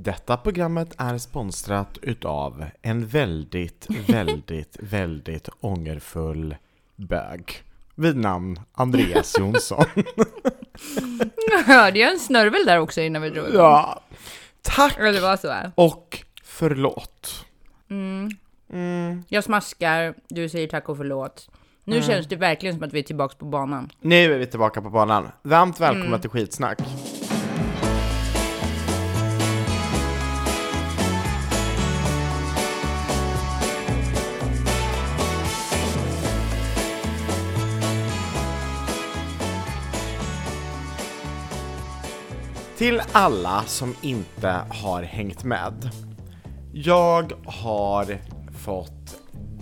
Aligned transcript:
Detta 0.00 0.36
programmet 0.36 0.94
är 0.98 1.18
sponsrat 1.18 1.98
utav 2.02 2.64
en 2.82 3.06
väldigt, 3.06 3.86
väldigt, 4.08 4.76
väldigt 4.80 5.48
ångerfull 5.60 6.56
bög 6.96 7.62
vid 7.94 8.16
namn 8.16 8.60
Andreas 8.72 9.38
Jonsson. 9.38 9.84
Jag 11.50 11.62
hörde 11.64 11.98
ju 11.98 12.04
en 12.04 12.18
snörvel 12.18 12.66
där 12.66 12.78
också 12.78 13.00
innan 13.00 13.22
vi 13.22 13.30
drog 13.30 13.48
igång. 13.48 13.56
Ja, 13.56 14.00
tack 14.62 14.98
Eller 14.98 15.12
det 15.12 15.20
var 15.20 15.36
så 15.36 15.50
här. 15.50 15.72
och 15.74 16.24
förlåt. 16.44 17.44
Mm. 17.90 18.30
Mm. 18.72 19.24
Jag 19.28 19.44
smaskar, 19.44 20.14
du 20.28 20.48
säger 20.48 20.68
tack 20.68 20.88
och 20.88 20.96
förlåt. 20.96 21.50
Nu 21.84 22.02
känns 22.02 22.26
det 22.26 22.36
verkligen 22.36 22.74
som 22.74 22.84
att 22.84 22.92
vi 22.92 22.98
är 22.98 23.02
tillbaka 23.02 23.34
på 23.38 23.44
banan. 23.44 23.92
Nu 24.00 24.34
är 24.34 24.38
vi 24.38 24.46
tillbaka 24.46 24.82
på 24.82 24.90
banan. 24.90 25.28
Varmt 25.42 25.80
välkomna 25.80 26.06
Mm. 26.06 26.20
till 26.20 26.30
skitsnack. 26.30 26.78
Till 42.78 43.02
alla 43.12 43.64
som 43.66 43.94
inte 44.02 44.60
har 44.70 45.02
hängt 45.02 45.44
med. 45.44 45.90
Jag 46.72 47.32
har 47.46 48.18
fått 48.64 49.20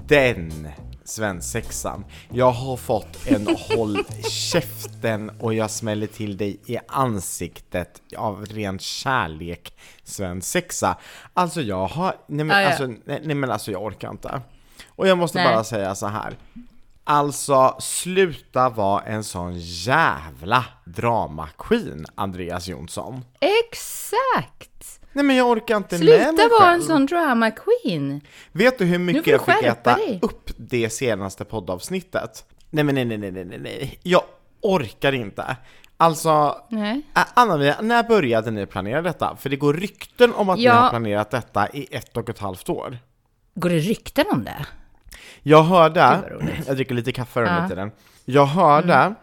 den 0.08 0.68
svensexan. 1.04 2.04
Jag 2.32 2.50
har 2.50 2.76
fått 2.76 3.26
en 3.26 3.46
håll 3.70 4.04
käften 4.30 5.30
och 5.40 5.54
jag 5.54 5.70
smäller 5.70 6.06
till 6.06 6.36
dig 6.36 6.60
i 6.66 6.78
ansiktet 6.88 8.02
av 8.16 8.46
ren 8.46 8.78
kärlek 8.78 9.72
svensexa. 10.04 10.96
Alltså 11.34 11.60
jag 11.60 11.86
har, 11.86 12.16
nej 12.26 12.44
men, 12.44 12.56
Ja, 12.56 12.62
ja. 12.62 12.68
Alltså, 12.68 12.86
nej, 12.86 13.20
nej 13.24 13.34
men 13.34 13.50
alltså 13.50 13.70
jag 13.72 13.82
orkar 13.82 14.10
inte. 14.10 14.40
Och 14.88 15.08
jag 15.08 15.18
måste 15.18 15.38
Nej. 15.38 15.54
bara 15.54 15.64
säga 15.64 15.94
så 15.94 16.06
här. 16.06 16.36
Alltså, 17.08 17.76
sluta 17.80 18.68
vara 18.68 19.02
en 19.02 19.24
sån 19.24 19.52
jävla 19.58 20.64
drama 20.84 21.48
queen, 21.58 22.06
Andreas 22.14 22.68
Jonsson. 22.68 23.24
Exakt! 23.40 25.00
Nej 25.12 25.24
men 25.24 25.36
jag 25.36 25.48
orkar 25.50 25.76
inte 25.76 25.94
med 25.94 26.00
Sluta 26.04 26.32
mig 26.32 26.48
vara 26.48 26.60
själv. 26.60 26.80
en 26.80 26.86
sån 26.86 27.06
drama 27.06 27.50
queen! 27.50 28.20
Vet 28.52 28.78
du 28.78 28.84
hur 28.84 28.98
mycket 28.98 29.26
jag 29.26 29.44
fick 29.44 29.62
äta 29.64 29.94
dig. 29.96 30.18
upp 30.22 30.50
det 30.56 30.90
senaste 30.90 31.44
poddavsnittet? 31.44 32.44
Nej 32.70 32.84
men 32.84 32.94
nej 32.94 33.04
nej 33.04 33.18
nej 33.18 33.32
nej 33.44 33.58
nej 33.58 33.98
jag 34.02 34.22
orkar 34.62 35.12
inte. 35.12 35.56
Alltså, 35.96 36.56
Nej. 36.68 37.02
Anna-Maria, 37.34 37.76
när 37.80 38.02
började 38.02 38.50
ni 38.50 38.66
planera 38.66 39.02
detta? 39.02 39.36
För 39.36 39.50
det 39.50 39.56
går 39.56 39.74
rykten 39.74 40.34
om 40.34 40.48
att 40.48 40.58
ni 40.58 40.64
Ja. 40.64 40.72
har 40.74 40.90
planerat 40.90 41.30
detta 41.30 41.68
i 41.68 41.86
ett 41.90 42.16
och 42.16 42.28
ett 42.28 42.38
halvt 42.38 42.68
år. 42.68 42.98
Går 43.54 43.70
det 43.70 43.78
rykten 43.78 44.24
om 44.30 44.44
det? 44.44 44.66
Jag 45.48 45.62
hörde, 45.62 46.20
jag 46.66 46.76
dricker 46.76 46.94
lite 46.94 47.12
kaffe 47.12 47.40
under. 47.40 47.56
Mm. 47.56 47.68
tiden. 47.68 47.90
Jag 48.24 48.46
hörde 48.46 49.14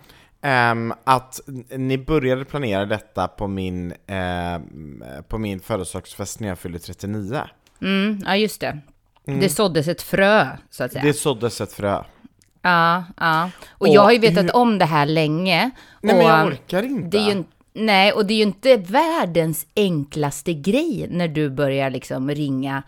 ehm, 0.42 0.94
att 1.04 1.40
ni 1.78 1.98
började 1.98 2.46
planera 2.46 2.86
detta 2.86 3.28
på 3.28 3.48
min, 3.48 3.94
ehm, 4.08 5.04
på 5.28 5.38
min 5.38 5.60
födelsedagsfest 5.60 6.40
när 6.40 6.48
jag 6.48 6.60
fyllde 6.60 6.80
39. 6.80 7.42
Mm, 7.82 8.24
ja 8.26 8.36
just 8.36 8.62
det. 8.62 8.80
Det 9.26 9.50
såddes 9.50 9.88
ett 9.88 10.02
frö, 10.02 10.48
så 10.70 10.84
att 10.84 10.92
säga. 10.92 11.04
Det 11.04 11.14
såddes 11.14 11.62
ett 11.62 11.74
frö. 11.74 12.04
Ja, 12.62 13.04
ja. 13.18 13.50
Och, 13.70 13.82
Och 13.82 13.88
jag 13.88 14.02
har 14.02 14.12
ju 14.12 14.20
vetat 14.20 14.44
hur- 14.44 14.56
om 14.56 14.78
det 14.78 14.86
här 14.86 15.06
länge. 15.06 15.72
Nej 16.02 16.16
men 16.16 16.26
jag 16.26 16.48
orkar 16.48 16.84
inte. 16.84 17.18
Ju, 17.18 17.44
nej, 17.74 18.12
och 18.12 18.26
det 18.26 18.34
är 18.34 18.38
ju 18.38 18.44
inte 18.44 18.78
världens 18.78 19.66
enklaste 19.76 20.54
grej 20.54 21.08
när 21.12 21.28
du 21.28 21.50
börjar 21.50 21.90
liksom 21.90 22.30
ringa 22.32 22.84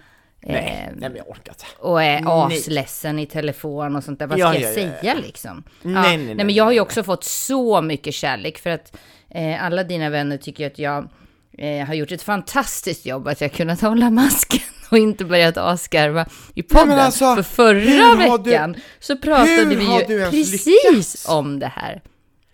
nej, 0.45 0.88
eh, 0.88 0.93
nej 0.97 1.09
men 1.09 1.15
jag 1.15 1.29
orkar 1.29 1.51
inte. 1.53 1.65
och 1.79 2.03
är 2.03 2.21
Nej. 2.21 2.57
asledsen 2.57 3.19
i 3.19 3.25
telefon 3.25 3.95
och 3.95 4.03
sånt 4.03 4.19
där. 4.19 4.27
Vad 4.27 4.39
ska 4.39 4.47
ja, 4.47 4.53
jag 4.55 4.63
ja, 4.63 4.79
ja. 4.81 4.99
säga 5.02 5.13
liksom? 5.13 5.63
Ja, 5.81 5.89
Nej, 5.89 6.02
nej, 6.02 6.17
nej, 6.17 6.36
nej, 6.36 6.45
men 6.45 6.55
jag 6.55 6.64
har 6.64 6.71
ju 6.71 6.80
också 6.80 7.03
fått 7.03 7.23
så 7.23 7.81
mycket 7.81 8.14
kärlek 8.14 8.58
för 8.58 8.70
att 8.70 8.97
eh, 9.30 9.64
alla 9.65 9.83
dina 9.83 10.09
vänner 10.09 10.37
tycker 10.37 10.67
att 10.67 10.80
jag 10.80 11.09
eh, 11.58 11.87
har 11.87 11.93
gjort 11.93 12.11
ett 12.11 12.21
fantastiskt 12.21 13.05
jobb 13.05 13.27
att 13.27 13.42
jag 13.42 13.52
kunnat 13.52 13.81
hålla 13.81 14.09
masken 14.09 14.59
och 14.92 14.97
inte 14.97 15.25
börjat 15.25 15.58
asgarva 15.58 16.25
i 16.55 16.64
podden. 16.64 16.99
alltså, 16.99 17.36
för 17.36 17.43
förra 17.43 18.03
har 18.30 18.37
du- 18.37 18.49
veckan 18.49 18.75
så 18.99 19.17
pratade 19.17 19.65
vi 19.65 19.86
ju 19.86 20.30
precis 20.30 20.65
lyckats? 20.65 21.25
om 21.30 21.59
det 21.59 21.71
här. 21.75 22.02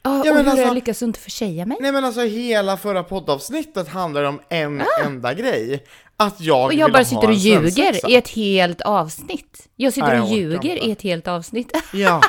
Ja, 0.03 0.22
Ja, 0.25 0.31
och 0.31 0.35
men 0.35 0.45
hur 0.45 0.51
alltså- 0.51 0.66
jag 0.66 0.75
lyckats 0.75 1.01
inte 1.01 1.19
försäga 1.19 1.66
mig? 1.66 1.78
Nej 1.81 1.91
men 1.91 2.06
alltså 2.06 2.22
hela 2.22 2.78
förra 2.78 3.03
poddavsnittet 3.03 3.88
handlar 3.88 4.23
om 4.23 4.39
en 4.50 4.84
enda 5.06 5.34
grej. 5.34 5.84
Att 6.17 6.41
jag 6.41 6.57
Ah. 6.59 6.66
Och 6.66 6.73
jag 6.73 6.91
bara 6.91 7.06
sitter 7.06 7.28
och 7.28 7.34
ljuger 7.34 8.09
i 8.11 8.16
ett 8.16 8.29
helt 8.29 8.81
avsnitt. 8.81 9.67
Jag 9.75 9.94
sitter 9.94 10.07
Nej, 10.07 10.16
jag 10.17 10.25
och 10.25 10.31
ljuger 10.31 10.56
inte. 10.75 10.88
i 10.88 10.91
ett 10.91 11.01
helt 11.01 11.28
avsnitt. 11.28 11.78
Ja. 11.94 12.22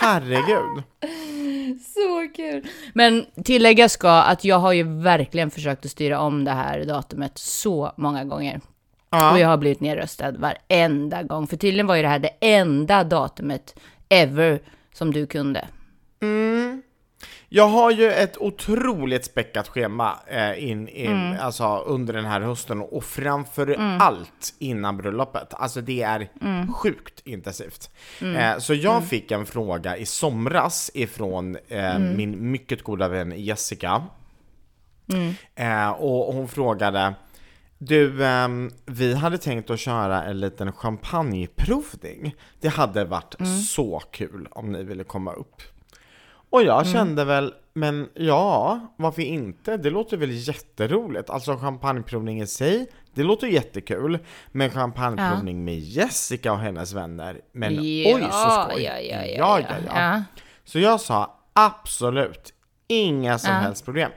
Herregud. 0.00 0.82
Så 1.94 2.28
kul! 2.36 2.66
Men 2.94 3.26
tillägga 3.44 3.88
ska 3.88 4.10
att 4.10 4.44
jag 4.44 4.58
har 4.58 4.72
ju 4.72 4.82
verkligen 5.02 5.50
försökt 5.50 5.84
att 5.84 5.90
styra 5.90 6.20
om 6.20 6.44
det 6.44 6.50
här 6.50 6.84
datumet 6.84 7.38
så 7.38 7.92
många 7.96 8.24
gånger. 8.24 8.60
Ja. 9.10 9.32
Och 9.32 9.38
jag 9.38 9.48
har 9.48 9.56
blivit 9.56 9.80
nedröstad 9.80 10.32
varenda 10.32 11.22
gång. 11.22 11.46
För 11.46 11.56
tydligen 11.56 11.86
var 11.86 11.96
ju 11.96 12.02
det 12.02 12.08
här 12.08 12.18
det 12.18 12.32
enda 12.40 13.04
datumet 13.04 13.74
ever 14.08 14.62
som 14.94 15.12
du 15.12 15.26
kunde. 15.26 15.68
Jag 17.48 17.68
har 17.68 17.90
ju 17.90 18.10
ett 18.12 18.36
otroligt 18.38 19.24
späckat 19.24 19.68
schema 19.68 20.18
eh, 20.26 20.64
in, 20.70 20.88
in, 20.88 21.10
Mm. 21.12 21.36
alltså, 21.40 21.78
under 21.86 22.12
den 22.14 22.24
här 22.24 22.40
hösten 22.40 22.80
och 22.80 23.04
framför 23.04 23.76
allt 24.00 24.54
innan 24.58 24.96
bröllopet. 24.96 25.48
Alltså 25.54 25.80
det 25.80 26.02
är 26.02 26.28
Mm. 26.40 26.72
sjukt 26.72 27.22
intensivt. 27.26 27.90
Eh, 28.20 28.58
så 28.58 28.74
jag 28.74 29.04
fick 29.04 29.30
en 29.30 29.46
fråga 29.46 29.96
i 29.96 30.06
somras 30.06 30.90
ifrån 30.94 31.56
eh, 31.68 31.96
Mm. 31.96 32.16
min 32.16 32.50
mycket 32.50 32.82
goda 32.82 33.08
vän 33.08 33.32
Jessica. 33.36 34.02
Mm. 35.12 35.34
Eh, 35.54 35.90
och 35.90 36.34
hon 36.34 36.48
frågade 36.48 37.14
du, 37.78 38.24
ehm, 38.24 38.70
vi 38.86 39.14
hade 39.14 39.38
tänkt 39.38 39.70
att 39.70 39.80
köra 39.80 40.24
en 40.24 40.40
liten 40.40 40.72
champagneprovning. 40.72 42.34
Det 42.60 42.68
hade 42.68 43.04
varit 43.04 43.40
Mm. 43.40 43.58
så 43.60 43.98
kul 44.10 44.48
om 44.50 44.72
ni 44.72 44.82
ville 44.82 45.04
komma 45.04 45.32
upp. 45.32 45.62
Och 46.50 46.62
jag 46.62 46.80
Mm. 46.80 46.92
kände 46.92 47.24
väl, 47.24 47.54
men 47.72 48.08
ja, 48.14 48.80
varför 48.96 49.22
inte? 49.22 49.76
Det 49.76 49.90
låter 49.90 50.16
väl 50.16 50.30
jätteroligt. 50.48 51.30
Alltså 51.30 51.56
champagneprovning 51.56 52.40
i 52.40 52.46
sig, 52.46 52.86
det 53.14 53.22
låter 53.22 53.46
jättekul. 53.46 54.18
Men 54.52 54.70
champagneprovning 54.70 55.64
med 55.64 55.78
Jessica 55.78 56.52
och 56.52 56.58
hennes 56.58 56.92
vänner, 56.92 57.40
men 57.52 57.78
oj 57.78 58.28
så 58.30 58.50
skoj! 58.68 58.82
Ja, 58.82 58.98
ja, 59.00 59.24
ja, 59.24 59.60
ja, 59.60 59.60
ja, 59.68 59.92
ja. 59.94 60.22
Så 60.64 60.78
jag 60.78 61.00
sa 61.00 61.36
absolut, 61.52 62.52
inga 62.88 63.38
som 63.38 63.54
Ja. 63.54 63.58
helst 63.60 63.84
problem. 63.84 64.10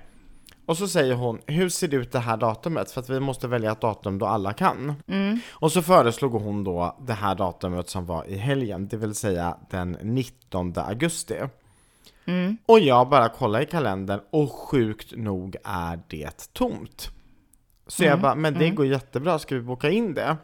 Och 0.65 0.77
så 0.77 0.87
säger 0.87 1.13
hon, 1.15 1.39
hur 1.45 1.69
ser 1.69 1.87
det 1.87 1.95
ut 1.97 2.11
det 2.11 2.19
här 2.19 2.37
datumet? 2.37 2.91
För 2.91 3.01
att 3.01 3.09
vi 3.09 3.19
måste 3.19 3.47
välja 3.47 3.71
ett 3.71 3.81
datum 3.81 4.19
då 4.19 4.25
alla 4.25 4.53
kan. 4.53 4.93
Mm. 5.07 5.39
Och 5.51 5.71
så 5.71 5.81
föreslog 5.81 6.31
hon 6.33 6.63
då 6.63 6.97
det 7.07 7.13
här 7.13 7.35
datumet 7.35 7.89
som 7.89 8.05
var 8.05 8.25
i 8.25 8.35
helgen, 8.37 8.87
det 8.87 8.97
vill 8.97 9.15
säga 9.15 9.57
den 9.69 9.91
19 10.01 10.73
augusti. 10.77 11.35
Mm. 12.25 12.57
Och 12.65 12.79
jag 12.79 13.09
bara 13.09 13.29
kollar 13.29 13.61
i 13.61 13.65
kalendern 13.65 14.19
och 14.31 14.51
sjukt 14.51 15.13
nog 15.15 15.55
är 15.63 15.99
det 16.07 16.53
tomt. 16.53 17.09
Så 17.87 18.03
Mm. 18.03 18.09
jag 18.11 18.21
bara, 18.21 18.35
men 18.35 18.53
det 18.53 18.69
går 18.69 18.85
jättebra, 18.85 19.39
ska 19.39 19.55
vi 19.55 19.61
boka 19.61 19.89
in 19.89 20.13
det? 20.13 20.37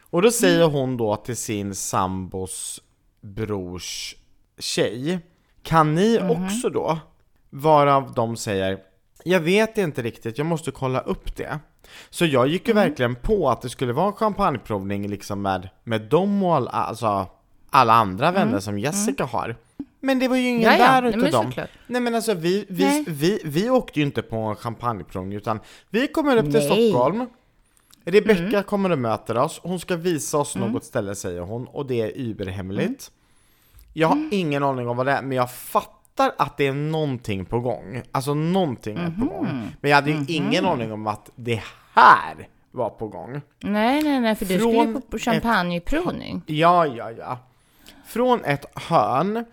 Och 0.00 0.22
då 0.22 0.30
säger 0.30 0.64
hon 0.68 0.96
då 0.96 1.16
till 1.16 1.36
sin 1.36 1.74
sambos 1.74 2.80
brors 3.20 4.16
tjej, 4.58 5.18
kan 5.62 5.94
ni 5.94 6.18
Mhm. 6.22 6.30
också 6.30 6.68
då? 6.70 6.98
Varav 7.50 8.12
de 8.14 8.36
säger, 8.36 8.78
jag 9.24 9.40
vet 9.40 9.78
inte 9.78 10.02
riktigt, 10.02 10.38
jag 10.38 10.46
måste 10.46 10.70
kolla 10.70 11.00
upp 11.00 11.36
det. 11.36 11.58
Så 12.10 12.26
jag 12.26 12.48
gick 12.48 12.68
ju 12.68 12.72
Mm. 12.72 12.88
verkligen 12.88 13.14
på 13.14 13.50
att 13.50 13.62
det 13.62 13.68
skulle 13.70 13.92
vara 13.92 14.06
en 14.06 14.12
champagneprovning 14.12 15.08
liksom 15.08 15.42
med, 15.42 15.68
med 15.84 16.02
dem 16.02 16.42
och 16.42 16.54
all, 16.54 16.68
alltså 16.68 17.26
alla 17.70 17.92
andra 17.92 18.30
vänner 18.30 18.60
som 18.60 18.78
Jessica 18.78 19.24
har. 19.24 19.56
Men 20.04 20.18
det 20.18 20.28
var 20.28 20.36
ju 20.36 20.48
ingen 20.48 20.68
Mm. 20.68 20.80
Ja, 20.80 20.94
ja. 20.94 21.00
där 21.00 21.08
utav 21.08 21.30
dem. 21.30 21.44
såklart. 21.46 21.70
Nej 21.86 22.00
men 22.00 22.14
alltså 22.14 22.34
vi, 22.34 22.66
vi, 22.68 22.84
Nej. 22.84 23.04
vi, 23.08 23.40
vi 23.44 23.70
åkte 23.70 24.00
ju 24.00 24.06
inte 24.06 24.22
på 24.22 24.36
en 24.36 24.56
champagneprovning 24.56 25.36
utan 25.38 25.60
vi 25.90 26.08
kommer 26.08 26.36
upp 26.36 26.44
till 26.44 26.52
Nej. 26.52 26.66
Mm. 26.66 26.90
Stockholm 26.90 27.26
Rebecka 28.04 28.62
kommer 28.62 28.90
och 28.92 28.98
möter 28.98 29.36
oss, 29.36 29.60
hon 29.62 29.80
ska 29.80 29.96
visa 29.96 30.38
oss 30.38 30.56
något 30.56 30.84
ställe 30.84 31.14
säger 31.14 31.40
hon 31.40 31.66
och 31.66 31.86
det 31.86 32.00
är 32.00 32.12
überhemligt 32.18 33.10
Jag 33.92 34.12
Mm. 34.12 34.24
har 34.24 34.34
ingen 34.38 34.62
aning 34.62 34.88
om 34.88 34.96
vad 34.96 35.06
det 35.06 35.12
är 35.12 35.22
men 35.22 35.36
jag 35.36 35.52
fattar 35.52 36.32
att 36.38 36.56
det 36.56 36.66
är 36.66 36.72
någonting 36.72 37.44
på 37.44 37.60
gång 37.60 38.02
Alltså 38.12 38.34
någonting 38.34 38.96
är 38.98 39.10
på 39.20 39.26
gång 39.26 39.48
Men 39.80 39.90
jag 39.90 39.96
hade 39.96 40.10
ju 40.10 40.24
ingen 40.28 40.64
aning 40.66 40.92
om 40.92 41.06
att 41.06 41.30
det 41.36 41.62
här 41.94 42.48
var 42.70 42.90
på 42.90 43.08
gång 43.08 43.40
Nej, 43.60 44.02
nej, 44.02 44.20
nej, 44.20 44.34
för 44.34 44.44
du 44.44 44.58
skulle 44.58 44.72
ju 44.74 45.00
på, 45.10 45.16
ett- 45.16 45.22
champagneprovning. 45.22 46.42
Ja, 46.46 46.86
ja, 46.86 47.10
ja. 47.10 47.38
Från 48.06 48.44
ett 48.44 48.64
hörn 48.78 49.44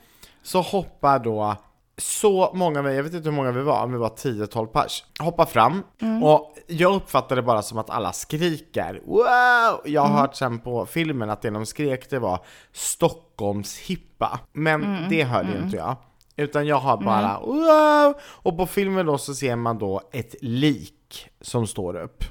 så 0.44 0.62
hoppar 0.62 1.20
då 1.20 1.56
så 1.98 2.52
många, 2.54 2.92
jag 2.92 3.04
vet 3.04 3.14
inte 3.14 3.30
hur 3.30 3.36
många 3.36 3.52
vi 3.52 3.62
var, 3.62 3.88
vi 3.88 3.98
var 3.98 4.10
10-12 4.10 4.66
pers, 4.66 5.04
hoppar 5.20 5.46
fram 5.46 5.84
och 6.24 6.56
jag 6.68 6.96
uppfattade 6.96 7.42
det 7.42 7.46
bara 7.46 7.62
som 7.62 7.78
att 7.78 7.90
alla 7.90 8.14
skriker 8.14 9.02
wow! 9.06 9.82
Jag 9.86 10.02
har 10.02 10.20
hört 10.22 10.36
sen 10.36 10.60
på 10.60 10.86
filmen 10.86 11.30
att 11.30 11.42
det 11.42 11.50
de 11.50 11.66
skrek 11.66 12.10
det 12.10 12.20
var 12.20 12.40
Stockholms 12.72 13.78
hippa, 13.78 14.40
men 14.54 15.10
det 15.10 15.24
hörde 15.24 15.52
ju 15.52 15.64
inte 15.64 15.78
jag. 15.78 15.96
Utan 16.36 16.68
jag 16.68 16.78
har 16.78 16.98
bara 16.98 17.40
wow! 17.40 18.22
Och 18.24 18.58
på 18.58 18.68
filmen 18.68 19.06
då 19.06 19.18
så 19.18 19.34
ser 19.34 19.56
man 19.56 19.78
då 19.78 20.02
ett 20.12 20.36
lik 20.42 21.30
som 21.42 21.68
står 21.68 22.02
upp. 22.02 22.24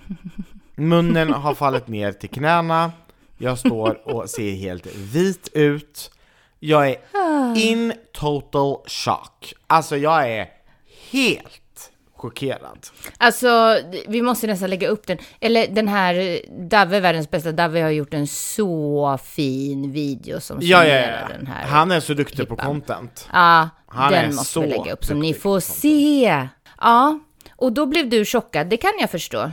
Munnen 0.74 1.32
har 1.32 1.54
fallit 1.54 1.88
ner 1.88 2.12
till 2.12 2.30
knäna, 2.30 2.92
jag 3.38 3.58
står 3.58 4.14
och 4.14 4.30
ser 4.30 4.52
helt 4.52 4.86
vit 4.96 5.48
ut. 5.52 6.10
Jag 6.60 6.88
är 6.90 6.96
in 7.56 7.92
total 8.12 8.76
shock. 8.86 9.54
Alltså 9.66 9.96
jag 9.96 10.30
är 10.30 10.48
helt 11.10 11.90
chockerad. 12.16 12.86
Alltså, 13.18 13.78
vi 14.08 14.22
måste 14.22 14.46
nästan 14.46 14.70
lägga 14.70 14.88
upp 14.88 15.06
den. 15.06 15.18
Eller 15.40 15.66
den 15.68 15.88
här 15.88 16.40
Dave, 16.68 17.00
världens 17.00 17.30
bästa 17.30 17.52
Dave, 17.52 17.82
har 17.82 17.90
gjort 17.90 18.14
en 18.14 18.26
så 18.26 19.18
fin 19.24 19.92
video 19.92 20.40
som 20.40 20.58
Ja, 20.60 20.84
ja, 20.86 20.94
ja. 20.94 21.28
den 21.28 21.46
här. 21.46 21.66
Han 21.68 21.90
är 21.90 22.00
så 22.00 22.14
duktig 22.14 22.48
på 22.48 22.54
hippan. 22.54 22.66
content. 22.66 23.28
Ja, 23.32 23.68
Han 23.86 24.12
den 24.12 24.34
måste 24.34 24.60
vi 24.60 24.66
lägga 24.66 24.92
upp 24.92 25.04
så 25.04 25.14
ni 25.14 25.34
får 25.34 25.56
på 25.56 25.60
se. 25.60 26.48
Ja, 26.80 27.18
och 27.56 27.72
då 27.72 27.86
blev 27.86 28.08
du 28.08 28.24
chockad, 28.24 28.66
det 28.66 28.76
kan 28.76 28.92
jag 29.00 29.10
förstå. 29.10 29.50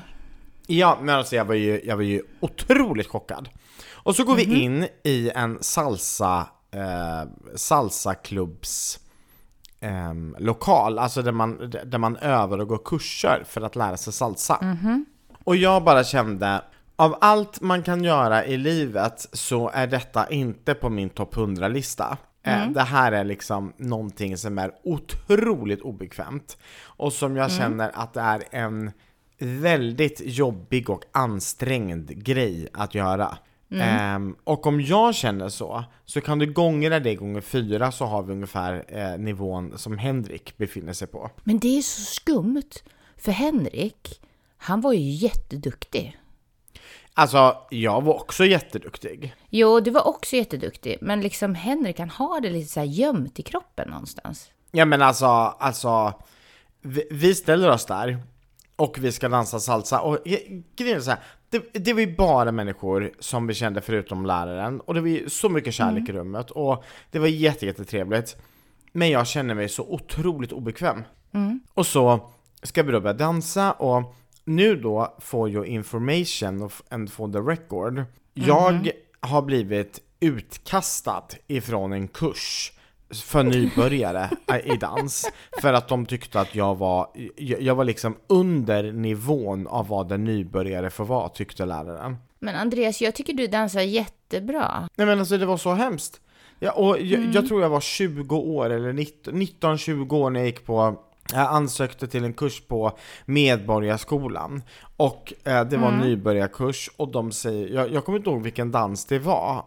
Ja, 0.68 0.98
men 1.02 1.16
alltså 1.16 1.36
jag 1.36 1.46
var 1.46 1.56
ju, 1.56 1.82
jag 1.86 1.96
var 1.96 2.04
ju 2.04 2.22
otroligt 2.40 3.08
chockad. 3.08 3.50
Och 3.94 4.16
så 4.16 4.24
går 4.24 4.34
Mhm. 4.34 4.40
vi 4.50 4.60
in 4.62 4.88
i 5.04 5.32
en 5.36 5.58
salsa, 5.64 6.48
eh, 6.78 7.24
salsaklubbs 7.56 9.00
ehm, 9.80 10.36
lokal, 10.40 11.00
alltså 11.00 11.22
där 11.22 11.32
man, 11.32 11.74
där 11.86 11.98
man 11.98 12.18
övar 12.18 12.58
och 12.58 12.68
går 12.68 12.82
kurser 12.86 13.44
för 13.48 13.62
att 13.62 13.76
lära 13.76 13.98
sig 13.98 14.14
salsa. 14.14 14.60
Mhm. 14.62 15.06
Och 15.44 15.56
jag 15.56 15.84
bara 15.84 16.04
kände, 16.04 16.62
av 16.96 17.16
allt 17.22 17.62
man 17.62 17.84
kan 17.84 18.04
göra 18.04 18.46
i 18.46 18.58
livet 18.58 19.28
så 19.34 19.70
är 19.70 19.88
detta 19.88 20.30
inte 20.30 20.74
på 20.74 20.90
min 20.90 21.10
topp 21.10 21.36
100-lista. 21.36 22.18
Eh, 22.44 22.62
Mm. 22.62 22.74
Det 22.74 22.82
här 22.82 23.12
är 23.12 23.24
liksom 23.24 23.74
någonting 23.78 24.38
som 24.38 24.58
är 24.58 24.72
otroligt 24.84 25.82
obekvämt 25.82 26.58
och 26.84 27.14
som 27.14 27.36
jag 27.36 27.46
Mm. 27.52 27.58
känner 27.58 27.92
att 27.94 28.14
det 28.14 28.22
är 28.22 28.44
en 28.52 28.92
väldigt 29.40 30.22
jobbig 30.26 30.90
och 30.90 31.04
ansträngd 31.12 32.10
grej 32.24 32.68
att 32.74 32.96
göra. 32.96 33.38
Mm. 33.72 33.82
Ehm, 33.82 34.36
och 34.44 34.68
om 34.68 34.82
jag 34.82 35.16
känner 35.16 35.50
så, 35.50 35.84
så 36.06 36.22
kan 36.22 36.40
du 36.40 36.54
gångra 36.54 37.00
det 37.00 37.16
gånger 37.16 37.42
fyra 37.42 37.92
så 37.92 38.06
har 38.06 38.24
vi 38.24 38.34
ungefär 38.34 38.86
eh, 38.88 39.18
nivån 39.18 39.78
som 39.78 39.98
Henrik 39.98 40.58
befinner 40.58 40.94
sig 40.94 41.08
på. 41.08 41.30
Men 41.44 41.60
det 41.60 41.78
är 41.78 41.82
så 41.82 42.02
skumt, 42.02 42.72
för 43.18 43.32
Henrik, 43.32 44.22
han 44.58 44.82
var 44.82 44.94
ju 44.94 45.10
jätteduktig. 45.10 46.18
Alltså, 47.14 47.58
jag 47.70 48.02
var 48.02 48.14
också 48.14 48.46
jätteduktig. 48.46 49.36
Jo, 49.50 49.80
du 49.80 49.92
var 49.92 50.08
också 50.08 50.36
jätteduktig, 50.36 50.98
men 51.02 51.22
liksom 51.22 51.56
Henrik, 51.56 52.00
han 52.00 52.10
har 52.10 52.42
det 52.42 52.50
lite 52.50 52.72
så 52.72 52.80
här 52.80 52.88
gömt 52.88 53.40
i 53.40 53.44
kroppen 53.44 53.90
någonstans. 53.90 54.50
Ja 54.72 54.86
men 54.86 55.02
alltså, 55.02 55.26
alltså 55.26 56.14
vi, 56.82 57.08
vi 57.12 57.36
ställer 57.36 57.70
oss 57.70 57.86
där 57.86 58.24
och 58.76 58.98
vi 59.00 59.12
ska 59.12 59.30
dansa 59.30 59.60
salsa 59.60 60.02
och 60.02 60.18
grejen 60.76 60.98
är 60.98 61.02
så 61.02 61.10
här, 61.10 61.20
det, 61.50 61.74
det 61.74 61.94
var 61.94 62.02
ju 62.02 62.16
bara 62.16 62.52
människor 62.52 63.12
som 63.20 63.48
vi 63.48 63.54
kände 63.54 63.82
förutom 63.82 64.26
läraren 64.26 64.80
och 64.80 64.94
det 64.94 65.02
var 65.02 65.08
ju 65.08 65.30
så 65.30 65.50
mycket 65.50 65.74
kärlek 65.74 66.10
i 66.10 66.12
rummet 66.12 66.52
och 66.52 66.84
det 67.12 67.20
var 67.20 67.28
jätte, 67.28 67.66
jättetrevligt. 67.66 68.38
Men 68.92 69.10
jag 69.10 69.28
känner 69.28 69.56
mig 69.56 69.70
så 69.70 69.84
otroligt 69.84 70.52
obekväm. 70.52 71.04
Och 71.74 71.86
så 71.86 72.30
ska 72.64 72.84
vi 72.84 72.92
då 72.92 73.00
börja 73.00 73.14
dansa 73.14 73.72
och 73.72 74.16
nu 74.44 74.76
då 74.76 75.16
får 75.20 75.50
jag 75.50 75.68
information 75.68 76.70
and 76.90 77.12
for 77.12 77.32
the 77.32 77.40
record. 77.40 78.04
Jag 78.34 78.92
har 79.20 79.42
blivit 79.42 80.02
utkastad 80.20 81.24
ifrån 81.48 81.94
en 81.94 82.08
kurs 82.08 82.72
för 83.12 83.44
nybörjare 83.44 84.30
i 84.64 84.78
dans 84.78 85.32
för 85.62 85.74
att 85.74 85.88
de 85.88 86.06
tyckte 86.06 86.40
att 86.40 86.56
jag 86.56 86.76
var, 86.76 87.08
jag 87.38 87.76
var 87.76 87.84
liksom 87.84 88.18
under 88.28 88.92
nivån 88.92 89.68
av 89.68 89.88
vad 89.88 90.12
en 90.12 90.24
nybörjare 90.24 90.90
får 90.90 91.06
vara 91.06 91.30
tyckte 91.30 91.66
läraren. 91.66 92.18
Men 92.40 92.56
Andreas, 92.56 93.02
jag 93.02 93.16
tycker 93.16 93.34
du 93.34 93.48
dansar 93.48 93.82
jättebra. 93.82 94.90
Nej 94.96 95.08
men 95.08 95.20
alltså 95.20 95.38
det 95.38 95.46
var 95.46 95.58
så 95.58 95.74
hemskt. 95.74 96.22
Ja, 96.60 96.72
och 96.72 97.02
jag, 97.02 97.26
jag 97.34 97.48
tror 97.48 97.62
jag 97.62 97.70
var 97.70 97.82
20 97.82 98.36
år 98.36 98.70
eller 98.70 98.94
19-20 98.94 100.14
år 100.14 100.30
när 100.30 100.40
jag 100.40 100.48
gick 100.48 100.66
på 100.66 101.04
jag 101.34 101.54
ansökte 101.54 102.08
till 102.08 102.24
en 102.24 102.34
kurs 102.34 102.62
på 102.62 102.98
Medborgarskolan 103.26 104.64
och 104.98 105.34
eh, 105.44 105.64
det 105.64 105.78
var 105.78 105.88
en 105.88 106.00
nybörjarkurs 106.00 106.90
och 106.98 107.12
de 107.12 107.32
säger, 107.32 107.68
jag, 107.68 107.92
jag 107.92 108.06
kommer 108.06 108.18
inte 108.18 108.30
ihåg 108.30 108.42
vilken 108.42 108.72
dans 108.72 109.06
det 109.06 109.20
var 109.20 109.66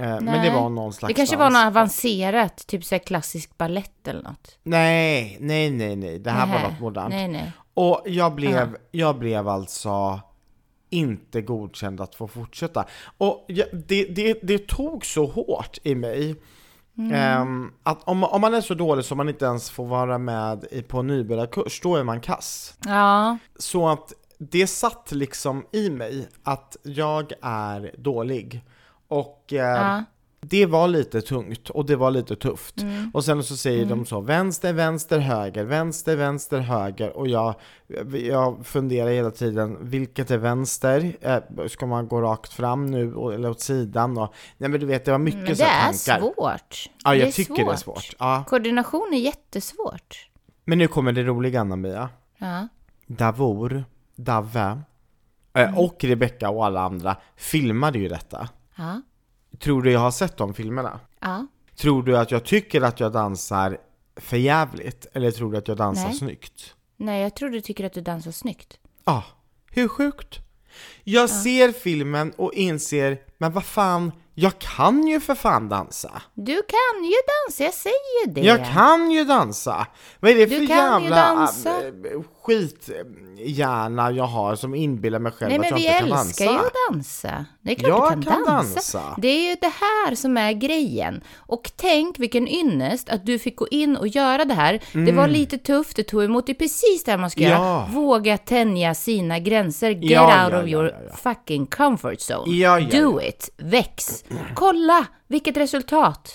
eh, 0.00 0.06
men 0.20 0.24
det 0.24 0.30
Nej. 0.32 0.54
var 0.54 0.68
någon 0.68 0.92
slags 0.92 1.08
Det 1.10 1.14
kanske 1.14 1.36
dans. 1.36 1.54
var 1.54 1.60
något 1.64 1.66
avancerat, 1.76 2.66
typ 2.66 2.84
så 2.84 2.94
här 2.94 3.00
klassisk 3.00 3.58
ballett 3.58 4.08
eller 4.08 4.22
något. 4.22 4.58
Nej, 4.62 5.36
nej, 5.40 5.70
nej, 5.70 5.96
nej, 5.96 6.18
det 6.18 6.30
här 6.30 6.46
var 6.46 6.54
Nähä. 6.54 6.68
något 6.70 6.80
modernt. 6.80 7.14
Nej, 7.14 7.28
nej. 7.28 7.52
Och 7.74 8.02
jag 8.06 8.34
blev, 8.34 8.56
Aha. 8.58 8.76
jag 8.90 9.18
blev 9.18 9.48
alltså 9.48 10.20
inte 10.90 11.42
godkänd 11.42 12.00
att 12.00 12.14
få 12.14 12.28
fortsätta. 12.28 12.84
Och 13.18 13.44
jag, 13.48 13.66
det, 13.86 14.04
det, 14.04 14.38
det 14.42 14.66
tog 14.68 15.06
så 15.06 15.26
hårt 15.26 15.78
i 15.82 15.94
mig. 15.94 16.36
ehm, 17.12 17.72
att 17.82 18.08
om, 18.08 18.24
om 18.24 18.40
man 18.40 18.54
är 18.54 18.60
så 18.60 18.74
dålig 18.74 19.04
så 19.04 19.14
man 19.14 19.28
inte 19.28 19.44
ens 19.44 19.70
får 19.70 19.86
vara 19.86 20.18
med 20.18 20.64
i, 20.70 20.82
på 20.82 21.02
nybörjarkurs, 21.02 21.80
då 21.80 21.96
är 21.96 22.04
man 22.04 22.20
kass. 22.20 22.74
Ja, 22.86 23.38
Så 23.58 23.88
att 23.88 24.12
det 24.38 24.66
satt 24.66 25.12
liksom 25.12 25.64
i 25.72 25.90
mig 25.90 26.28
att 26.42 26.76
jag 26.82 27.32
är 27.42 27.94
dålig. 27.98 28.64
Och 29.10 29.52
eh, 29.52 29.58
ja. 29.58 30.04
det 30.40 30.66
var 30.66 30.88
lite 30.88 31.20
tungt 31.20 31.70
och 31.70 31.86
det 31.86 31.96
var 31.96 32.10
lite 32.10 32.36
tufft. 32.36 32.80
Mm. 32.82 33.10
Och 33.14 33.24
sen 33.24 33.44
så 33.44 33.56
säger 33.56 33.84
de 33.86 34.06
så, 34.06 34.20
vänster, 34.20 34.72
vänster, 34.72 35.18
höger, 35.18 35.64
vänster, 35.64 36.16
vänster, 36.16 36.58
höger. 36.58 37.16
Och 37.16 37.28
jag, 37.28 37.54
jag 38.12 38.66
funderar 38.66 39.10
hela 39.10 39.30
tiden, 39.30 39.78
vilket 39.80 40.30
är 40.30 40.38
vänster? 40.38 41.16
Eh, 41.20 41.66
Ska 41.68 41.86
man 41.86 42.08
gå 42.08 42.20
rakt 42.20 42.52
fram 42.52 42.86
nu 42.86 43.02
eller 43.34 43.50
åt 43.50 43.60
sidan? 43.60 44.18
Och, 44.18 44.34
nej 44.58 44.70
men 44.70 44.80
du 44.80 44.86
vet, 44.86 45.04
det 45.04 45.10
var 45.10 45.18
mycket 45.18 45.40
Men 45.40 45.56
så 45.56 45.62
det 45.62 45.68
här 45.68 45.88
är 45.92 45.92
tankar. 46.06 46.32
svårt. 46.34 46.90
Ja, 47.04 47.14
jag 47.14 47.28
det 47.28 47.32
tycker 47.32 47.64
det 47.64 47.72
är 47.72 47.76
svårt. 47.76 48.14
Ja. 48.18 48.44
Koordination 48.48 49.10
är 49.12 49.18
jättesvårt. 49.18 50.28
Men 50.64 50.78
nu 50.78 50.86
kommer 50.88 51.12
det 51.12 51.22
roliga 51.22 51.60
Anna-Mia. 51.60 52.08
Ja. 52.38 52.68
Davor, 53.06 53.84
Dave 54.16 54.60
eh, 54.60 54.76
Mm. 55.52 55.78
och 55.78 56.04
Rebecca 56.04 56.50
och 56.50 56.66
alla 56.66 56.80
andra 56.80 57.16
filmade 57.36 57.98
ju 57.98 58.08
detta. 58.08 58.48
Ja. 58.80 59.02
Tror 59.58 59.82
du 59.82 59.92
jag 59.92 60.00
har 60.00 60.10
sett 60.10 60.36
de 60.36 60.54
filmerna? 60.54 61.00
Ja. 61.20 61.46
Tror 61.76 62.02
du 62.02 62.18
att 62.18 62.30
jag 62.30 62.44
tycker 62.44 62.80
att 62.82 63.00
jag 63.00 63.12
dansar 63.12 63.78
för 64.16 64.36
jävligt 64.36 65.06
eller 65.12 65.30
tror 65.30 65.52
du 65.52 65.58
att 65.58 65.68
jag 65.68 65.76
dansar 65.76 66.04
Nej. 66.08 66.14
snyggt? 66.14 66.74
Nej, 66.96 67.22
jag 67.22 67.36
tror 67.36 67.50
du 67.50 67.60
tycker 67.60 67.84
att 67.86 67.92
du 67.92 68.00
dansar 68.00 68.30
snyggt. 68.30 68.78
Ja, 69.04 69.24
hur 69.70 69.88
sjukt? 69.88 70.38
Jag 71.04 71.30
ser 71.30 71.72
filmen 71.72 72.32
och 72.36 72.54
inser, 72.54 73.18
men 73.38 73.52
vad 73.52 73.64
fan, 73.64 74.12
jag 74.34 74.58
kan 74.58 75.06
ju 75.06 75.20
för 75.20 75.34
fan 75.34 75.68
dansa! 75.68 76.22
Du 76.34 76.54
kan 76.54 77.04
ju 77.04 77.14
dansa, 77.46 77.64
jag 77.64 77.74
säger 77.74 78.26
det. 78.34 78.40
Jag 78.40 78.66
kan 78.66 79.10
ju 79.10 79.24
dansa! 79.24 79.86
Vad 80.20 80.30
är 80.30 80.34
det 80.34 80.46
Du 80.46 80.58
för 80.58 80.66
kan 80.66 81.02
ju 81.02 81.08
jävla 81.08 81.16
dansa. 81.16 81.86
äh, 81.86 81.92
skithjärna 82.42 84.10
jag 84.12 84.24
har 84.24 84.56
som 84.56 84.74
inbillar 84.74 85.18
mig 85.18 85.32
själv 85.32 85.48
Nej, 85.48 85.56
att 85.56 85.60
men 85.60 85.68
jag 85.70 85.76
vi 85.76 85.86
inte 85.86 85.98
kan 86.10 86.18
älskar 86.18 86.44
dansa? 86.46 86.60
ju 86.62 86.66
att 86.66 86.72
dansa. 86.92 87.44
Det 87.62 87.70
är 87.70 87.74
klart 87.74 87.88
Jag 88.10 88.18
du 88.18 88.22
kan, 88.22 88.32
kan 88.34 88.44
dansa. 88.44 88.74
dansa. 88.74 89.14
Det 89.18 89.28
är 89.28 89.50
ju 89.50 89.56
det 89.60 89.72
här 89.80 90.14
som 90.14 90.36
är 90.36 90.52
grejen. 90.52 91.20
Och 91.36 91.70
tänk 91.76 92.18
vilken 92.18 92.48
ynnest 92.48 93.08
att 93.08 93.26
du 93.26 93.38
fick 93.38 93.56
gå 93.56 93.68
in 93.68 93.96
och 93.96 94.08
göra 94.08 94.44
det 94.44 94.54
här. 94.54 94.80
Det 95.06 95.12
var 95.12 95.28
lite 95.28 95.58
tufft, 95.58 95.96
det 95.96 96.02
tog 96.02 96.24
emot. 96.24 96.46
Det 96.46 96.52
är 96.52 96.54
precis 96.54 97.04
det 97.04 97.10
här 97.10 97.18
man 97.18 97.30
ska 97.30 97.40
Mm. 97.40 97.52
Ja. 97.52 97.58
göra. 97.58 97.86
Våga 97.92 98.38
tänja 98.38 98.94
sina 98.94 99.38
gränser. 99.38 99.90
Get 99.90 100.10
Ja, 100.10 100.44
out 100.44 100.52
ja, 100.52 100.62
of 100.62 100.68
your 100.68 100.94
fucking 101.16 101.66
comfort 101.66 102.18
zone. 102.30 102.80
Do 102.90 103.20
it. 103.22 103.50
Väx. 103.56 104.24
Kolla 104.54 105.06
vilket 105.28 105.56
resultat. 105.56 106.30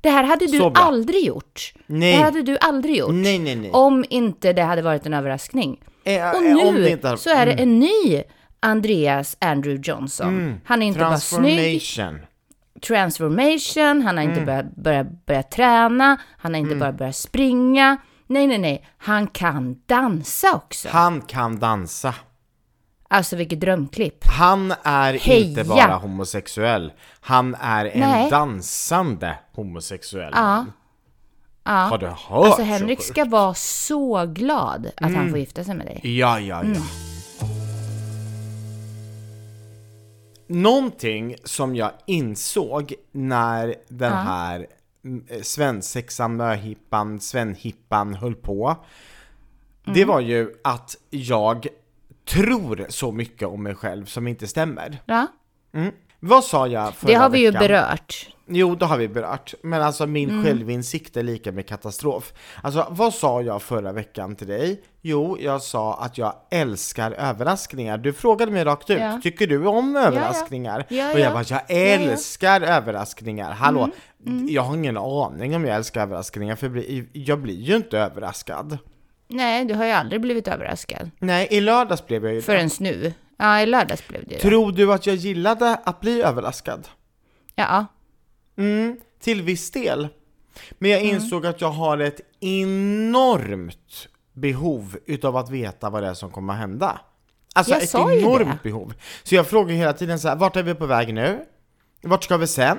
Det 0.00 0.10
här 0.10 0.24
hade 0.24 0.46
du 0.46 0.56
Mm. 0.56 0.72
Aldrig 0.74 1.24
gjort. 1.24 1.72
Nej. 1.86 2.10
Det 2.12 2.16
här 2.18 2.24
hade 2.24 2.42
du 2.42 2.58
aldrig 2.60 2.96
gjort. 2.96 3.10
Nej, 3.12 3.38
nej, 3.38 3.56
nej. 3.56 3.70
Om 3.70 4.04
inte 4.10 4.52
det 4.52 4.62
hade 4.62 4.82
varit 4.82 5.06
en 5.06 5.14
överraskning. 5.14 5.80
Eh, 6.04 6.30
Och 6.30 6.36
eh, 6.44 6.68
om 6.68 6.74
nu 6.74 6.88
inte 6.88 7.08
har- 7.08 7.16
så 7.16 7.30
är 7.30 7.46
det 7.46 7.52
en 7.52 7.78
ny 7.78 8.22
Andreas 8.60 9.36
Andrew 9.40 9.90
Johnson. 9.90 10.60
Han 10.64 10.82
är 10.82 10.86
inte 10.86 11.00
bara 11.00 11.18
snygg, 11.18 11.82
Transformation. 12.86 14.02
han 14.02 14.16
har 14.16 14.24
Mm. 14.24 14.30
inte 14.30 14.46
börjat, 14.46 14.74
börjat, 14.76 15.26
börjat 15.26 15.50
träna, 15.50 16.16
han 16.38 16.54
har 16.54 16.60
inte 16.60 16.74
bara 16.76 16.92
börjat 16.92 17.16
springa. 17.16 17.96
Nej, 18.26 18.46
nej, 18.46 18.58
nej, 18.58 18.86
han 18.98 19.26
kan 19.26 19.76
dansa 19.86 20.52
också. 20.54 20.88
Han 20.88 21.20
kan 21.20 21.58
dansa. 21.58 22.14
Alltså 23.12 23.36
vilket 23.36 23.60
drömklipp. 23.60 24.24
Han 24.24 24.74
är 24.82 25.14
Heja! 25.14 25.46
inte 25.46 25.64
bara 25.64 25.96
homosexuell. 25.96 26.92
Han 27.20 27.54
är 27.60 27.84
en 27.84 28.00
Nej. 28.00 28.30
dansande 28.30 29.38
homosexuell 29.52 30.32
Ja. 30.34 30.66
man. 31.64 31.90
Har 31.90 31.98
du 31.98 32.06
hört 32.06 32.18
Alltså 32.30 32.56
så 32.56 32.62
Henrik 32.62 33.02
ska 33.02 33.24
vara 33.24 33.54
så 33.54 34.26
glad 34.26 34.90
att 34.96 35.14
han 35.14 35.30
får 35.30 35.38
gifta 35.38 35.64
sig 35.64 35.74
med 35.74 35.86
dig. 35.86 36.18
Ja, 36.18 36.40
ja, 36.40 36.64
ja. 36.64 36.80
Någonting 40.46 41.36
som 41.44 41.76
jag 41.76 41.90
insåg 42.06 42.94
när 43.12 43.74
den 43.88 44.12
här 44.12 44.66
mm, 45.04 45.24
eh, 45.28 45.42
svensexan, 45.42 46.36
möhippan, 46.36 47.20
svenhippan 47.20 48.14
höll 48.14 48.34
på, 48.34 48.76
det 49.84 50.04
var 50.04 50.20
ju 50.20 50.54
att 50.64 50.96
jag 51.10 51.66
tror 52.30 52.86
så 52.88 53.12
mycket 53.12 53.48
om 53.48 53.62
mig 53.62 53.74
själv 53.74 54.04
som 54.04 54.26
inte 54.28 54.46
stämmer. 54.46 55.02
Ja, 55.06 55.26
Vad 56.20 56.44
sa 56.44 56.66
jag 56.66 56.94
förra 56.94 57.08
det 57.10 57.14
har 57.18 57.30
vi 57.30 57.38
ju 57.38 57.46
veckan? 57.50 57.60
berört. 57.60 58.28
Jo, 58.52 58.74
det 58.74 58.84
har 58.86 58.96
vi 58.98 59.08
berört. 59.08 59.54
Men 59.62 59.82
alltså 59.82 60.06
min 60.06 60.30
Mm. 60.30 60.44
självinsikt 60.44 61.16
är 61.16 61.22
lika 61.22 61.52
med 61.52 61.66
katastrof. 61.68 62.32
Alltså, 62.62 62.86
vad 62.90 63.14
sa 63.14 63.42
jag 63.42 63.62
förra 63.62 63.92
veckan 63.92 64.36
till 64.36 64.46
dig? 64.46 64.82
Jo, 65.02 65.36
jag 65.40 65.62
sa 65.62 65.94
att 65.94 66.18
jag 66.18 66.34
älskar 66.50 67.12
överraskningar. 67.12 67.98
Du 67.98 68.12
frågade 68.12 68.52
mig 68.52 68.64
rakt 68.64 68.90
ut, 68.90 69.00
Ja. 69.00 69.20
tycker 69.22 69.46
du 69.46 69.66
om 69.66 69.96
överraskningar? 69.96 70.86
Ja, 70.88 71.12
Och 71.12 71.18
jag 71.20 71.26
ja. 71.30 71.32
bara, 71.32 71.44
jag 71.48 71.60
ja. 71.68 71.74
älskar 71.76 72.60
överraskningar. 72.60 73.52
Hallå, 73.52 73.88
Mm, 74.26 74.48
jag 74.50 74.62
har 74.62 74.74
ingen 74.74 74.96
aning 74.96 75.56
om 75.56 75.64
jag 75.64 75.76
älskar 75.76 76.02
överraskningar, 76.02 76.56
för 76.56 76.84
jag 77.12 77.38
blir 77.40 77.54
ju 77.60 77.76
inte 77.76 77.98
överraskad. 77.98 78.78
Nej, 79.30 79.64
du 79.64 79.74
har 79.74 79.84
ju 79.84 79.90
aldrig 79.90 80.20
blivit 80.20 80.48
överraskad. 80.48 81.10
Nej, 81.18 81.48
i 81.50 81.60
lördags 81.60 82.06
blev 82.06 82.24
jag 82.24 82.32
ju 82.32 82.38
det. 82.40 82.46
Förrän 82.46 82.70
nu. 82.80 83.12
Ja, 83.36 83.60
i 83.60 83.66
lördags 83.66 84.08
blev 84.08 84.24
det 84.24 84.34
det. 84.34 84.40
Tror 84.40 84.72
du 84.72 84.92
att 84.92 85.06
jag 85.06 85.16
gillade 85.16 85.76
att 85.84 86.00
bli 86.00 86.22
överraskad? 86.22 86.88
Ja, 87.54 87.86
Mm, 88.56 88.96
till 89.20 89.42
viss 89.42 89.70
del. 89.70 90.08
Men 90.78 90.90
jag 90.90 91.02
insåg 91.02 91.46
att 91.46 91.60
jag 91.60 91.70
har 91.70 91.98
ett 91.98 92.20
enormt 92.40 94.08
behov 94.32 94.98
utav 95.06 95.36
att 95.36 95.50
veta 95.50 95.90
vad 95.90 96.02
det 96.02 96.08
är 96.08 96.14
som 96.14 96.30
kommer 96.30 96.52
att 96.52 96.58
hända. 96.58 97.00
Alltså 97.54 97.72
Jag 97.72 97.82
ett 97.82 97.94
ju 97.94 98.20
enormt 98.20 98.62
behov. 98.62 98.94
Så 99.22 99.34
jag 99.34 99.46
frågar 99.46 99.74
hela 99.74 99.92
tiden 99.92 100.18
så 100.18 100.28
här, 100.28 100.36
vart 100.36 100.56
är 100.56 100.62
vi 100.62 100.74
på 100.74 100.86
väg 100.86 101.14
nu? 101.14 101.44
Vart 102.02 102.24
ska 102.24 102.36
vi 102.36 102.46
sen? 102.46 102.78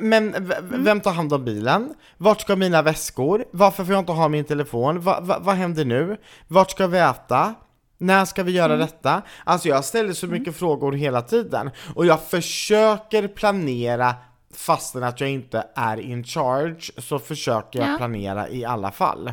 Men, 0.00 0.34
Mm. 0.34 0.84
vem 0.84 1.00
tar 1.00 1.12
hand 1.12 1.32
om 1.32 1.44
bilen? 1.44 1.94
Vart 2.16 2.40
ska 2.40 2.56
mina 2.56 2.82
väskor? 2.82 3.44
Varför 3.50 3.84
får 3.84 3.94
jag 3.94 4.02
inte 4.02 4.12
ha 4.12 4.28
min 4.28 4.44
telefon? 4.44 5.00
Va, 5.00 5.18
va, 5.22 5.38
vad 5.40 5.54
händer 5.54 5.84
nu? 5.84 6.16
Vart 6.48 6.70
ska 6.70 6.86
vi 6.86 6.98
äta? 6.98 7.54
När 7.98 8.24
ska 8.24 8.42
vi 8.42 8.52
Mm. 8.58 8.58
göra 8.70 8.76
detta? 8.76 9.22
Alltså 9.44 9.68
jag 9.68 9.84
ställer 9.84 10.12
så 10.12 10.26
mycket 10.26 10.56
frågor 10.56 10.92
hela 10.92 11.22
tiden 11.22 11.70
och 11.94 12.06
jag 12.06 12.22
försöker 12.22 13.28
planera 13.28 14.14
fastän 14.54 15.02
att 15.02 15.20
jag 15.20 15.30
inte 15.30 15.64
är 15.74 16.00
in 16.00 16.24
charge 16.24 16.90
så 16.98 17.18
försöker 17.18 17.78
jag 17.78 17.88
Ja. 17.88 17.96
planera 17.96 18.48
i 18.48 18.64
alla 18.64 18.90
fall. 18.90 19.32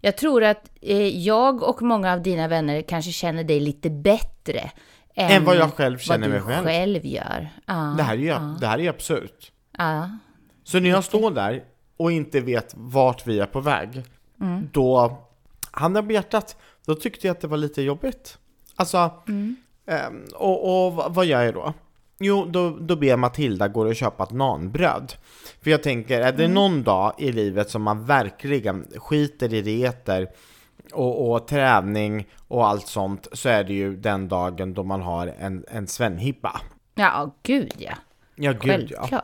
jag 0.00 0.16
tror 0.16 0.44
att 0.44 0.70
eh, 0.80 1.08
jag 1.26 1.62
och 1.62 1.82
många 1.82 2.12
av 2.12 2.22
dina 2.22 2.48
vänner 2.48 2.82
kanske 2.82 3.12
känner 3.12 3.44
dig 3.44 3.60
lite 3.60 3.90
bättre. 3.90 4.70
Än, 5.14 5.30
Än 5.30 5.44
vad 5.44 5.56
jag 5.56 5.72
själv 5.74 5.98
känner 5.98 6.28
vad 6.28 6.46
mig 6.46 6.54
själv. 6.54 6.66
själv 6.66 7.06
gör. 7.06 7.48
Ja, 7.66 7.94
Det 7.96 8.02
här 8.02 8.14
är 8.14 8.18
ju, 8.18 8.34
det 8.60 8.66
här 8.66 8.78
är 8.78 8.82
ju 8.82 8.88
absurt. 8.88 9.52
Ja. 9.78 10.10
Så 10.64 10.80
när 10.80 10.90
jag 10.90 11.04
står 11.04 11.30
där 11.30 11.64
och 11.96 12.12
inte 12.12 12.40
vet 12.40 12.72
vart 12.76 13.26
vi 13.26 13.40
är 13.40 13.46
på 13.46 13.60
väg, 13.60 14.02
Mm. 14.40 14.68
då, 14.72 15.18
handen 15.70 16.06
på 16.06 16.12
hjärtat, 16.12 16.56
då 16.86 16.94
tyckte 16.94 17.26
jag 17.26 17.34
att 17.34 17.40
det 17.40 17.48
var 17.48 17.56
lite 17.56 17.82
jobbigt. 17.82 18.38
Alltså, 18.76 19.10
Mm. 19.28 19.56
ehm, 19.86 20.24
och, 20.34 20.86
och 20.86 21.14
vad- 21.14 21.26
gör 21.26 21.42
jag 21.42 21.54
då? 21.54 21.72
Jo, 22.18 22.44
då, 22.50 22.70
då 22.80 22.96
ber 22.96 23.16
Matilda 23.16 23.68
gå 23.68 23.80
och 23.86 23.96
köpa 23.96 24.22
ett 24.22 24.30
nanbröd. 24.30 25.12
För 25.62 25.70
jag 25.70 25.82
tänker, 25.82 26.20
är 26.20 26.24
Mm. 26.32 26.36
det 26.36 26.48
någon 26.48 26.82
dag 26.82 27.14
i 27.18 27.32
livet 27.32 27.70
som 27.70 27.82
man 27.82 28.04
verkligen 28.04 28.86
skiter 28.96 29.54
i 29.54 29.62
dieter 29.62 30.28
och, 30.92 31.32
och 31.32 31.46
träning 31.48 32.26
och 32.48 32.66
allt 32.66 32.86
sånt, 32.86 33.28
så 33.32 33.48
är 33.48 33.64
det 33.64 33.72
ju 33.72 33.96
den 33.96 34.28
dagen 34.28 34.74
då 34.74 34.82
man 34.84 35.02
har 35.02 35.26
en, 35.38 35.64
en 35.68 35.86
svennhippa. 35.86 36.60
ja, 36.94 37.34
gud 37.42 37.72
ja. 37.78 37.92
Ja, 38.34 38.52
gud 38.52 38.92
ja. 39.10 39.22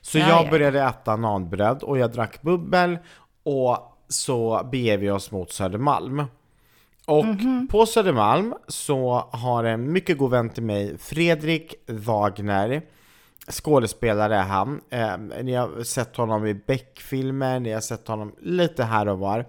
Så 0.00 0.18
Ja, 0.18 0.28
jag 0.28 0.46
ja. 0.46 0.50
började 0.50 0.82
äta 0.82 1.16
nanbröd 1.16 1.82
och 1.82 1.98
jag 1.98 2.12
drack 2.12 2.42
bubbel 2.42 2.98
och 3.44 3.78
så 4.08 4.68
beger 4.72 4.98
vi 4.98 5.10
oss 5.10 5.30
mot 5.30 5.52
Södermalm. 5.52 6.24
Och 7.06 7.24
Mhm. 7.24 7.68
på 7.70 7.86
Södermalm 7.86 8.54
så 8.68 9.28
har 9.32 9.64
en 9.64 9.92
mycket 9.92 10.18
god 10.18 10.30
vän 10.30 10.50
till 10.50 10.62
mig, 10.62 10.98
Fredrik 10.98 11.74
Wagner, 11.86 12.82
skådespelare 13.50 14.36
är 14.36 14.42
han. 14.42 14.80
Eh, 14.90 15.16
ni 15.42 15.54
har 15.54 15.82
sett 15.84 16.16
honom 16.16 16.46
i 16.46 16.54
Beck-filmer, 16.54 17.60
ni 17.60 17.72
har 17.72 17.80
sett 17.80 18.08
honom 18.08 18.32
lite 18.42 18.84
här 18.84 19.08
och 19.08 19.18
var. 19.18 19.46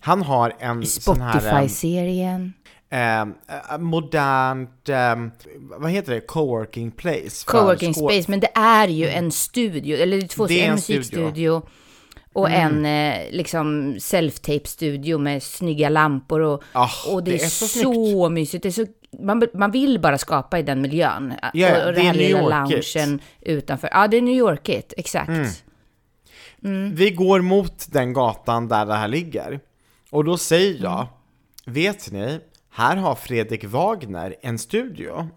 Han 0.00 0.22
har 0.22 0.52
en 0.58 0.86
sån 0.86 1.20
här... 1.20 1.34
eh, 1.36 1.40
Spotify-serien. 1.40 2.52
Eh, 2.90 3.20
eh, 3.20 3.78
modernt, 3.78 4.88
eh, 4.88 5.16
vad 5.60 5.90
heter 5.90 6.14
det, 6.14 6.20
coworking 6.20 6.90
place? 6.90 7.44
Coworking 7.46 7.94
space, 7.94 8.30
men 8.30 8.40
det 8.40 8.50
är 8.54 8.88
ju 8.88 9.08
en 9.08 9.32
studio, 9.32 9.96
eller 9.96 10.20
två, 10.20 10.46
Det 10.46 10.60
är 10.60 10.64
en, 10.64 10.70
en 10.70 10.74
musikstudio 10.74 11.62
och 12.32 12.50
en 12.50 12.86
eh, 12.86 13.30
liksom 13.30 13.96
self-tape-studio 14.00 15.18
med 15.18 15.42
snygga 15.42 15.88
lampor 15.88 16.40
och, 16.40 16.62
Ah, 16.72 16.90
och 17.08 17.24
det, 17.24 17.30
det 17.30 17.42
är, 17.42 17.48
så 17.48 17.66
så, 17.66 18.28
mysigt. 18.28 18.62
Det 18.62 18.68
är 18.68 18.70
så, 18.70 18.86
man, 19.18 19.42
man 19.54 19.70
vill 19.70 20.00
bara 20.00 20.18
skapa 20.18 20.58
i 20.58 20.62
den 20.62 20.80
miljön. 20.80 21.34
Ja, 21.52 21.82
och, 21.82 21.86
och 21.86 21.92
den 21.92 22.00
är 22.00 22.06
här 22.06 22.14
lilla 22.14 22.66
loungen 22.66 23.20
utanför. 23.40 23.88
Ja, 23.92 24.08
det 24.08 24.16
är 24.16 24.22
New 24.22 24.34
Yorkigt, 24.34 24.94
exakt. 24.96 25.30
Mm. 26.64 26.94
Vi 26.94 27.10
går 27.10 27.40
mot 27.40 27.92
den 27.92 28.12
gatan 28.12 28.68
där 28.68 28.86
det 28.86 28.94
här 28.94 29.08
ligger. 29.08 29.60
Och 30.10 30.24
då 30.24 30.38
säger 30.38 30.82
jag, 30.82 31.06
vet 31.66 32.10
ni, 32.12 32.40
här 32.78 32.96
har 32.96 33.14
Fredrik 33.14 33.64
Wagner 33.64 34.34
en 34.42 34.58
studio. 34.58 35.28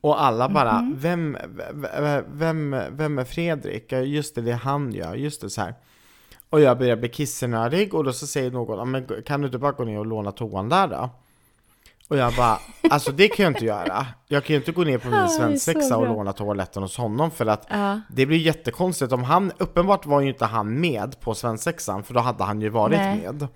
Och 0.00 0.22
alla 0.24 0.48
bara, 0.48 0.90
vem, 0.94 1.36
vem, 2.00 2.20
vem, 2.28 2.76
vem 2.90 3.18
är 3.18 3.24
Fredrik? 3.24 3.92
Just 3.92 4.34
det, 4.34 4.40
det 4.42 4.52
är 4.52 4.56
han 4.56 4.92
gör, 4.92 5.14
just 5.14 5.40
det 5.40 5.50
så 5.50 5.60
här. 5.60 5.74
Och 6.50 6.60
jag 6.60 6.78
börjar 6.78 6.96
bli 6.96 7.08
kissnödig 7.08 7.94
och 7.94 8.04
då 8.04 8.12
så 8.12 8.26
säger 8.26 8.50
någon, 8.50 8.78
"Ja, 8.78 8.84
men 8.84 9.06
kan 9.26 9.40
du 9.40 9.46
inte 9.46 9.58
bara 9.58 9.72
gå 9.72 9.84
ner 9.84 9.98
och 9.98 10.06
låna 10.06 10.32
toan 10.32 10.68
där 10.68 10.88
då? 10.88 11.10
Och 12.08 12.16
jag 12.16 12.34
bara, 12.34 12.58
alltså 12.90 13.12
det 13.12 13.28
kan 13.28 13.42
jag 13.44 13.50
inte 13.50 13.64
göra. 13.64 14.06
Jag 14.28 14.44
kan 14.44 14.54
ju 14.54 14.58
inte 14.60 14.72
gå 14.72 14.84
ner 14.84 14.98
på 14.98 15.08
min 15.08 15.28
svensexa 15.28 15.96
och 15.96 16.06
låna 16.06 16.32
toaletten 16.32 16.82
hos 16.82 16.96
honom 16.96 17.30
för 17.30 17.46
att 17.46 17.66
Ja. 17.70 18.00
det 18.10 18.26
blir 18.26 18.38
jättekonstigt 18.38 19.12
om 19.12 19.24
han, 19.24 19.52
uppenbart 19.58 20.06
var 20.06 20.20
ju 20.20 20.28
inte 20.28 20.44
han 20.44 20.80
med 20.80 21.20
på 21.20 21.34
svensexan 21.34 22.02
för 22.02 22.14
då 22.14 22.20
hade 22.20 22.44
han 22.44 22.60
ju 22.60 22.68
varit 22.68 22.96
Nej. 22.98 23.20
med. 23.22 23.48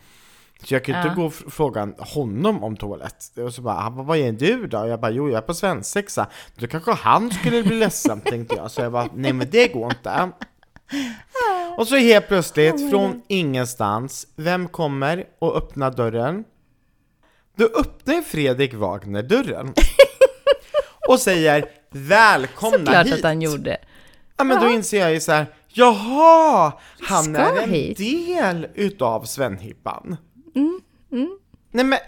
Så 0.65 0.75
jag 0.75 0.81
inte 0.89 1.09
Ja. 1.09 1.15
gå 1.15 1.25
och 1.25 1.35
fråga 1.35 1.89
honom 1.99 2.65
om 2.65 2.77
toalett. 2.77 3.39
Och 3.39 3.55
så 3.55 3.63
bara, 3.63 3.75
han 3.75 3.97
bara, 3.97 4.03
vad 4.07 4.19
är 4.19 4.33
du 4.33 4.67
då? 4.67 4.79
Och 4.79 4.89
jag 4.89 5.01
bara, 5.01 5.11
jo 5.11 5.29
jag 5.29 5.37
är 5.37 5.41
på 5.43 5.55
svensexa. 5.55 6.27
Då 6.57 6.67
kanske 6.67 6.93
han 6.93 7.31
skulle 7.31 7.63
bli 7.63 7.77
ledsen 7.79 8.21
tänkte 8.25 8.55
jag. 8.57 8.71
Så 8.71 8.81
jag 8.81 8.93
bara, 8.93 9.09
nej 9.15 9.33
men 9.33 9.51
det 9.51 9.69
går 9.69 9.85
inte. 9.93 10.31
Och 11.79 11.89
så 11.89 11.97
helt 11.97 12.29
plötsligt, 12.29 12.91
från 12.91 13.23
ingenstans, 13.29 14.27
vem 14.37 14.69
kommer 14.69 15.25
och 15.39 15.57
öppnar 15.57 15.91
dörren? 15.91 16.45
Då 17.57 17.65
öppnar 17.65 18.23
Fredrik 18.23 18.75
Wagner 18.75 19.23
dörren. 19.23 19.75
Och 21.09 21.21
säger, 21.21 21.65
välkomna 21.91 22.91
Klart 22.93 23.07
hit! 23.07 23.15
att 23.15 23.23
han 23.23 23.43
gjorde. 23.43 23.77
Ja 24.37 24.45
men 24.45 24.61
då 24.63 24.69
inser 24.71 25.01
jag 25.01 25.13
ju 25.13 25.21
så 25.21 25.33
här, 25.33 25.47
jaha, 25.69 26.73
han 27.01 27.25
Ska 27.25 27.39
är 27.43 27.63
en 27.63 27.71
hit. 27.71 27.99
del 27.99 28.67
utav 28.75 29.25
Svenhippan. 29.25 30.17
Mm, 30.57 30.81
mm. 31.13 31.39
Nej 31.71 31.85
men, 31.85 31.99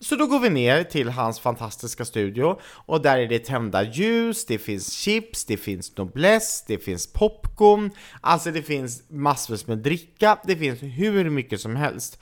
så 0.00 0.16
då 0.16 0.26
går 0.26 0.40
vi 0.40 0.50
ner 0.50 0.84
till 0.84 1.08
hans 1.08 1.40
fantastiska 1.40 2.04
studio 2.04 2.58
och 2.64 3.02
där 3.02 3.18
är 3.18 3.28
det 3.28 3.38
tända 3.38 3.82
ljus, 3.82 4.46
det 4.46 4.58
finns 4.58 4.92
chips, 4.92 5.44
det 5.44 5.56
finns 5.56 5.96
noblesse, 5.96 6.64
det 6.66 6.78
finns 6.78 7.12
popcorn, 7.12 7.90
alltså 8.20 8.50
det 8.50 8.62
finns 8.62 9.10
massvis 9.10 9.66
med 9.66 9.78
dricka, 9.78 10.38
det 10.44 10.56
finns 10.56 10.82
hur 10.82 11.30
mycket 11.30 11.60
som 11.60 11.76
helst. 11.76 12.18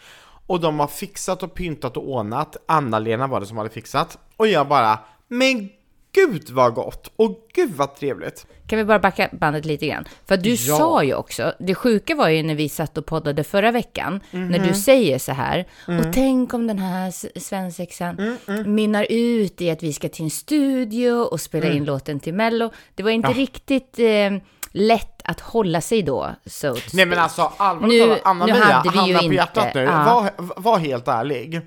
Och 0.47 0.61
de 0.61 0.81
har 0.81 0.87
fixat 0.87 1.43
och 1.43 1.55
pyntat 1.55 1.97
och 1.97 2.09
ordnat, 2.09 2.57
Anna-Lena 2.69 3.27
var 3.27 3.41
det 3.41 3.47
som 3.47 3.57
hade 3.57 3.71
fixat, 3.71 4.19
och 4.37 4.49
jag 4.49 4.69
bara, 4.69 4.99
men 5.29 5.69
gud 6.13 6.51
vad 6.51 6.75
gott, 6.75 7.13
och 7.17 7.49
gud 7.55 7.71
vad 7.77 7.95
trevligt. 7.97 8.47
Kan 8.67 8.79
vi 8.79 8.85
bara 8.85 8.99
backa 8.99 9.29
bandet 9.33 9.65
lite 9.65 9.87
grann? 9.87 10.05
För 10.27 10.37
du 10.37 10.51
Ja. 10.51 10.57
sa 10.77 11.05
ju 11.05 11.15
också, 11.15 11.53
det 11.59 11.75
sjuka 11.75 12.15
var 12.15 12.29
ju 12.29 12.43
när 12.43 12.55
vi 12.55 12.69
satt 12.69 12.99
och 12.99 13.07
poddade 13.07 13.45
förra 13.45 13.71
veckan, 13.73 14.21
när 14.31 14.59
Mhm. 14.59 14.69
du 14.69 14.75
säger 14.75 15.19
så 15.19 15.33
här, 15.33 15.67
Mm. 15.89 16.01
och 16.01 16.15
tänk 16.15 16.55
om 16.55 16.67
den 16.67 16.79
här 16.79 17.39
svensexan 17.41 18.37
mynnar 18.67 19.07
ut 19.11 19.61
i 19.61 19.71
att 19.71 19.83
vi 19.83 19.93
ska 19.93 20.09
till 20.09 20.25
en 20.25 20.31
studio 20.31 21.11
och 21.13 21.41
spela 21.41 21.67
Mm. 21.67 21.77
in 21.77 21.85
låten 21.85 22.21
till 22.21 22.35
Mello. 22.35 22.71
Det 22.95 23.03
var 23.03 23.11
inte 23.11 23.33
riktigt 23.33 23.99
eh, 23.99 24.31
lätt 24.73 25.23
att 25.25 25.41
hålla 25.41 25.81
sig 25.81 26.03
då, 26.03 26.31
så 26.47 26.75
to 26.75 26.81
Nej 26.93 27.07
men 27.07 27.19
alltså 27.19 27.53
allvarligt 27.57 28.03
talat, 28.03 28.21
Anna-Mia, 28.25 28.55
handen 28.55 28.93
på 29.19 29.25
inte- 29.25 29.35
hjärtat 29.35 29.75
nu, 29.75 29.83
ja. 29.83 30.05
var, 30.37 30.61
var 30.61 30.79
helt 30.79 31.09
ärlig. 31.09 31.61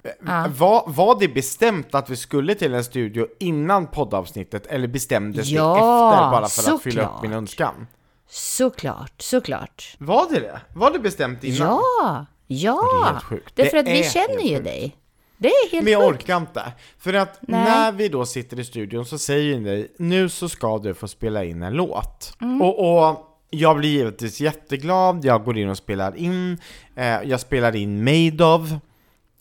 Var, 0.57 0.83
var 0.87 1.19
det 1.19 1.27
bestämt 1.27 1.95
att 1.95 2.09
vi 2.09 2.15
skulle 2.17 2.55
till 2.55 2.73
en 2.73 2.83
studio 2.83 3.27
innan 3.39 3.87
poddavsnittet 3.87 4.65
eller 4.67 4.87
bestämdes 4.87 5.47
Ja, 5.47 5.61
det 5.63 5.77
efter 5.77 6.31
bara 6.31 6.47
för 6.47 6.73
att 6.75 6.81
fylla 6.81 7.01
upp 7.01 7.07
såklart. 7.07 7.21
min 7.21 7.33
önskan? 7.33 7.87
såklart, 8.29 9.21
såklart. 9.21 9.95
Var 9.97 10.27
det 10.29 10.39
det? 10.39 10.61
Var 10.73 10.91
det 10.91 10.99
bestämt 10.99 11.43
innan? 11.43 11.67
Ja, 12.01 12.25
ja. 12.47 12.81
Det 12.91 13.07
är 13.07 13.11
helt 13.13 13.23
sjukt. 13.23 13.55
Därför 13.55 13.71
Det 13.71 13.79
att 13.79 13.87
vi 13.97 14.03
känner 14.03 14.41
ju 14.43 14.61
dig. 14.61 14.95
Det 15.37 15.47
är 15.47 15.71
helt 15.71 15.83
Men 15.83 15.93
jag 15.93 16.01
sjukt. 16.11 16.23
orkar 16.23 16.37
inte. 16.37 16.63
För 16.99 17.13
att 17.13 17.39
Nej. 17.41 17.63
när 17.63 17.91
vi 17.91 18.09
då 18.09 18.25
sitter 18.25 18.59
i 18.59 18.63
studion 18.65 19.05
så 19.05 19.17
säger 19.17 19.59
ni, 19.59 19.87
nu 19.97 20.29
så 20.29 20.49
ska 20.49 20.77
du 20.77 20.93
få 20.93 21.07
spela 21.07 21.43
in 21.43 21.63
en 21.63 21.73
låt. 21.73 22.33
Mm. 22.41 22.61
Och, 22.61 23.07
och 23.09 23.29
jag 23.49 23.77
blir 23.77 23.89
givetvis 23.89 24.41
jätteglad, 24.41 25.25
jag 25.25 25.43
går 25.43 25.57
in 25.57 25.69
och 25.69 25.77
spelar 25.77 26.15
in, 26.17 26.57
eh, 26.95 27.05
jag 27.23 27.39
spelar 27.39 27.75
in 27.75 28.03
Made 28.03 28.45
of, 28.45 28.71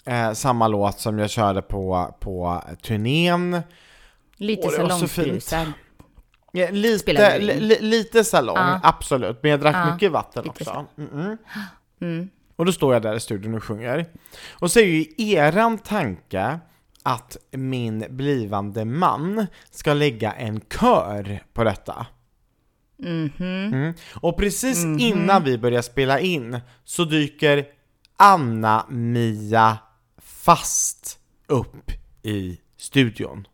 eh, 0.05 0.33
samma 0.33 0.69
låt 0.69 1.01
som 1.01 1.19
jag 1.19 1.31
körde 1.31 1.63
på, 1.63 2.15
på 2.21 2.63
turnén. 2.83 3.61
Lite 4.37 4.69
salongsberusad. 4.69 5.73
Ja, 6.53 6.67
lite, 6.71 7.39
li, 7.39 7.61
li, 7.61 7.77
lite 7.81 8.25
salong, 8.25 8.57
Ja. 8.57 8.81
absolut, 8.83 9.39
men 9.43 9.51
jag 9.51 9.61
drack 9.61 9.77
Ja, 9.77 9.93
mycket 9.95 10.13
vatten 10.13 10.43
lite 10.45 10.51
också. 10.71 10.87
så. 10.97 11.01
Mm-mm. 11.03 11.37
Mm. 12.01 12.29
Och 12.57 12.65
då 12.65 12.73
står 12.73 12.93
jag 12.93 13.03
där 13.03 13.15
i 13.15 13.21
studion 13.21 13.55
och 13.55 13.65
sjunger. 13.65 14.07
Och 14.53 14.71
så 14.71 14.81
är 14.81 14.85
ju 14.85 15.07
eran 15.17 15.79
tanke 15.79 16.61
att 17.03 17.37
min 17.51 18.07
blivande 18.11 18.85
man 18.85 19.47
ska 19.71 19.95
lägga 19.95 20.33
en 20.33 20.61
kör 20.61 21.43
på 21.53 21.65
detta. 21.65 22.07
Mhm. 22.99 23.33
Mm. 23.39 23.95
Och 24.15 24.37
precis 24.37 24.85
innan 24.85 25.45
vi 25.45 25.59
börjar 25.59 25.83
spela 25.83 26.21
in 26.21 26.61
så 26.85 27.05
dyker 27.05 27.67
Anna-Mia 28.17 29.79
fast 30.19 31.19
upp 31.47 31.91
i 32.23 32.59
studion. 32.77 33.47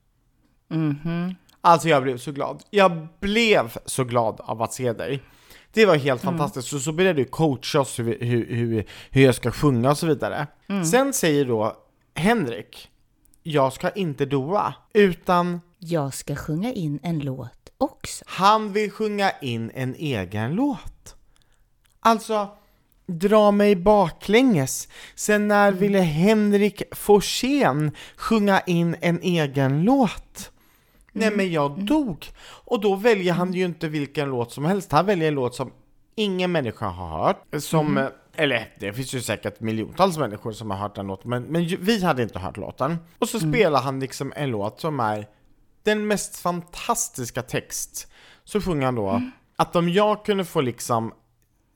Mhm. 0.69 1.35
Alltså 1.61 1.89
jag 1.89 2.03
blev 2.03 2.17
så 2.17 2.33
glad. 2.33 2.63
Jag 2.71 3.09
blev 3.21 3.77
så 3.85 4.05
glad 4.05 4.41
av 4.41 4.63
att 4.63 4.73
se 4.73 4.93
dig. 4.93 5.23
Det 5.79 5.87
var 5.87 5.97
helt 5.97 6.23
fantastiskt. 6.23 6.69
Så, 6.69 6.81
så 6.81 6.93
började 6.93 7.21
du 7.21 7.25
coacha 7.25 7.81
oss 7.81 7.99
hur, 7.99 8.19
hur, 8.21 8.47
hur, 8.47 8.85
hur 9.11 9.23
jag 9.23 9.35
ska 9.35 9.51
sjunga 9.51 9.91
och 9.91 9.99
så 9.99 10.07
vidare. 10.07 10.47
Sen 10.91 11.13
säger 11.13 11.45
då 11.45 11.77
Henrik, 12.15 12.89
jag 13.43 13.73
ska 13.73 13.91
inte 13.91 14.27
doa, 14.27 14.75
utan 14.95 15.61
Jag 15.79 16.15
ska 16.15 16.37
sjunga 16.37 16.73
in 16.73 17.01
en 17.03 17.19
låt 17.19 17.73
också. 17.79 18.25
han 18.27 18.73
vill 18.73 18.91
sjunga 18.91 19.31
in 19.41 19.71
en 19.75 19.95
egen 19.95 20.55
låt. 20.55 21.17
Alltså, 22.01 22.49
dra 23.07 23.51
mig 23.51 23.77
baklänges. 23.77 24.89
Sen 25.15 25.49
när 25.49 25.73
ville 25.73 26.01
Henrik 26.01 26.83
Forsén 26.93 27.91
sjunga 28.17 28.61
in 28.61 28.97
en 29.01 29.21
egen 29.23 29.83
låt? 29.83 30.51
Nej 31.19 31.37
men 31.37 31.53
jag 31.53 31.85
dog. 31.85 32.27
Och 32.65 32.81
då 32.81 32.95
väljer 32.95 33.33
han 33.33 33.53
ju 33.53 33.65
inte 33.65 33.89
vilken 33.89 34.31
låt 34.31 34.53
som 34.53 34.65
helst. 34.65 34.93
Han 34.93 35.07
väljer 35.07 35.29
en 35.29 35.35
låt 35.35 35.55
som 35.55 35.73
ingen 36.15 36.53
människa 36.53 36.89
har 36.89 37.27
hört. 37.27 37.45
Som, 37.59 37.99
eh, 37.99 38.07
eller 38.35 38.75
det 38.81 38.93
finns 38.93 39.15
ju 39.15 39.21
säkert 39.21 39.61
miljontals 39.61 40.19
människor 40.19 40.53
som 40.53 40.71
har 40.71 40.79
hört 40.79 40.95
den 40.95 41.07
låten, 41.07 41.31
men, 41.31 41.43
men 41.43 41.67
vi 41.81 42.05
hade 42.05 42.23
inte 42.23 42.39
hört 42.39 42.57
låten. 42.57 42.97
Och 43.19 43.29
så 43.29 43.41
spelar 43.41 43.81
han 43.81 44.01
liksom 44.01 44.33
en 44.37 44.51
låt 44.51 44.81
som 44.81 45.01
är 45.01 45.27
den 45.83 46.07
mest 46.07 46.37
fantastiska 46.37 47.43
text. 47.43 48.13
Så 48.45 48.61
sjunger 48.61 48.85
han 48.85 48.95
då 48.95 49.23
att 49.57 49.77
om 49.77 49.89
jag 49.89 50.25
kunde 50.25 50.45
få 50.45 50.61
liksom 50.61 51.13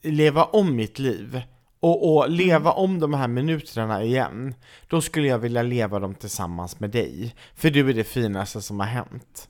leva 0.03 0.45
om 0.45 0.77
mitt 0.77 0.99
liv 0.99 1.43
och, 1.83 2.17
och 2.17 2.31
leva 2.31 2.73
om 2.73 3.01
de 3.01 3.15
här 3.15 3.29
minuterna 3.29 4.03
igen, 4.03 4.55
då 4.89 5.01
skulle 5.01 5.29
jag 5.29 5.39
vilja 5.39 5.63
leva 5.63 5.99
dem 5.99 6.15
tillsammans 6.15 6.81
med 6.81 6.91
dig. 6.91 7.35
För 7.55 7.71
du 7.71 7.91
är 7.91 7.95
det 7.95 8.05
finaste 8.05 8.63
som 8.63 8.81
har 8.81 8.87
hänt. 8.87 9.49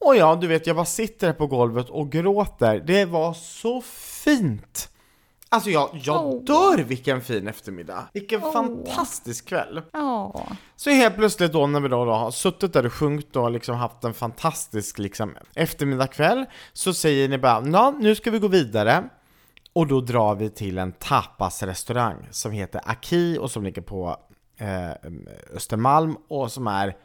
Och 0.00 0.16
ja, 0.16 0.38
du 0.40 0.46
vet, 0.46 0.66
jag 0.66 0.76
bara 0.76 0.86
sitter 0.86 1.26
här 1.26 1.34
på 1.34 1.46
golvet 1.46 1.90
och 1.90 2.12
gråter. 2.12 2.82
Det 2.86 3.04
var 3.04 3.32
så 3.32 3.80
fint! 4.24 4.88
Alltså 5.48 5.70
jag, 5.70 5.90
jag 5.92 6.26
Åh. 6.26 6.44
dör 6.44 6.78
vilken 6.78 7.20
fin 7.20 7.48
eftermiddag! 7.48 8.08
Vilken 8.12 8.44
Åh. 8.44 8.52
fantastisk 8.52 9.48
kväll! 9.48 9.82
Ja. 9.92 10.46
Så 10.76 10.90
helt 10.90 11.16
plötsligt 11.16 11.52
då 11.52 11.66
när 11.66 11.80
vi 11.80 11.88
då, 11.88 12.04
då 12.04 12.12
har 12.12 12.30
suttit 12.30 12.72
där 12.72 12.86
och 12.86 12.92
sjungit 12.92 13.36
och 13.36 13.50
liksom 13.50 13.76
haft 13.76 14.04
en 14.04 14.14
fantastisk 14.14 14.98
liksom, 14.98 15.36
eftermiddagkväll 15.54 16.44
så 16.72 16.94
säger 16.94 17.28
ni 17.28 17.38
bara 17.38 17.66
ja, 17.66 17.94
nu 18.00 18.14
ska 18.14 18.30
vi 18.30 18.38
gå 18.38 18.48
vidare 18.48 19.04
och 19.74 19.86
då 19.86 20.00
drar 20.00 20.34
vi 20.34 20.50
till 20.50 20.78
en 20.78 20.92
tapasrestaurang 20.92 22.28
som 22.30 22.52
heter 22.52 22.80
Aki 22.84 23.38
och 23.38 23.50
som 23.50 23.64
ligger 23.64 23.82
på 23.82 24.16
eh, 24.58 24.90
Östermalm 25.54 26.16
och 26.28 26.52
som 26.52 26.66
är 26.66 26.96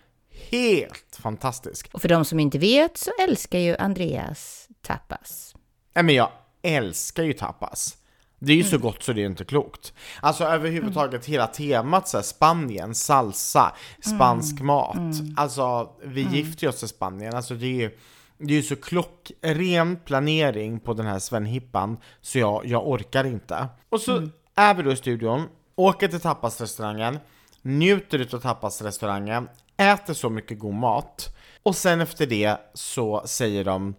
helt 0.52 1.20
fantastisk. 1.20 1.90
Och 1.92 2.02
för 2.02 2.10
de 2.10 2.26
som 2.26 2.40
inte 2.40 2.58
vet 2.58 2.98
så 2.98 3.12
älskar 3.22 3.60
ju 3.60 3.78
Andreas 3.78 4.68
tapas. 4.82 5.56
Nej 5.94 6.04
men 6.04 6.16
jag 6.16 6.30
älskar 6.62 7.24
ju 7.24 7.34
tapas. 7.34 7.98
Det 8.40 8.52
är 8.52 8.56
ju 8.58 8.64
så 8.64 8.78
gott 8.78 9.04
så 9.04 9.14
det 9.14 9.22
är 9.22 9.26
inte 9.26 9.46
klokt. 9.46 9.94
Alltså 10.22 10.44
överhuvudtaget 10.44 11.26
hela 11.26 11.48
temat 11.48 12.08
så 12.08 12.18
här, 12.18 12.24
Spanien, 12.24 12.96
salsa, 12.96 13.76
spansk 14.02 14.62
mat. 14.62 14.98
Alltså 15.38 15.90
vi 16.04 16.22
gifte 16.22 16.70
oss 16.70 16.84
i 16.84 16.88
Spanien, 16.88 17.36
alltså 17.36 17.54
det 17.54 17.66
är 17.66 17.74
ju 17.74 17.98
det 18.40 18.54
är 18.54 18.58
ju 18.58 18.64
så 18.64 18.76
klockren 18.76 19.96
planering 20.06 20.80
på 20.80 20.94
den 20.94 21.06
här 21.06 21.20
Sven-hippan 21.20 21.98
så 22.22 22.40
jag, 22.40 22.66
jag 22.66 22.88
orkar 22.88 23.24
inte. 23.24 23.68
Och 23.90 24.02
så 24.02 24.28
är 24.56 24.74
vi 24.74 24.84
då 24.84 24.92
i 24.92 24.96
studion, 24.96 25.48
åker 25.76 26.08
till 26.08 26.20
tapasrestaurangen, 26.20 27.20
njuter 27.62 28.20
utav 28.20 28.40
tapasrestaurangen, 28.40 29.50
äter 29.78 30.14
så 30.14 30.30
mycket 30.30 30.60
god 30.60 30.74
mat 30.74 31.36
och 31.64 31.76
sen 31.76 32.02
efter 32.02 32.26
det 32.26 32.58
så 32.74 33.24
säger 33.26 33.64
de 33.64 33.96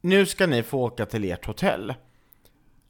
nu 0.00 0.26
ska 0.26 0.46
ni 0.46 0.62
få 0.62 0.78
åka 0.78 1.06
till 1.06 1.24
ert 1.24 1.46
hotell. 1.46 1.94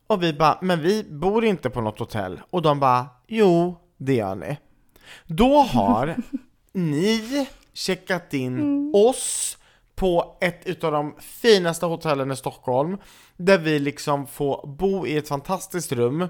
Och 0.06 0.22
vi 0.22 0.32
bara, 0.32 0.58
men 0.62 0.82
vi 0.82 1.04
bor 1.04 1.44
inte 1.44 1.70
på 1.70 1.80
något 1.80 1.98
hotell. 1.98 2.40
Och 2.50 2.62
de 2.62 2.80
bara, 2.80 3.06
jo, 3.26 3.80
det 3.96 4.14
gör 4.14 4.34
ni. 4.34 4.58
Då 5.26 5.58
har 5.58 6.16
ni 6.72 7.48
checkat 7.72 8.34
in 8.34 8.90
oss 8.94 9.58
på 9.96 10.36
ett 10.40 10.66
utav 10.66 10.92
de 10.92 11.14
finaste 11.18 11.86
hotellen 11.86 12.30
i 12.30 12.36
Stockholm, 12.36 12.98
där 13.36 13.58
vi 13.58 13.78
liksom 13.78 14.26
får 14.26 14.66
bo 14.66 15.06
i 15.06 15.16
ett 15.16 15.28
fantastiskt 15.28 15.92
rum, 15.92 16.28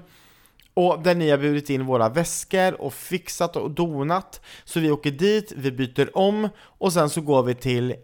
och 0.73 1.03
där 1.03 1.15
ni 1.15 1.29
har 1.29 1.37
burit 1.37 1.69
in 1.69 1.85
våra 1.85 2.09
väskor 2.09 2.81
och 2.81 2.93
fixat 2.93 3.55
och 3.55 3.71
donat. 3.71 4.41
Så 4.63 4.79
vi 4.79 4.91
åker 4.91 5.11
dit, 5.11 5.53
vi 5.55 5.71
byter 5.71 6.17
om 6.17 6.49
och 6.59 6.93
sen 6.93 7.09
så 7.09 7.21
går 7.21 7.43
vi 7.43 7.55
till 7.55 7.95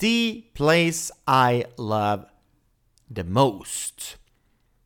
the 0.00 0.42
place 0.54 1.14
I 1.50 1.64
love 1.78 2.22
the 3.14 3.24
most. 3.24 4.16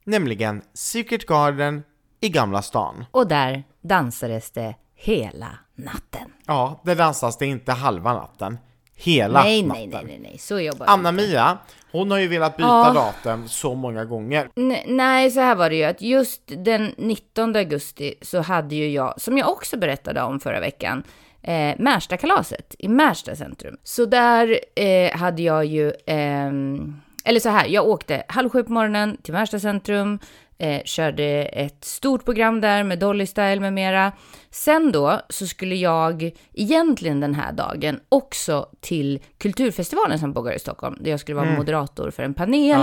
Nämligen 0.04 0.62
Secret 0.72 1.26
Garden 1.26 1.82
i 2.20 2.28
Gamla 2.28 2.62
stan. 2.62 3.04
Och 3.10 3.28
där 3.28 3.64
dansades 3.80 4.50
det 4.50 4.74
hela 4.94 5.58
natten. 5.74 6.32
Ja, 6.46 6.80
där 6.84 6.96
dansas 6.96 7.38
det 7.38 7.46
inte 7.46 7.72
halva 7.72 8.12
natten. 8.12 8.58
Hela 8.96 9.42
nej, 9.42 9.62
natten. 9.62 9.88
nej, 9.92 10.04
nej, 10.06 10.18
nej, 10.22 10.38
så 10.38 10.60
jobbar. 10.60 10.86
Anna-Mia, 10.86 11.58
hon 11.92 12.10
har 12.10 12.18
ju 12.18 12.28
velat 12.28 12.56
byta 12.56 12.68
Ja. 12.68 12.92
datum 12.94 13.48
så 13.48 13.74
många 13.74 14.04
gånger. 14.04 14.48
N- 14.56 14.76
nej, 14.86 15.30
så 15.30 15.40
här 15.40 15.54
var 15.54 15.70
det 15.70 15.76
ju 15.76 15.84
att 15.84 16.02
just 16.02 16.42
den 16.46 16.94
19 16.96 17.56
augusti 17.56 18.14
så 18.22 18.40
hade 18.40 18.74
ju 18.74 18.88
jag, 18.90 19.20
som 19.20 19.38
jag 19.38 19.48
också 19.48 19.76
berättade 19.78 20.22
om 20.22 20.40
förra 20.40 20.60
veckan, 20.60 21.02
eh, 21.42 21.74
Märsta-kalaset 21.78 22.74
i 22.78 22.88
Märsta 22.88 23.36
centrum. 23.36 23.76
Så 23.82 24.04
där 24.06 24.58
eh, 24.76 25.16
hade 25.16 25.42
jag 25.42 25.64
ju, 25.64 25.92
ehm, 26.06 26.96
eller 27.24 27.40
så 27.40 27.48
här, 27.48 27.66
jag 27.66 27.86
åkte 27.88 28.22
halv 28.28 28.48
sju 28.50 28.62
på 28.62 28.72
morgonen 28.72 29.16
till 29.22 29.32
Märsta 29.34 29.58
centrum, 29.60 30.18
eh, 30.58 30.82
körde 30.84 31.24
ett 31.44 31.84
stort 31.84 32.24
program 32.24 32.60
där 32.60 32.82
med 32.84 32.98
Dolly 32.98 33.26
Style 33.26 33.60
med 33.60 33.72
mera. 33.72 34.12
Sen 34.50 34.92
då 34.92 35.20
så 35.28 35.46
skulle 35.46 35.74
jag 35.74 36.30
egentligen 36.52 37.20
den 37.20 37.34
här 37.34 37.52
dagen 37.52 38.00
också 38.08 38.68
till 38.80 39.20
Kulturfestivalen 39.38 40.18
som 40.18 40.34
pågår 40.34 40.52
i 40.52 40.58
Stockholm, 40.58 40.96
där 41.00 41.10
jag 41.10 41.20
skulle 41.20 41.36
vara 41.36 41.46
moderator 41.56 42.10
för 42.10 42.22
en 42.22 42.34
panel. 42.34 42.76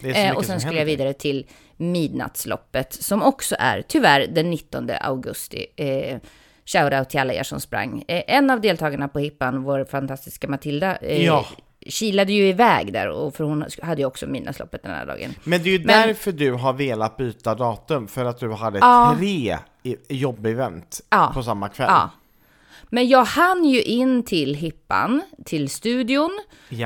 Så 0.00 0.06
Eh, 0.08 0.36
och 0.36 0.44
sen 0.44 0.60
skulle 0.60 0.78
jag 0.78 0.86
vidare 0.86 1.12
till 1.12 1.46
Midnattsloppet 1.76 2.92
som 2.92 3.22
också 3.22 3.56
är 3.58 3.82
tyvärr 3.88 4.26
den 4.26 4.50
19 4.50 4.90
augusti. 5.00 5.66
Eh, 5.76 6.18
Shoutout 6.66 7.10
till 7.10 7.20
alla 7.20 7.32
er 7.34 7.42
som 7.42 7.60
sprang. 7.60 8.04
Eh, 8.08 8.22
en 8.26 8.50
av 8.50 8.60
deltagarna 8.60 9.08
på 9.08 9.18
hippan, 9.18 9.62
vår 9.62 9.84
fantastiska 9.84 10.48
Matilda, 10.48 10.96
eh, 10.96 11.24
Ja. 11.24 11.46
Kilade 11.86 12.32
ju 12.32 12.48
iväg 12.48 12.92
där, 12.92 13.08
och 13.08 13.34
för 13.34 13.44
hon 13.44 13.64
hade 13.82 14.00
ju 14.00 14.06
också 14.06 14.26
Midnattsloppet 14.26 14.82
den 14.82 14.92
här 14.92 15.06
dagen. 15.06 15.34
Men 15.44 15.62
det 15.62 15.68
är 15.68 15.78
ju 15.78 15.84
Men- 15.84 16.08
därför 16.08 16.32
du 16.32 16.52
har 16.52 16.72
velat 16.72 17.16
byta 17.16 17.54
datum, 17.54 18.08
för 18.08 18.24
att 18.24 18.40
du 18.40 18.52
hade 18.52 18.78
Ja. 18.78 19.14
tre 19.18 19.58
jobbevent 20.08 21.00
Ja. 21.10 21.30
på 21.34 21.42
samma 21.42 21.68
kväll. 21.68 21.86
Ja. 21.90 22.10
Men 22.90 23.08
jag 23.08 23.24
hann 23.24 23.64
ju 23.64 23.82
in 23.82 24.22
till 24.22 24.54
hippan, 24.54 25.22
till 25.44 25.68
studion, 25.68 26.40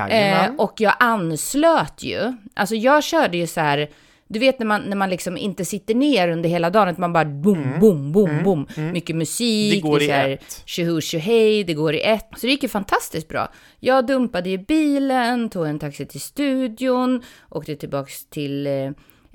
eh, 0.09 0.51
och 0.57 0.73
jag 0.77 0.93
anslöt 0.99 2.03
ju. 2.03 2.33
Alltså 2.53 2.75
jag 2.75 3.03
körde 3.03 3.37
ju 3.37 3.47
så 3.47 3.59
här 3.61 3.89
du 4.31 4.39
vet 4.39 4.59
när 4.59 4.65
man, 4.65 4.81
när 4.81 4.95
man 4.95 5.09
liksom 5.09 5.37
inte 5.37 5.65
sitter 5.65 5.95
ner 5.95 6.29
under 6.29 6.49
hela 6.49 6.69
dagen, 6.69 6.87
att 6.87 6.97
man 6.97 7.13
bara 7.13 7.25
boom, 7.25 7.79
boom, 7.79 8.11
boom, 8.11 8.43
boom. 8.43 8.67
Mycket 8.93 9.15
musik, 9.15 9.83
Mm. 9.83 9.83
Det 9.83 9.89
går 9.89 9.97
är 9.99 10.03
i 10.03 10.07
så 10.07 10.11
här 10.13 10.29
ett. 10.29 10.63
tjoho 10.65 11.01
tjohej, 11.01 11.63
det 11.63 11.73
går 11.73 11.95
i 11.95 12.01
ett. 12.01 12.27
Så 12.37 12.45
det 12.45 12.51
gick 12.51 12.63
ju 12.63 12.69
fantastiskt 12.69 13.27
bra. 13.27 13.51
Jag 13.79 14.07
dumpade 14.07 14.49
i 14.49 14.57
bilen, 14.57 15.49
tog 15.49 15.67
en 15.67 15.79
taxi 15.79 16.05
till 16.05 16.21
studion, 16.21 17.23
åkte 17.49 17.75
tillbaks 17.75 18.25
till 18.25 18.67
eh, 18.67 18.91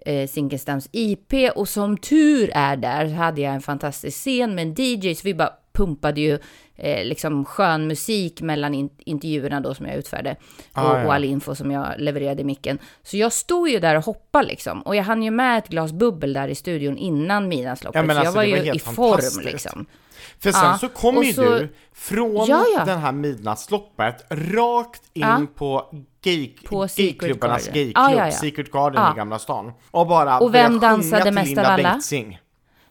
eh, 0.07 0.28
Zinkenstams 0.28 0.88
IP 0.92 1.33
och 1.54 1.68
som 1.68 1.96
tur 1.96 2.50
är 2.54 2.76
där 2.76 3.09
så 3.09 3.14
hade 3.14 3.40
jag 3.40 3.54
en 3.54 3.61
fantastisk 3.62 4.16
scen 4.18 4.54
med 4.54 4.62
en 4.66 4.74
DJ, 4.78 5.14
så 5.14 5.20
vi 5.24 5.35
bara 5.35 5.52
pumpade 5.72 6.20
ju 6.20 6.38
eh, 6.77 7.05
liksom 7.05 7.45
skön 7.45 7.87
musik 7.87 8.41
mellan 8.41 8.75
in 8.75 8.91
intervjuerna 8.99 9.61
då 9.61 9.75
som 9.75 9.87
jag 9.87 9.97
utförde 9.97 10.37
och, 10.73 10.79
Ah, 10.79 10.99
ja. 10.99 11.07
och 11.07 11.15
all 11.15 11.25
info 11.25 11.55
som 11.55 11.71
jag 11.71 11.87
levererade 11.99 12.43
i 12.43 12.45
micken. 12.45 12.79
Så 13.03 13.17
jag 13.17 13.33
stod 13.33 13.69
ju 13.69 13.79
där 13.81 13.97
och 13.97 14.05
hoppade 14.05 14.47
liksom 14.49 14.83
och 14.83 14.97
jag 14.97 15.03
hann 15.05 15.23
ju 15.23 15.31
med 15.31 15.59
ett 15.59 15.69
glas 15.69 15.93
bubbel 15.93 16.33
där 16.33 16.49
i 16.49 16.55
studion 16.55 16.97
innan 16.97 17.49
midnattsloppet. 17.49 18.03
Ja, 18.03 18.07
så 18.07 18.11
jag 18.11 18.19
alltså, 18.19 18.37
var 18.37 18.45
det 18.45 18.51
var 18.51 18.65
ju 18.65 18.73
i 18.73 18.79
form 18.79 19.45
liksom. 19.45 19.87
För 20.39 20.53
sen 20.53 20.61
Ja, 20.65 20.79
så 20.79 20.89
kom 20.89 21.17
och 21.17 21.25
ju 21.25 21.33
så- 21.33 21.43
du 21.43 21.69
från 21.93 22.47
Ja, 22.47 22.65
ja. 22.79 22.85
den 22.85 22.99
här 22.99 23.13
midnattsloppet 23.13 24.27
rakt 24.31 25.03
in 25.13 25.23
Ja. 25.23 25.41
på 25.55 25.91
gay, 26.23 26.49
På 26.69 26.89
gayklubbarnas 26.97 27.69
gayklubb. 27.69 28.33
Secret 28.33 28.71
Garden 28.73 29.13
i 29.13 29.17
Gamla 29.17 29.39
stan. 29.39 29.73
Och 29.91 30.07
bara 30.07 30.39
Och 30.39 30.55
vem 30.55 30.81
dansade 30.81 31.31
mest 31.31 31.59
av 31.59 31.65
alla? 31.65 31.83
Bengtzing. 31.91 32.39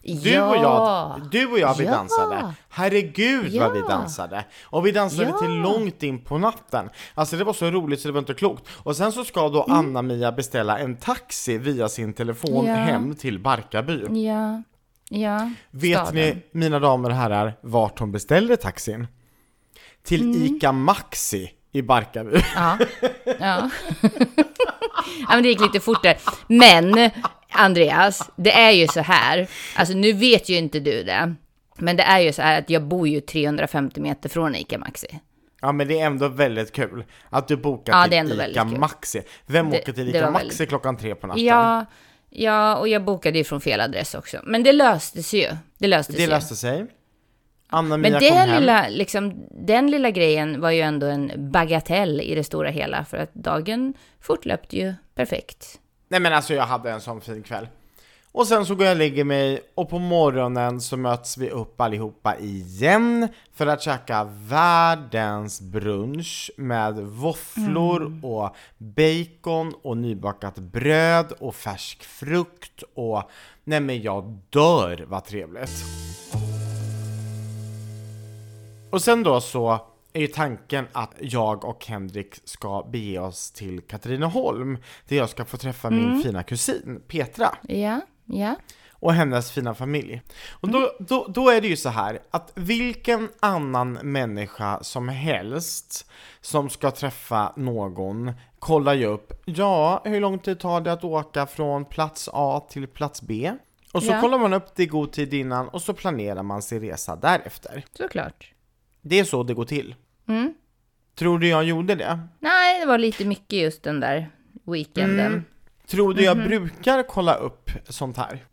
Du 0.06 0.40
och 0.42 0.56
jag, 0.56 1.20
du 1.30 1.46
och 1.46 1.58
jag 1.58 1.74
vi 1.78 1.84
Ja. 1.84 1.90
dansade. 1.90 2.54
Herregud 2.68 3.60
vad 3.60 3.72
vi 3.72 3.78
Ja. 3.80 3.88
dansade. 3.88 4.44
Och 4.64 4.86
vi 4.86 4.92
dansade 4.92 5.28
Ja. 5.28 5.38
till 5.38 5.50
långt 5.54 6.02
in 6.02 6.24
på 6.24 6.38
natten. 6.38 6.90
Alltså 7.14 7.36
det 7.36 7.44
var 7.44 7.52
så 7.52 7.70
roligt 7.70 8.00
så 8.00 8.08
det 8.08 8.12
var 8.12 8.18
inte 8.18 8.34
klokt. 8.34 8.64
Och 8.82 8.96
sen 8.96 9.12
så 9.12 9.24
ska 9.24 9.48
då 9.48 9.62
Anna-Mia 9.62 10.32
beställa 10.32 10.78
en 10.78 10.96
taxi 10.96 11.58
via 11.58 11.88
sin 11.88 12.12
telefon 12.12 12.64
Mm. 12.66 12.78
Ja. 12.78 12.84
hem 12.84 13.14
till 13.14 13.38
Barkarby. 13.38 14.22
Ja, 14.26 14.62
ja. 15.08 15.50
Vet 15.70 15.98
staden. 15.98 16.14
ni, 16.14 16.42
mina 16.52 16.78
damer 16.78 17.10
och 17.10 17.16
herrar, 17.16 17.54
vart 17.62 17.98
hon 17.98 18.12
beställde 18.12 18.56
taxin? 18.56 19.06
Till 20.04 20.20
Mm. 20.22 20.42
ICA 20.56 20.72
Maxi 20.72 21.50
i 21.72 21.82
Barkarby. 21.82 22.40
Ja. 22.54 22.78
ja. 23.24 23.70
ja, 25.28 25.28
men 25.28 25.42
det 25.42 25.48
gick 25.48 25.60
lite 25.60 25.80
fortare. 25.80 26.16
Men, 26.48 27.10
Andreas, 27.54 28.30
det 28.36 28.52
är 28.52 28.70
ju 28.70 28.86
så 28.88 29.00
här. 29.00 29.48
Alltså, 29.76 29.94
nu 29.94 30.12
vet 30.12 30.48
ju 30.48 30.56
inte 30.56 30.80
du 30.80 31.02
det. 31.02 31.34
Men 31.78 31.96
det 31.96 32.02
är 32.02 32.18
ju 32.20 32.32
så 32.32 32.42
här 32.42 32.58
att 32.58 32.70
jag 32.70 32.82
bor 32.82 33.08
ju 33.08 33.20
350 33.20 34.00
meter 34.00 34.28
från 34.28 34.54
ICA 34.54 34.78
Maxi. 34.78 35.20
Ja 35.60 35.72
men 35.72 35.88
det 35.88 36.00
är 36.00 36.06
ändå 36.06 36.28
väldigt 36.28 36.72
kul 36.72 37.04
att 37.30 37.48
du 37.48 37.56
bokar 37.56 37.92
Ja, 37.92 38.02
till 38.02 38.10
det 38.10 38.16
ICA 38.26 38.34
väldigt 38.36 38.62
kul. 38.70 38.78
Maxi. 38.80 39.22
Vem 39.46 39.70
Det- 39.70 39.78
åker 39.80 39.92
till 39.92 40.12
det 40.12 40.18
ICA 40.18 40.30
Maxi 40.30 40.46
väldigt- 40.48 40.68
klockan 40.68 40.96
tre 40.96 41.14
på 41.14 41.26
natten? 41.26 41.44
Ja, 41.44 41.86
ja, 42.30 42.76
och 42.76 42.88
jag 42.88 43.04
bokade 43.04 43.38
ju 43.38 43.44
från 43.44 43.60
fel 43.60 43.80
adress 43.80 44.14
också. 44.14 44.36
Men 44.44 44.62
det 44.62 44.72
löstes 44.72 45.32
ju. 45.34 45.46
Det 45.78 45.86
löstes 45.88 46.16
Det 46.16 46.22
ju. 46.22 46.28
löste 46.28 46.56
sig. 46.56 46.86
Anna-Mia 47.68 48.10
Men 48.10 48.20
kom 48.20 48.28
den 48.38 48.48
hem. 48.48 48.60
lilla, 48.60 48.86
liksom, 48.88 49.46
den 49.66 49.90
lilla 49.90 50.10
grejen 50.10 50.60
var 50.60 50.70
ju 50.70 50.80
ändå 50.80 51.06
en 51.06 51.30
bagatell 51.52 52.20
i 52.20 52.34
det 52.34 52.44
stora 52.44 52.70
hela. 52.70 53.04
För 53.04 53.16
att 53.18 53.34
dagen 53.34 53.94
fortlöpte 54.20 54.76
ju 54.76 54.94
perfekt. 55.14 55.80
Nej 56.14 56.20
men 56.20 56.32
alltså 56.32 56.54
jag 56.54 56.66
hade 56.66 56.90
en 56.90 57.00
sån 57.00 57.20
fin 57.20 57.42
kväll. 57.42 57.68
Och 58.32 58.46
sen 58.46 58.66
så 58.66 58.74
går 58.74 58.86
jag 58.86 58.92
och 58.92 58.98
lägger 58.98 59.24
mig 59.24 59.60
och 59.74 59.90
på 59.90 59.98
morgonen 59.98 60.80
så 60.80 60.96
möts 60.96 61.36
vi 61.38 61.50
upp 61.50 61.80
allihopa 61.80 62.36
igen 62.38 63.28
för 63.54 63.66
att 63.66 63.82
käka 63.82 64.24
världens 64.24 65.60
brunch 65.60 66.50
med 66.56 66.94
våfflor 66.94 68.00
Mm. 68.06 68.24
och 68.24 68.56
bacon 68.78 69.74
och 69.82 69.96
nybakat 69.96 70.58
bröd 70.58 71.32
och 71.40 71.54
färsk 71.54 72.04
frukt 72.04 72.82
och 72.94 73.22
nej 73.64 73.80
men 73.80 74.02
jag 74.02 74.38
dör 74.50 75.04
vad 75.08 75.24
trevligt. 75.24 75.84
Och 78.90 79.02
sen 79.02 79.22
då 79.22 79.40
så 79.40 79.80
är 80.16 80.20
ju 80.20 80.26
tanken 80.26 80.86
att 80.92 81.14
jag 81.20 81.64
och 81.64 81.86
Henrik 81.86 82.40
ska 82.44 82.88
bege 82.92 83.18
oss 83.18 83.50
till 83.50 83.80
Katrineholm 83.80 84.78
där 85.08 85.16
jag 85.16 85.28
ska 85.28 85.44
få 85.44 85.56
träffa 85.56 85.90
min 85.90 86.22
fina 86.22 86.42
kusin 86.42 87.02
Petra 87.08 87.48
Ja, 87.62 88.00
ja. 88.24 88.56
och 88.90 89.12
hennes 89.12 89.50
fina 89.52 89.74
familj. 89.74 90.22
Och 90.50 90.68
då, 90.68 90.90
då, 91.00 91.26
då 91.28 91.50
är 91.50 91.60
det 91.60 91.68
ju 91.68 91.76
så 91.76 91.88
här 91.88 92.18
att 92.30 92.52
vilken 92.54 93.28
annan 93.40 93.92
människa 93.92 94.82
som 94.82 95.08
helst 95.08 96.10
som 96.40 96.70
ska 96.70 96.90
träffa 96.90 97.52
någon 97.56 98.32
kollar 98.58 98.94
ju 98.94 99.06
upp, 99.06 99.42
ja, 99.44 100.02
hur 100.04 100.20
lång 100.20 100.38
tid 100.38 100.60
tar 100.60 100.80
det 100.80 100.92
att 100.92 101.04
åka 101.04 101.46
från 101.46 101.84
plats 101.84 102.28
A 102.32 102.66
till 102.70 102.86
plats 102.88 103.22
B? 103.22 103.52
Och 103.92 104.02
så 104.02 104.10
Ja. 104.12 104.20
kollar 104.20 104.38
man 104.38 104.52
upp 104.52 104.74
det 104.76 104.82
i 104.82 104.86
god 104.86 105.12
tid 105.12 105.34
innan 105.34 105.68
och 105.68 105.82
så 105.82 105.94
planerar 105.94 106.42
man 106.42 106.62
sin 106.62 106.80
resa 106.80 107.16
därefter. 107.16 107.84
Såklart. 107.92 108.50
Det 109.00 109.18
är 109.20 109.24
så 109.24 109.42
det 109.42 109.54
går 109.54 109.64
till. 109.64 109.94
Mm. 110.28 110.54
Tror 111.18 111.38
du 111.38 111.48
jag 111.48 111.64
gjorde 111.64 111.94
det? 111.94 112.20
Nej, 112.40 112.80
det 112.80 112.86
var 112.86 112.98
lite 112.98 113.24
mycket 113.24 113.58
just 113.58 113.82
den 113.82 114.00
där 114.00 114.30
weekenden. 114.66 115.26
Mm. 115.26 115.44
Tror 115.86 116.14
du 116.14 116.22
jag 116.22 116.36
brukar 116.36 117.02
kolla 117.02 117.34
upp 117.34 117.70
sånt 117.88 118.16
här? 118.16 118.44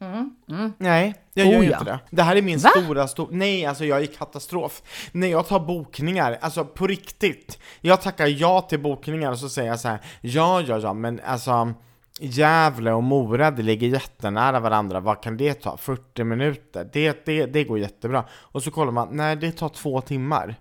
Nej, 0.77 1.15
jag 1.33 1.47
gör 1.47 1.59
Oh, 1.59 1.65
ja. 1.65 1.71
inte 1.79 1.91
det. 1.91 1.99
Det 2.09 2.23
här 2.23 2.35
är 2.35 2.41
min 2.41 2.59
Va? 2.59 2.69
stora, 2.69 3.07
stor... 3.07 3.27
Nej, 3.31 3.65
alltså 3.65 3.85
jag 3.85 3.97
är 3.99 4.03
i 4.03 4.07
katastrof. 4.07 4.81
När 5.11 5.27
jag 5.27 5.47
tar 5.47 5.59
bokningar, 5.59 6.37
alltså 6.41 6.65
på 6.65 6.87
riktigt. 6.87 7.59
Jag 7.81 8.01
tackar 8.01 8.27
ja 8.27 8.61
till 8.61 8.79
bokningar 8.79 9.31
och 9.31 9.39
så 9.39 9.49
säger 9.49 9.69
jag 9.69 9.79
så 9.79 9.87
här, 9.87 9.99
ja, 10.21 10.61
ja, 10.61 10.79
ja, 10.79 10.93
men 10.93 11.19
alltså 11.25 11.73
Gävle 12.19 12.91
och 12.93 13.03
Mora, 13.03 13.51
det 13.51 13.63
ligger 13.63 13.87
jättenära 13.87 14.59
varandra, 14.59 14.99
vad 14.99 15.23
kan 15.23 15.37
det 15.37 15.53
ta? 15.53 15.77
40 15.77 16.23
minuter? 16.23 16.89
Det, 16.93 17.25
det, 17.25 17.45
det 17.45 17.63
går 17.63 17.79
jättebra. 17.79 18.25
Och 18.31 18.63
så 18.63 18.71
kollar 18.71 18.91
man, 18.91 19.07
nej 19.11 19.35
det 19.35 19.51
tar 19.51 19.69
två 19.69 20.01
timmar. 20.01 20.55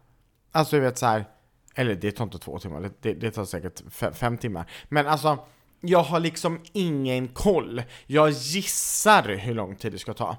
Alltså 0.53 0.77
jag 0.77 0.83
vet 0.83 0.99
så 0.99 1.07
här, 1.07 1.25
eller 1.75 1.95
det 1.95 2.13
tar 2.13 2.25
inte 2.25 2.39
två 2.39 2.59
timmar, 2.59 2.91
det, 3.01 3.13
det 3.15 3.31
tar 3.31 3.45
säkert 3.45 3.81
fe- 3.83 4.13
fem 4.13 4.39
timmar. 4.39 4.67
Men 4.89 5.07
alltså, 5.07 5.39
jag 5.81 6.03
har 6.03 6.21
liksom 6.21 6.61
ingen 6.73 7.29
koll. 7.29 7.83
Jag 8.07 8.31
gissar 8.31 9.23
hur 9.23 9.55
lång 9.55 9.77
tid 9.77 9.93
det 9.93 9.99
ska 9.99 10.15
ta. 10.15 10.37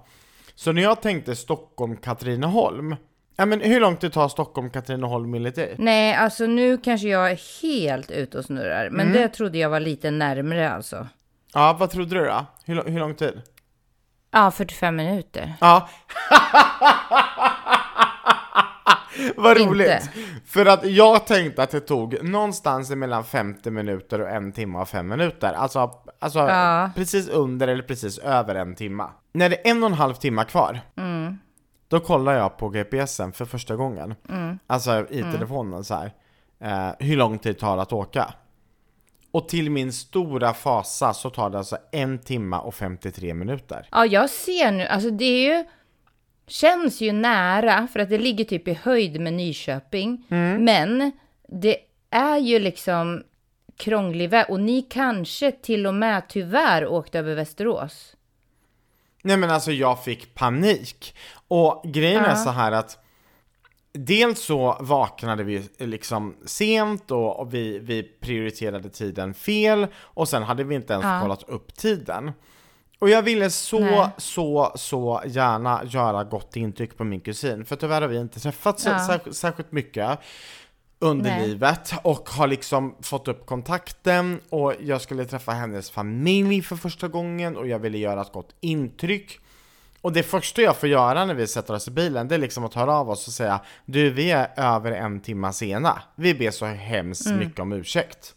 Så 0.56 0.71
när 0.71 0.82
jag 0.82 1.02
tänkte 1.02 1.36
Stockholm-Katrineholm, 1.36 2.95
ja 3.36 3.45
men 3.45 3.62
hur 3.62 3.80
lång 3.80 3.97
tid 3.97 4.13
tar 4.13 4.28
Stockholm-Katrineholm 4.30 5.34
enligt 5.34 5.56
dig? 5.56 5.76
Nej, 5.78 6.13
alltså 6.15 6.45
nu 6.45 6.78
kanske 6.78 7.08
jag 7.08 7.32
är 7.32 7.62
helt 7.62 8.12
ute 8.12 8.38
och 8.38 8.45
snurrar. 8.45 8.89
Men 8.89 9.08
Mm. 9.08 9.21
det 9.21 9.28
trodde 9.28 9.58
jag 9.58 9.69
var 9.69 9.80
lite 9.80 10.12
närmre 10.12 10.71
alltså. 10.71 11.08
Ja, 11.54 11.76
vad 11.80 11.89
trodde 11.89 12.19
du 12.19 12.26
då? 12.26 12.45
Hur, 12.65 12.84
hur 12.84 13.00
lång 13.00 13.15
tid? 13.15 13.41
Ja, 14.32 14.52
45 14.52 14.95
minuter. 14.95 15.54
Ja. 15.62 15.89
Vad 19.38 19.57
Inte. 19.57 19.69
roligt! 19.71 20.10
För 20.45 20.65
att 20.65 20.86
jag 20.86 21.27
tänkte 21.27 21.63
att 21.63 21.71
det 21.71 21.79
tog 21.79 22.23
någonstans 22.23 22.89
mellan 22.89 23.23
50 23.23 23.71
minuter 23.71 24.21
och 24.21 24.29
en 24.29 24.51
timme 24.51 24.79
och 24.79 24.89
fem 24.89 25.07
minuter. 25.07 25.53
Alltså, 25.53 25.91
alltså 26.19 26.39
Ja. 26.39 26.89
precis 26.95 27.27
under 27.29 27.67
eller 27.67 27.84
precis 27.84 28.17
över 28.17 28.55
en 28.55 28.75
timme. 28.75 29.03
När 29.34 29.49
det 29.49 29.67
är 29.67 29.71
en 29.71 29.84
och 29.84 29.89
en 29.89 29.95
halv 29.95 30.13
timme 30.13 30.43
kvar, 30.43 30.79
Mm. 30.97 31.38
då 31.88 31.99
kollar 31.99 32.34
jag 32.34 32.57
på 32.57 32.69
GPSen 32.69 33.31
för 33.31 33.45
första 33.45 33.75
gången. 33.75 34.15
Mm. 34.29 34.60
Alltså 34.67 35.05
i 35.10 35.21
telefonen 35.21 35.84
så 35.84 35.95
här. 35.95 36.13
Eh, 36.63 36.89
hur 36.99 37.17
lång 37.17 37.39
tid 37.39 37.60
tar 37.60 37.75
det 37.75 37.81
att 37.81 37.93
åka? 37.93 38.34
Och 39.34 39.49
till 39.49 39.69
min 39.71 39.93
stora 39.93 40.53
fasa 40.53 41.13
så 41.13 41.29
tar 41.29 41.49
det 41.49 41.57
alltså 41.57 41.77
en 41.91 42.19
timme 42.19 42.57
och 42.57 42.75
53 42.75 43.34
minuter. 43.34 43.88
Ja, 43.91 44.05
jag 44.05 44.29
ser 44.29 44.71
nu. 44.71 44.86
Alltså 44.86 45.10
det 45.10 45.25
är 45.25 45.57
ju... 45.57 45.65
Känns 46.51 47.01
ju 47.01 47.11
nära, 47.11 47.87
för 47.93 47.99
att 47.99 48.09
det 48.09 48.17
ligger 48.17 48.45
typ 48.45 48.67
i 48.67 48.73
höjd 48.73 49.21
med 49.21 49.33
Nyköping. 49.33 50.25
Mm. 50.29 50.63
Men 50.63 51.11
det 51.47 51.77
är 52.09 52.37
ju 52.37 52.59
liksom 52.59 53.23
krånglig 53.77 54.29
väg. 54.29 54.45
Och 54.49 54.59
ni 54.59 54.81
kanske 54.81 55.51
till 55.51 55.87
och 55.87 55.93
med 55.93 56.23
tyvärr 56.29 56.87
åkte 56.87 57.19
över 57.19 57.35
Västerås. 57.35 58.15
Nej 59.23 59.37
men 59.37 59.49
alltså 59.49 59.71
jag 59.71 60.03
fick 60.03 60.33
panik. 60.35 61.15
Och 61.47 61.83
grejen 61.85 62.23
är 62.25 62.29
Ja. 62.29 62.35
så 62.35 62.49
här 62.49 62.71
att 62.71 62.97
Dels 63.93 64.39
så 64.41 64.77
vaknade 64.79 65.43
vi 65.43 65.69
liksom 65.77 66.35
sent 66.45 67.11
och, 67.11 67.53
vi, 67.53 67.79
vi 67.79 68.03
prioriterade 68.03 68.89
tiden 68.89 69.33
fel 69.33 69.87
och 69.97 70.29
sen 70.29 70.43
hade 70.43 70.63
vi 70.63 70.75
inte 70.75 70.93
ens 70.93 71.03
Ja. 71.05 71.21
kollat 71.21 71.43
upp 71.49 71.75
tiden. 71.75 72.31
Och 73.01 73.09
jag 73.09 73.21
ville 73.21 73.49
så, 73.49 73.79
Nej. 73.79 74.07
så, 74.17 74.71
så 74.75 75.21
gärna 75.25 75.81
göra 75.85 76.23
gott 76.23 76.55
intryck 76.55 76.97
på 76.97 77.03
min 77.03 77.19
kusin, 77.21 77.65
för 77.65 77.75
tyvärr 77.75 78.01
har 78.01 78.07
vi 78.07 78.17
inte 78.17 78.39
träffats 78.39 78.85
Ja. 78.85 79.07
särskilt, 79.07 79.35
särskilt 79.37 79.71
mycket 79.71 80.19
under 80.99 81.29
Nej. 81.29 81.47
livet 81.47 81.93
och 82.03 82.29
har 82.29 82.47
liksom 82.47 82.95
fått 83.01 83.27
upp 83.27 83.45
kontakten 83.45 84.39
och 84.49 84.73
jag 84.79 85.01
skulle 85.01 85.25
träffa 85.25 85.51
hennes 85.51 85.91
familj 85.91 86.61
för 86.61 86.75
första 86.75 87.07
gången 87.07 87.57
och 87.57 87.67
jag 87.67 87.79
ville 87.79 87.97
göra 87.97 88.21
ett 88.21 88.31
gott 88.31 88.55
intryck. 88.59 89.39
Och 90.01 90.13
det 90.13 90.23
första 90.23 90.61
jag 90.61 90.77
får 90.77 90.89
göra 90.89 91.25
när 91.25 91.33
vi 91.33 91.47
sätter 91.47 91.73
oss 91.73 91.87
i 91.87 91.91
bilen, 91.91 92.27
det 92.27 92.35
är 92.35 92.39
liksom 92.39 92.65
att 92.65 92.73
höra 92.73 92.93
av 92.93 93.09
oss 93.09 93.27
och 93.27 93.33
säga 93.33 93.59
Du, 93.85 94.09
vi 94.09 94.31
är 94.31 94.47
över 94.57 94.91
en 94.91 95.19
timma 95.19 95.53
sena. 95.53 96.01
Vi 96.15 96.33
ber 96.33 96.51
så 96.51 96.65
hemskt 96.65 97.25
Mm. 97.25 97.39
mycket 97.39 97.59
om 97.59 97.71
ursäkt. 97.73 98.35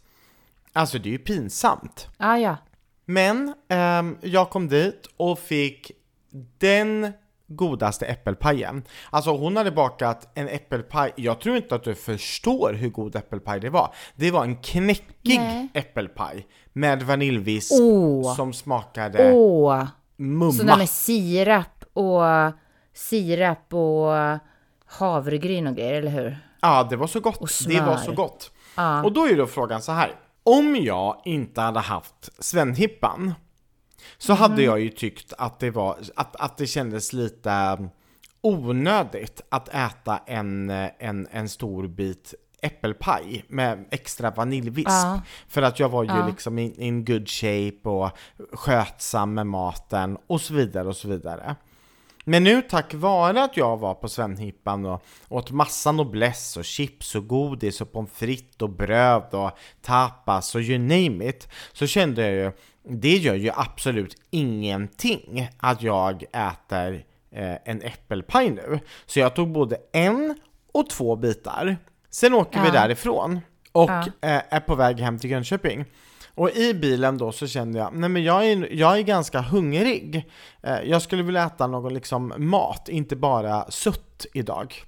Alltså 0.73 0.99
det 0.99 1.09
är 1.09 1.11
ju 1.11 1.17
pinsamt. 1.17 2.07
Ah, 2.17 2.37
ja, 2.37 2.57
Men 3.05 3.53
ehm, 3.69 4.17
jag 4.21 4.49
kom 4.49 4.67
dit 4.67 5.07
och 5.17 5.39
fick 5.39 5.91
den 6.57 7.13
godaste 7.47 8.05
äppelpajen. 8.05 8.83
Alltså 9.09 9.31
hon 9.37 9.57
hade 9.57 9.71
bakat 9.71 10.31
en 10.33 10.47
äppelpaj, 10.49 11.13
jag 11.15 11.39
tror 11.39 11.55
inte 11.57 11.75
att 11.75 11.83
du 11.83 11.95
förstår 11.95 12.73
hur 12.73 12.89
god 12.89 13.15
äppelpaj 13.15 13.59
det 13.59 13.69
var. 13.69 13.93
Det 14.15 14.31
var 14.31 14.43
en 14.43 14.55
knäckig 14.55 15.39
Nej. 15.39 15.67
äppelpaj 15.73 16.47
med 16.73 17.03
vaniljvisp 17.03 17.71
Åh. 17.81 18.35
som 18.35 18.53
smakade 18.53 19.33
Åh! 19.33 19.85
mumma. 20.17 20.51
Sådana 20.51 20.77
med 20.77 20.89
sirap 20.89 21.83
och 21.93 22.21
sirap 22.93 23.73
och 23.73 24.39
havregryn 24.85 25.67
och 25.67 25.75
grejer, 25.75 25.93
eller 25.93 26.11
hur? 26.11 26.37
Ja, 26.61 26.87
det 26.89 26.95
var 26.95 27.07
så 27.07 27.19
gott. 27.19 27.37
Och 27.41 27.49
Det 27.67 27.79
var 27.81 27.97
smör. 27.97 28.05
så 28.05 28.11
gott. 28.11 28.51
Ja. 28.77 29.03
Och 29.03 29.11
då 29.13 29.25
är 29.27 29.37
då 29.37 29.47
frågan 29.47 29.81
så 29.81 29.91
här. 29.91 30.11
Om 30.45 30.75
jag 30.75 31.21
inte 31.25 31.61
hade 31.61 31.79
haft 31.79 32.29
Svenhippan 32.39 33.33
så 34.17 34.31
Mm. 34.33 34.41
hade 34.41 34.63
jag 34.63 34.79
ju 34.79 34.89
tyckt 34.89 35.33
att 35.37 35.59
det 35.59 35.71
var, 35.71 35.97
att, 36.15 36.35
att 36.35 36.57
det 36.57 36.67
kändes 36.67 37.13
lite 37.13 37.77
onödigt 38.41 39.41
att 39.49 39.69
äta 39.69 40.19
en, 40.25 40.69
en, 40.99 41.27
en 41.31 41.49
stor 41.49 41.87
bit 41.87 42.33
äppelpaj 42.61 43.45
med 43.47 43.85
extra 43.91 44.31
vaniljvisp. 44.31 44.87
Ja. 44.89 45.21
För 45.47 45.61
att 45.61 45.79
jag 45.79 45.89
var 45.89 46.03
ju 46.03 46.09
Ja. 46.09 46.27
liksom 46.27 46.59
in, 46.59 46.73
in 46.81 47.05
good 47.05 47.29
shape 47.29 47.89
och 47.89 48.09
skötsam 48.53 49.33
med 49.33 49.47
maten 49.47 50.17
och 50.27 50.41
så 50.41 50.53
vidare 50.53 50.87
och 50.87 50.95
så 50.97 51.07
vidare. 51.07 51.55
Men 52.27 52.43
nu 52.43 52.61
tack 52.61 52.93
vare 52.93 53.43
att 53.43 53.57
jag 53.57 53.77
var 53.77 53.93
på 53.93 54.09
Svenhippan 54.09 54.85
och 54.85 55.03
åt 55.29 55.51
massa 55.51 55.91
noblesse 55.91 56.59
och 56.59 56.65
chips 56.65 57.15
och 57.15 57.27
godis 57.27 57.81
och 57.81 57.91
pommes 57.91 58.11
frites 58.11 58.61
och 58.61 58.69
bröd 58.69 59.33
och 59.33 59.51
tapas 59.81 60.55
och 60.55 60.61
you 60.61 60.77
name 60.79 61.25
it 61.29 61.47
så 61.73 61.87
kände 61.87 62.21
jag 62.21 62.33
ju, 62.33 62.51
det 62.89 63.17
gör 63.17 63.35
ju 63.35 63.51
absolut 63.55 64.15
ingenting 64.31 65.49
att 65.57 65.81
jag 65.81 66.23
äter 66.23 67.05
eh, 67.31 67.55
en 67.65 67.81
äppelpaj 67.81 68.49
nu. 68.49 68.79
Så 69.05 69.19
jag 69.19 69.35
tog 69.35 69.51
både 69.51 69.77
en 69.93 70.35
och 70.73 70.89
två 70.89 71.15
bitar. 71.15 71.77
Sen 72.09 72.33
åker 72.33 72.61
vi 72.61 72.67
Ja. 72.67 72.73
därifrån 72.73 73.39
och 73.71 73.89
Ja. 73.89 74.01
eh, 74.21 74.41
är 74.49 74.59
på 74.59 74.75
väg 74.75 74.99
hem 74.99 75.19
till 75.19 75.29
Jönköping. 75.31 75.85
Och 76.35 76.51
i 76.51 76.73
bilen 76.73 77.17
då 77.17 77.31
så 77.31 77.47
kände 77.47 77.79
jag, 77.79 77.93
nej 77.95 78.09
men 78.09 78.23
jag 78.23 78.45
är, 78.45 78.73
jag 78.73 78.97
är 78.97 79.01
ganska 79.01 79.41
hungrig. 79.41 80.29
Eh, 80.63 80.79
jag 80.83 81.01
skulle 81.01 81.23
vilja 81.23 81.45
äta 81.45 81.67
någon 81.67 81.93
liksom 81.93 82.33
mat, 82.37 82.89
inte 82.89 83.15
bara 83.15 83.71
sött 83.71 84.25
idag. 84.33 84.83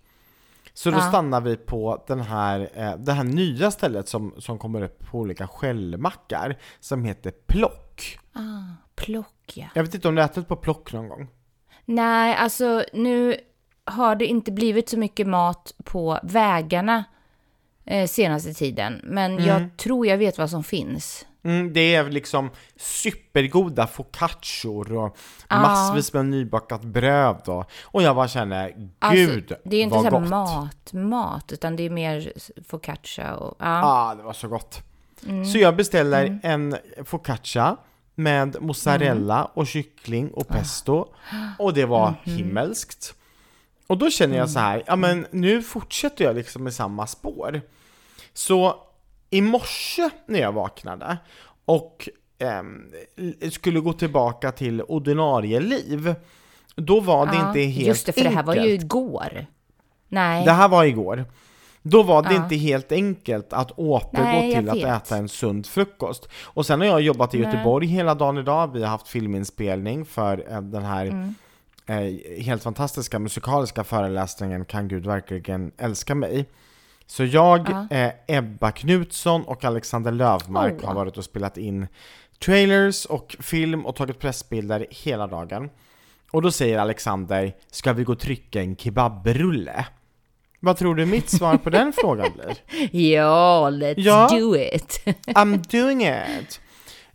Så 0.73 0.91
då 0.91 0.97
Ja. 0.97 1.01
stannar 1.09 1.41
vi 1.41 1.55
på 1.57 2.03
den 2.07 2.19
här, 2.19 2.69
eh, 2.75 2.95
det 2.97 3.11
här 3.13 3.23
nya 3.23 3.71
stället 3.71 4.07
som, 4.07 4.33
som 4.37 4.57
kommer 4.57 4.81
upp 4.81 4.99
på 5.11 5.17
olika 5.19 5.47
skällmackar 5.47 6.57
som 6.79 7.03
heter 7.03 7.31
Plock. 7.47 8.19
Ah, 8.33 8.39
plock 8.95 9.51
ja. 9.53 9.65
Jag 9.73 9.83
vet 9.83 9.93
inte 9.95 10.07
om 10.07 10.15
du 10.15 10.21
har 10.21 10.29
ätit 10.29 10.47
på 10.47 10.55
Plock 10.55 10.93
någon 10.93 11.09
gång? 11.09 11.27
Nej, 11.85 12.35
alltså 12.35 12.83
nu 12.93 13.35
har 13.85 14.15
det 14.15 14.25
inte 14.25 14.51
blivit 14.51 14.89
så 14.89 14.97
mycket 14.99 15.27
mat 15.27 15.73
på 15.83 16.19
vägarna 16.23 17.03
eh, 17.85 18.07
senaste 18.07 18.53
tiden. 18.53 19.01
Men 19.03 19.45
jag 19.45 19.77
tror 19.77 20.07
jag 20.07 20.17
vet 20.17 20.37
vad 20.37 20.49
som 20.49 20.63
finns. 20.63 21.25
Mm, 21.47 21.73
det 21.73 21.95
är 21.95 22.09
liksom 22.09 22.49
supergoda 22.75 23.87
focaccior 23.87 24.93
och 24.93 25.17
Ja. 25.49 25.59
massvis 25.61 26.13
med 26.13 26.25
nybakat 26.25 26.81
bröd 26.81 27.41
och, 27.47 27.71
och 27.83 28.01
jag 28.03 28.15
bara 28.15 28.27
känner, 28.27 28.69
gud 29.11 29.51
Alltså, 29.51 29.55
det 29.63 29.75
är 29.75 29.77
ju 29.77 29.83
inte 29.83 30.09
så 30.11 30.19
mat, 30.19 30.93
mat, 30.93 31.51
utan 31.51 31.75
det 31.75 31.83
är 31.83 31.89
mer 31.89 32.33
focaccia 32.67 33.35
och... 33.35 33.55
Ja. 33.59 33.65
Ja, 33.65 33.81
ah, 33.85 34.15
det 34.15 34.23
var 34.23 34.33
så 34.33 34.47
gott. 34.47 34.81
Mm. 35.27 35.45
Så 35.45 35.57
jag 35.57 35.75
beställer 35.75 36.39
en 36.43 36.77
focaccia 37.05 37.77
med 38.15 38.61
mozzarella 38.61 39.35
Mm. 39.37 39.47
och 39.53 39.67
kyckling 39.67 40.29
och 40.31 40.47
pesto. 40.47 41.05
Och 41.59 41.73
det 41.73 41.85
var 41.85 42.07
Mm-hmm. 42.09 42.29
himmelskt. 42.35 43.13
Och 43.87 43.97
då 43.97 44.09
känner 44.09 44.37
jag 44.37 44.49
så 44.49 44.59
här, 44.59 44.83
ja 44.87 44.95
men 44.95 45.27
nu 45.31 45.61
fortsätter 45.63 46.25
jag 46.25 46.35
liksom 46.35 46.63
med 46.63 46.73
samma 46.73 47.07
spår. 47.07 47.61
Så 48.33 48.75
i 49.29 49.41
morse 49.41 50.09
när 50.25 50.39
jag 50.39 50.51
vaknade 50.51 51.17
och 51.65 52.09
ehm, 52.39 52.91
skulle 53.51 53.79
gå 53.79 53.93
tillbaka 53.93 54.51
till 54.51 54.81
ordinarie 54.81 55.59
liv, 55.59 56.15
då 56.75 56.99
var 56.99 57.25
det 57.25 57.35
Ja, 57.35 57.47
inte 57.47 57.59
helt 57.61 57.87
Just 57.87 58.05
det, 58.05 58.11
för 58.11 58.23
det 58.23 58.29
här 58.29 58.43
var 58.43 58.55
ju 58.55 58.61
enkelt. 58.61 58.83
igår. 58.83 59.45
Nej. 60.07 60.45
Det 60.45 60.51
här 60.51 60.67
var 60.67 60.83
igår. 60.83 61.25
Då 61.81 62.03
var 62.03 62.21
det 62.23 62.33
Ja. 62.33 62.43
inte 62.43 62.55
helt 62.55 62.91
enkelt 62.91 63.53
att 63.53 63.71
återgå 63.71 64.23
Nej, 64.23 64.55
till 64.55 64.69
att 64.69 64.75
vet. 64.77 64.85
äta 64.85 65.17
en 65.17 65.29
sund 65.29 65.65
frukost. 65.65 66.29
Och 66.43 66.65
sen 66.65 66.79
har 66.81 66.87
jag 66.87 67.01
jobbat 67.01 67.33
i 67.33 67.37
Nej. 67.39 67.45
Göteborg 67.47 67.87
hela 67.87 68.15
dagen 68.15 68.37
idag. 68.37 68.73
Vi 68.73 68.81
har 68.83 68.89
haft 68.89 69.07
filminspelning 69.07 70.05
för 70.05 70.45
eh, 70.51 70.61
den 70.61 70.83
här 70.83 71.05
Mm. 71.05 71.35
eh, 71.85 72.43
helt 72.43 72.63
fantastiska 72.63 73.19
musikaliska 73.19 73.83
föreläsningen 73.83 74.65
Kan 74.65 74.87
Gud 74.87 75.05
verkligen 75.05 75.71
älska 75.77 76.15
mig? 76.15 76.45
Så 77.07 77.25
jag, 77.25 77.69
Ja. 77.69 77.97
eh, 77.97 78.11
Ebba 78.27 78.71
Knutsson 78.71 79.43
och 79.43 79.65
Alexander 79.65 80.11
Lövmark 80.11 80.73
Oh. 80.73 80.87
har 80.87 80.95
varit 80.95 81.17
och 81.17 81.23
spelat 81.23 81.57
in 81.57 81.87
trailers 82.39 83.05
och 83.05 83.35
film 83.39 83.85
och 83.85 83.95
tagit 83.95 84.19
pressbilder 84.19 84.85
hela 84.89 85.27
dagen. 85.27 85.69
Och 86.31 86.41
då 86.41 86.51
säger 86.51 86.77
Alexander, 86.77 87.53
ska 87.71 87.93
vi 87.93 88.03
gå 88.03 88.11
och 88.13 88.19
trycka 88.19 88.61
en 88.61 88.75
kebabrulle? 88.75 89.85
Vad 90.59 90.77
tror 90.77 90.95
du 90.95 91.05
mitt 91.05 91.29
svar 91.29 91.57
på 91.57 91.69
den 91.69 91.93
frågan 91.97 92.31
blir? 92.33 92.57
Ja, 93.13 93.69
let's 93.69 93.93
Ja. 93.97 94.27
do 94.31 94.55
it. 94.57 95.01
I'm 95.27 95.81
doing 95.81 96.01
it! 96.01 96.61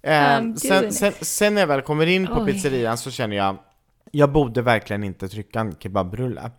Eh, 0.02 0.12
I'm 0.12 0.56
sen, 0.56 0.80
doing 0.80 0.92
sen, 0.92 1.12
sen 1.20 1.54
när 1.54 1.62
jag 1.62 1.66
väl 1.66 1.82
kommer 1.82 2.06
in 2.06 2.26
på 2.26 2.40
Oj. 2.40 2.52
pizzerian 2.52 2.98
så 2.98 3.10
känner 3.10 3.36
jag, 3.36 3.56
jag 4.10 4.32
borde 4.32 4.62
verkligen 4.62 5.04
inte 5.04 5.28
trycka 5.28 5.60
en 5.60 5.76
kebabrulle. 5.78 6.50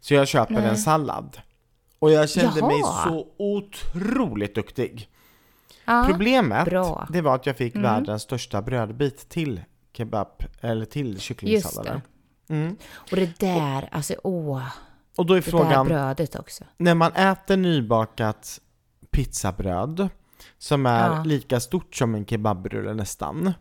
Så 0.00 0.14
jag 0.14 0.28
köper 0.28 0.54
Nej. 0.54 0.64
en 0.68 0.76
sallad. 0.76 1.36
Och 1.98 2.10
jag 2.10 2.30
kände 2.30 2.62
mig 2.62 2.80
Jaha. 2.80 3.04
så 3.08 3.26
otroligt 3.38 4.54
duktig. 4.54 5.08
Ja. 5.84 6.04
Problemet, 6.10 6.64
bra. 6.64 7.06
det 7.10 7.20
var 7.20 7.34
att 7.34 7.46
jag 7.46 7.56
fick 7.56 7.74
Mm. 7.74 7.82
världens 7.82 8.22
största 8.22 8.62
brödbit 8.62 9.28
till 9.28 9.60
kebab, 9.92 10.42
eller 10.60 10.84
till 10.84 11.20
kycklingsalladen. 11.20 12.00
Mm. 12.48 12.76
Och 13.10 13.16
det 13.16 13.38
där, 13.40 13.88
alltså 13.92 14.14
åh, 14.24 14.62
Och 15.16 15.26
då 15.26 15.34
är 15.34 15.40
det 15.40 15.44
där 15.44 15.50
frågan, 15.50 15.86
brödet 15.86 16.34
också. 16.36 16.64
när 16.76 16.94
man 16.94 17.12
äter 17.12 17.56
nybakat 17.56 18.60
pizzabröd, 19.10 20.08
som 20.58 20.86
är 20.86 21.10
Ja. 21.16 21.22
lika 21.24 21.60
stort 21.60 21.94
som 21.96 22.14
en 22.14 22.26
kebabrulle 22.26 22.94
nästan, 22.94 23.52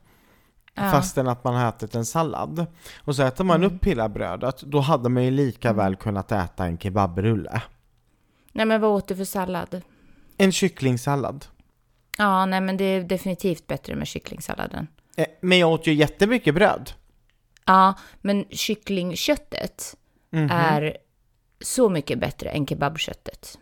Ja. 0.74 0.92
fastän 0.92 1.28
att 1.28 1.44
man 1.44 1.56
har 1.56 1.70
ätit 1.70 1.96
en 1.96 2.06
sallad, 2.06 2.66
och 3.04 3.16
så 3.16 3.24
äter 3.24 3.44
man 3.44 3.64
Mm. 3.64 3.76
upp 3.76 3.86
hela 3.86 4.10
brödet, 4.10 4.62
då 4.62 4.80
hade 4.80 5.10
man 5.10 5.24
ju 5.24 5.32
lika 5.32 5.74
väl 5.74 5.96
kunnat 5.96 6.32
äta 6.32 6.66
en 6.66 6.78
kebabrulle. 6.78 7.62
Nej 8.56 8.66
men 8.66 8.82
vad 8.82 8.92
åt 8.92 9.08
du 9.08 9.16
för 9.16 9.24
sallad? 9.26 9.82
En 10.38 10.52
kycklingsallad. 10.52 11.46
Ja, 12.18 12.46
nej 12.46 12.62
men 12.62 12.78
det 12.78 12.84
är 12.84 13.02
definitivt 13.04 13.68
bättre 13.68 13.96
med 13.96 14.08
kycklingsalladen. 14.08 14.88
Eh, 15.18 15.26
Men 15.42 15.58
jag 15.60 15.72
åt 15.72 15.88
ju 15.88 15.94
jättemycket 15.94 16.56
bröd. 16.56 16.92
Ja, 17.66 17.94
men 18.22 18.46
kycklingköttet 18.50 19.96
Mhm. 20.30 20.50
är 20.52 20.98
så 21.62 21.90
mycket 21.90 22.20
bättre 22.20 22.50
än 22.50 22.68
kebabköttet. 22.68 23.60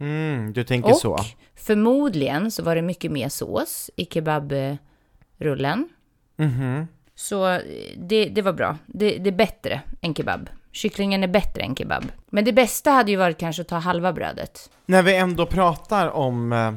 Mm, 0.00 0.52
du 0.52 0.64
tänker 0.64 0.90
Och 0.90 0.96
så. 0.96 1.18
förmodligen 1.54 2.50
så 2.50 2.62
var 2.62 2.74
det 2.74 2.82
mycket 2.82 3.12
mer 3.12 3.28
sås 3.28 3.90
i 3.96 4.04
kebabrullen. 4.06 5.88
Mhm. 6.36 6.86
Så 7.14 7.48
eh, 7.48 7.60
det, 7.96 8.24
det 8.28 8.42
var 8.42 8.52
bra. 8.52 8.78
Det, 8.86 9.18
det 9.18 9.30
är 9.30 9.34
bättre 9.36 9.80
än 10.00 10.14
kebab. 10.14 10.48
Kycklingen 10.72 11.22
är 11.22 11.28
bättre 11.28 11.62
än 11.62 11.76
kebab. 11.76 12.04
Men 12.30 12.44
det 12.44 12.52
bästa 12.52 12.90
hade 12.90 13.10
ju 13.10 13.16
varit 13.16 13.38
kanske 13.38 13.62
att 13.62 13.68
ta 13.68 13.76
halva 13.76 14.12
brödet. 14.12 14.70
När 14.86 15.02
vi 15.02 15.16
ändå 15.16 15.46
pratar 15.46 16.08
om, 16.08 16.52
eh, 16.52 16.74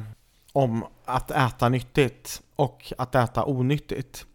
om 0.52 0.84
att 1.04 1.30
äta 1.30 1.68
nyttigt 1.68 2.42
och 2.56 2.92
att 2.98 3.14
äta 3.14 3.44
onyttigt 3.44 4.26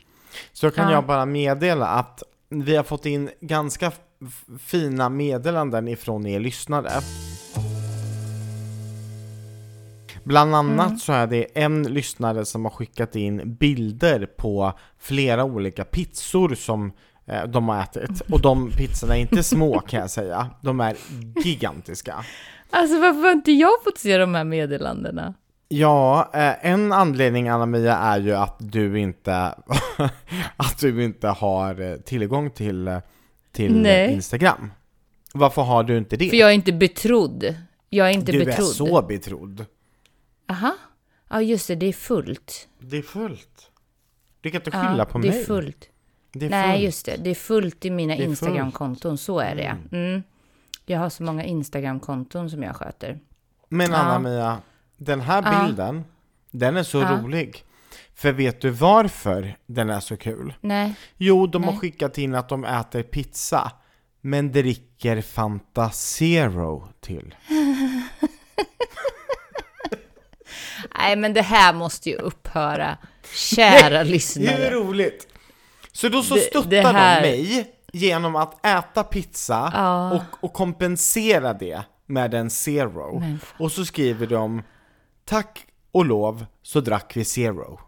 så 0.54 0.72
kan 0.72 0.86
Ja. 0.90 0.92
jag 0.94 1.06
bara 1.06 1.26
meddela 1.26 1.88
att 1.88 2.24
vi 2.50 2.76
har 2.76 2.84
fått 2.84 3.06
in 3.06 3.30
ganska 3.42 3.92
fina 4.60 5.10
meddelanden 5.10 5.88
ifrån 5.88 6.26
er 6.28 6.40
lyssnare. 6.40 6.90
Bland 10.24 10.56
annat 10.56 11.00
så 11.00 11.14
är 11.14 11.28
det 11.28 11.46
en 11.54 11.84
lyssnare 11.84 12.46
som 12.46 12.66
har 12.66 12.72
skickat 12.72 13.16
in 13.16 13.56
bilder 13.56 14.26
på 14.26 14.74
flera 15.00 15.44
olika 15.44 15.86
pizzor 15.86 16.56
som 16.56 16.92
de 17.48 17.70
har 17.70 17.82
ätit. 17.84 18.22
Och 18.22 18.42
de 18.42 18.72
pizzorna 18.72 19.18
är 19.18 19.22
inte 19.22 19.44
små 19.44 19.80
kan 19.80 20.00
jag 20.00 20.10
säga, 20.10 20.50
de 20.62 20.80
är 20.80 20.96
gigantiska. 21.44 22.26
Alltså 22.70 23.00
varför 23.00 23.22
har 23.22 23.32
inte 23.32 23.52
jag 23.52 23.84
fått 23.84 23.98
se 23.98 24.18
de 24.18 24.36
här 24.36 24.44
meddelandena? 24.44 25.34
Ja, 25.70 26.30
eh, 26.34 26.66
en 26.72 26.92
anledning 26.94 27.48
Anna-Mia 27.50 27.98
är 27.98 28.20
ju 28.20 28.34
att 28.36 28.56
du 28.60 29.00
inte, 29.00 29.34
att 30.58 30.80
du 30.80 31.04
inte 31.04 31.28
har 31.28 31.82
eh, 31.82 31.96
tillgång 31.98 32.52
till, 32.52 32.88
eh, 32.88 32.98
till 33.52 33.82
Nej. 33.82 34.14
Instagram. 34.14 34.72
Varför 35.34 35.62
har 35.62 35.84
du 35.84 35.98
inte 35.98 36.18
det? 36.18 36.30
För 36.30 36.38
jag 36.38 36.50
är 36.50 36.54
inte 36.54 36.74
betrodd. 36.74 37.56
Jag 37.90 38.08
är 38.08 38.12
inte 38.12 38.32
du 38.32 38.46
betrodd. 38.46 38.70
är 38.70 38.74
så 38.74 39.02
betrodd. 39.02 39.66
Aha. 40.50 40.76
Ja, 41.30 41.42
just 41.42 41.68
det, 41.68 41.76
det 41.76 41.86
är 41.86 41.94
fullt. 41.94 42.68
Det 42.80 42.98
är 42.98 43.02
fullt. 43.02 43.72
Du 44.42 44.52
kan 44.52 44.62
inte 44.62 44.72
skylla 44.72 45.06
på 45.06 45.18
det 45.18 45.28
mig. 45.30 45.42
är 45.42 45.46
fullt. 45.46 45.90
Det 46.32 46.46
är 46.46 46.50
Nej, 46.50 46.72
fullt. 46.72 46.84
just 46.84 47.06
det. 47.06 47.16
Det 47.18 47.30
är 47.30 47.36
fullt 47.36 47.86
i 47.86 47.90
mina 47.92 48.16
Det 48.16 48.24
är. 48.24 48.26
Instagram-konton. 48.26 49.18
Så 49.18 49.40
är 49.40 49.56
det. 49.56 49.78
Mm. 49.98 50.24
Jag 50.86 51.00
har 51.00 51.10
så 51.10 51.24
många 51.24 51.44
Instagram-konton 51.44 52.50
som 52.50 52.64
jag 52.64 52.76
sköter. 52.76 53.20
Men 53.70 53.92
Ja. 53.92 53.98
Anna-Mia, 53.98 54.58
den 54.98 55.22
här 55.22 55.44
Ja. 55.46 55.66
bilden, 55.66 56.04
den 56.52 56.78
är 56.78 56.84
så 56.84 56.98
Ja. 56.98 57.20
rolig. 57.24 57.64
För 58.16 58.32
vet 58.32 58.62
du 58.62 58.70
varför 58.70 59.58
den 59.66 59.90
är 59.90 60.00
så 60.00 60.18
kul? 60.18 60.54
Nej. 60.62 60.94
Jo, 61.18 61.48
de 61.48 61.64
har 61.64 61.72
Nej. 61.72 61.80
skickat 61.80 62.18
in 62.18 62.36
att 62.36 62.50
de 62.50 62.66
äter 62.66 63.04
pizza, 63.04 63.72
men 64.22 64.52
dricker 64.52 65.22
Fanta 65.22 65.90
Zero 65.90 66.88
till. 67.00 67.36
Nej, 71.00 71.16
men 71.16 71.34
det 71.34 71.42
här 71.42 71.74
måste 71.74 72.10
ju 72.10 72.16
upphöra. 72.16 72.98
Kära 73.34 74.04
lyssnare. 74.14 74.70
roligt! 74.72 75.28
Så 75.98 76.10
då 76.10 76.22
så 76.24 76.36
Det- 76.36 76.42
stöttar 76.42 76.70
det 76.70 76.82
här- 76.82 77.22
de 77.22 77.28
mig 77.30 77.74
genom 77.94 78.36
att 78.36 78.66
äta 78.66 79.04
pizza 79.04 79.72
Ja. 79.74 80.12
och, 80.12 80.44
och 80.44 80.54
kompensera 80.54 81.54
det 81.54 81.82
med 82.06 82.34
en 82.34 82.50
zero. 82.50 83.24
Och 83.60 83.72
så 83.72 83.86
skriver 83.86 84.28
de 84.28 84.62
Tack 85.26 85.66
och 85.92 86.06
lov 86.06 86.46
så 86.62 86.80
drack 86.80 87.12
vi 87.18 87.26
zero. 87.26 87.80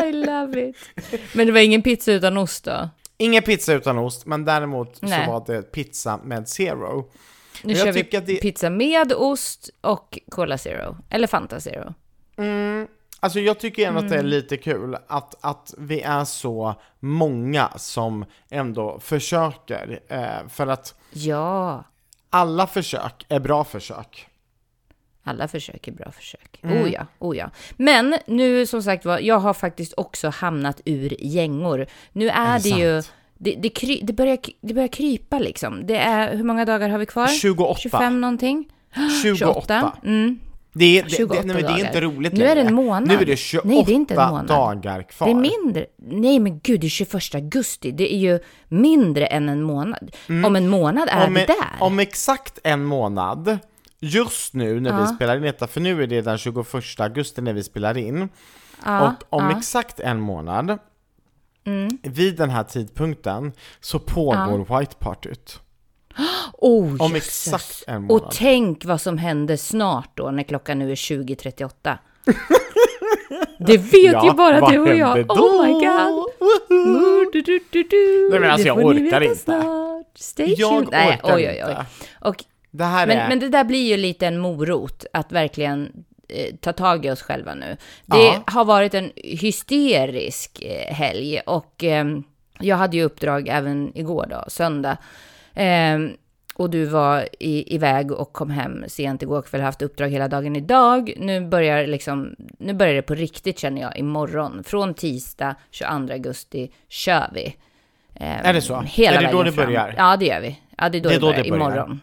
I 0.04 0.12
love 0.12 0.68
it. 0.68 0.76
Men 1.34 1.46
det 1.46 1.52
var 1.52 1.60
ingen 1.60 1.82
pizza 1.82 2.12
utan 2.12 2.36
ost 2.36 2.64
då? 2.64 2.88
Ingen 3.18 3.42
pizza 3.42 3.72
utan 3.72 3.98
ost, 3.98 4.26
men 4.26 4.44
däremot 4.44 5.02
Nej. 5.02 5.24
så 5.26 5.32
var 5.32 5.44
det 5.46 5.62
pizza 5.62 6.20
med 6.24 6.48
zero. 6.48 7.10
Nu 7.62 7.74
kör 7.74 7.92
vi 7.92 8.02
det- 8.02 8.40
pizza 8.40 8.70
med 8.70 9.12
ost 9.12 9.70
och 9.80 10.18
Cola 10.30 10.58
Zero. 10.58 10.96
Eller 11.10 11.26
Fanta 11.26 11.60
Zero. 11.60 11.94
Mm, 12.38 12.86
alltså 13.20 13.40
jag 13.40 13.60
tycker 13.60 13.88
ändå 13.88 14.00
att 14.00 14.08
det 14.08 14.14
är 14.14 14.18
Mm. 14.18 14.30
lite 14.30 14.56
kul 14.56 14.96
att, 15.06 15.34
att 15.40 15.74
vi 15.78 16.00
är 16.00 16.24
så 16.24 16.74
många 17.00 17.68
som 17.76 18.24
ändå 18.50 18.98
försöker. 19.00 20.00
Eh, 20.08 20.48
för 20.48 20.66
att 20.66 20.94
Ja, 21.12 21.84
alla 22.30 22.66
försök 22.66 23.26
är 23.28 23.40
bra 23.40 23.64
försök. 23.64 24.26
alla 25.24 25.48
försök 25.48 25.88
är 25.88 25.92
bra 25.92 26.10
försök. 26.10 26.60
Mm. 26.62 26.82
Oh 26.82 26.92
ja, 26.92 27.06
oh 27.18 27.36
ja. 27.36 27.50
Men 27.76 28.16
nu 28.26 28.66
som 28.66 28.82
sagt 28.82 29.04
var, 29.04 29.18
jag 29.18 29.38
har 29.38 29.54
faktiskt 29.54 29.94
också 29.96 30.28
hamnat 30.28 30.80
ur 30.84 31.14
gängor. 31.20 31.86
Nu 32.12 32.28
är, 32.28 32.54
Är 32.54 32.58
det, 32.58 32.70
det 32.70 32.80
ju, 32.80 33.02
sant? 33.02 33.12
det, 33.38 33.54
det, 33.54 33.68
kry, 33.68 34.00
det, 34.02 34.12
börjar, 34.12 34.38
det 34.60 34.74
börjar 34.74 34.88
krypa 34.88 35.38
liksom. 35.38 35.86
Det 35.86 35.96
är, 35.96 36.36
hur 36.36 36.44
många 36.44 36.64
dagar 36.64 36.88
har 36.88 36.98
vi 36.98 37.06
kvar? 37.06 37.26
28. 37.26 37.78
25 37.80 38.20
någonting? 38.20 38.68
28. 39.22 39.36
28? 39.54 39.92
Mm. 40.04 40.40
Det 40.72 40.98
är, 40.98 41.02
det, 41.02 41.10
28 41.10 41.34
det, 41.34 41.46
nej, 41.46 41.56
men 41.62 41.64
det 41.74 41.80
är 41.82 41.86
inte 41.86 42.00
roligt 42.00 42.32
Nu 42.32 42.44
är 42.44 42.54
det 42.54 42.60
en 42.60 42.74
månad. 42.74 43.08
Nu 43.08 43.14
är 43.14 43.24
det 43.26 43.36
28 43.36 43.68
Nej, 43.68 43.84
det 43.86 43.92
är 43.92 43.94
inte 43.94 44.14
en 44.14 44.28
månad. 44.30 44.46
dagar 44.46 45.02
kvar. 45.02 45.26
Det 45.26 45.32
är 45.32 45.62
mindre. 45.62 45.86
Nej, 45.96 46.38
men 46.38 46.60
gud, 46.60 46.80
det 46.80 46.86
är 46.86 46.88
21 46.88 47.34
augusti. 47.34 47.90
Det 47.90 48.14
är 48.14 48.18
ju 48.18 48.38
mindre 48.68 49.26
än 49.26 49.48
en 49.48 49.62
månad. 49.62 50.16
Om 50.28 50.56
en 50.56 50.68
månad 50.68 51.08
är 51.08 51.26
om, 51.26 51.34
vi 51.34 51.40
där. 51.46 51.56
om 51.80 51.98
exakt 51.98 52.58
en 52.64 52.84
månad, 52.84 53.58
just 53.98 54.54
nu 54.54 54.80
när 54.80 54.92
vi 54.96 55.00
Ja. 55.02 55.06
spelar 55.06 55.36
in 55.36 55.42
detta, 55.42 55.66
för 55.66 55.80
nu 55.80 56.02
är 56.02 56.06
det 56.06 56.20
den 56.22 56.38
21 56.38 57.00
augusti 57.00 57.40
när 57.42 57.52
vi 57.52 57.62
spelar 57.62 57.96
in, 57.98 58.28
ja, 58.84 59.00
och 59.02 59.08
om 59.38 59.42
ja. 59.42 59.46
Mm. 59.46 59.58
exakt 59.58 60.00
en 60.00 60.20
månad, 60.20 60.78
vid 62.02 62.36
den 62.36 62.50
här 62.50 62.64
tidpunkten, 62.64 63.52
så 63.80 63.98
pågår 63.98 64.78
White 64.78 64.94
Partyt. 64.98 65.60
Oh, 66.52 67.02
Om 67.02 67.12
jösses. 67.14 67.46
exakt 67.46 67.84
en 67.86 68.02
månad. 68.02 68.22
Och 68.22 68.30
tänk 68.34 68.84
vad 68.84 69.00
som 69.00 69.18
händer 69.18 69.56
snart 69.56 70.10
då 70.14 70.30
när 70.30 70.42
klockan 70.42 70.78
nu 70.78 70.90
är 70.90 70.94
20.38. 70.94 71.98
Det 73.58 73.76
vet 73.76 74.24
ju 74.24 74.32
bara 74.32 74.70
du 74.70 74.78
och 74.78 74.94
jag. 74.96 75.06
händer 75.06 75.24
då? 75.24 75.34
Oh 75.34 75.66
my 75.66 75.72
god. 75.72 75.80
Woho! 76.38 76.98
Oh, 76.98 77.30
du, 77.32 77.40
du, 77.42 77.60
du, 77.70 77.82
du. 77.82 78.28
Nej, 78.30 78.40
men 78.40 78.50
alltså, 78.50 78.66
jag 78.66 78.78
orkar 78.84 79.20
inte. 79.20 79.36
Snart. 79.36 80.06
Stay 80.18 80.54
Jag 80.58 80.70
tuned. 80.70 80.88
Nej, 80.90 81.20
oj, 81.22 81.32
oj, 81.48 81.64
oj. 81.66 81.76
Och, 82.20 82.44
Det 82.70 82.84
här 82.84 83.02
är... 83.02 83.06
men, 83.06 83.28
men 83.28 83.38
det 83.38 83.48
där 83.48 83.64
blir 83.64 83.88
ju 83.88 83.96
lite 83.96 84.26
en 84.26 84.38
morot 84.38 85.04
att 85.12 85.32
verkligen 85.32 85.92
eh, 86.28 86.54
ta 86.60 86.72
tag 86.72 87.06
i 87.06 87.10
oss 87.10 87.22
själva 87.22 87.54
nu. 87.54 87.76
Det 88.06 88.16
Ja. 88.24 88.42
har 88.46 88.64
varit 88.64 88.94
en 88.94 89.10
hysterisk 89.16 90.62
eh, 90.62 90.94
helg 90.94 91.40
och 91.46 91.84
ehm, 91.84 92.22
jag 92.60 92.76
hade 92.76 92.96
ju 92.96 93.02
uppdrag 93.02 93.48
även 93.48 93.92
igår 93.98 94.26
då, 94.30 94.44
söndag. 94.48 94.96
Ehm, 95.54 96.12
och 96.54 96.70
du 96.70 96.84
var 96.84 97.28
i, 97.38 97.74
iväg 97.74 98.12
och 98.12 98.32
kom 98.32 98.50
hem 98.50 98.84
sent 98.88 99.22
igår 99.22 99.42
kväll, 99.42 99.60
haft 99.60 99.82
uppdrag 99.82 100.08
hela 100.08 100.28
dagen 100.28 100.56
idag. 100.56 101.12
Nu 101.16 101.40
börjar, 101.48 101.86
liksom, 101.86 102.36
nu 102.58 102.72
börjar 102.74 102.94
det 102.94 103.02
på 103.02 103.14
riktigt 103.14 103.58
känner 103.58 103.82
jag 103.82 103.96
imorgon. 103.98 104.64
Från 104.64 104.94
tisdag 104.94 105.54
22 105.70 106.12
augusti 106.12 106.70
kör 106.88 107.30
vi. 107.34 107.56
Ehm, 108.14 108.40
Är 108.46 108.52
det 108.52 108.60
så? 108.60 108.80
Hela 108.80 109.16
Är 109.20 109.26
det 109.26 109.32
då 109.32 109.42
det 109.42 109.52
fram. 109.52 109.66
börjar? 109.66 109.94
Ja, 109.98 110.16
det 110.16 110.26
gör 110.26 110.40
vi. 110.40 110.60
Ja, 110.78 110.88
det 110.88 110.98
är 110.98 111.02
då 111.02 111.08
Det 111.08 111.14
det, 111.14 111.16
är 111.16 111.20
då 111.20 111.26
börjar, 111.26 111.44
det 111.44 111.50
börjar. 111.50 111.66
imorgon. 111.66 112.00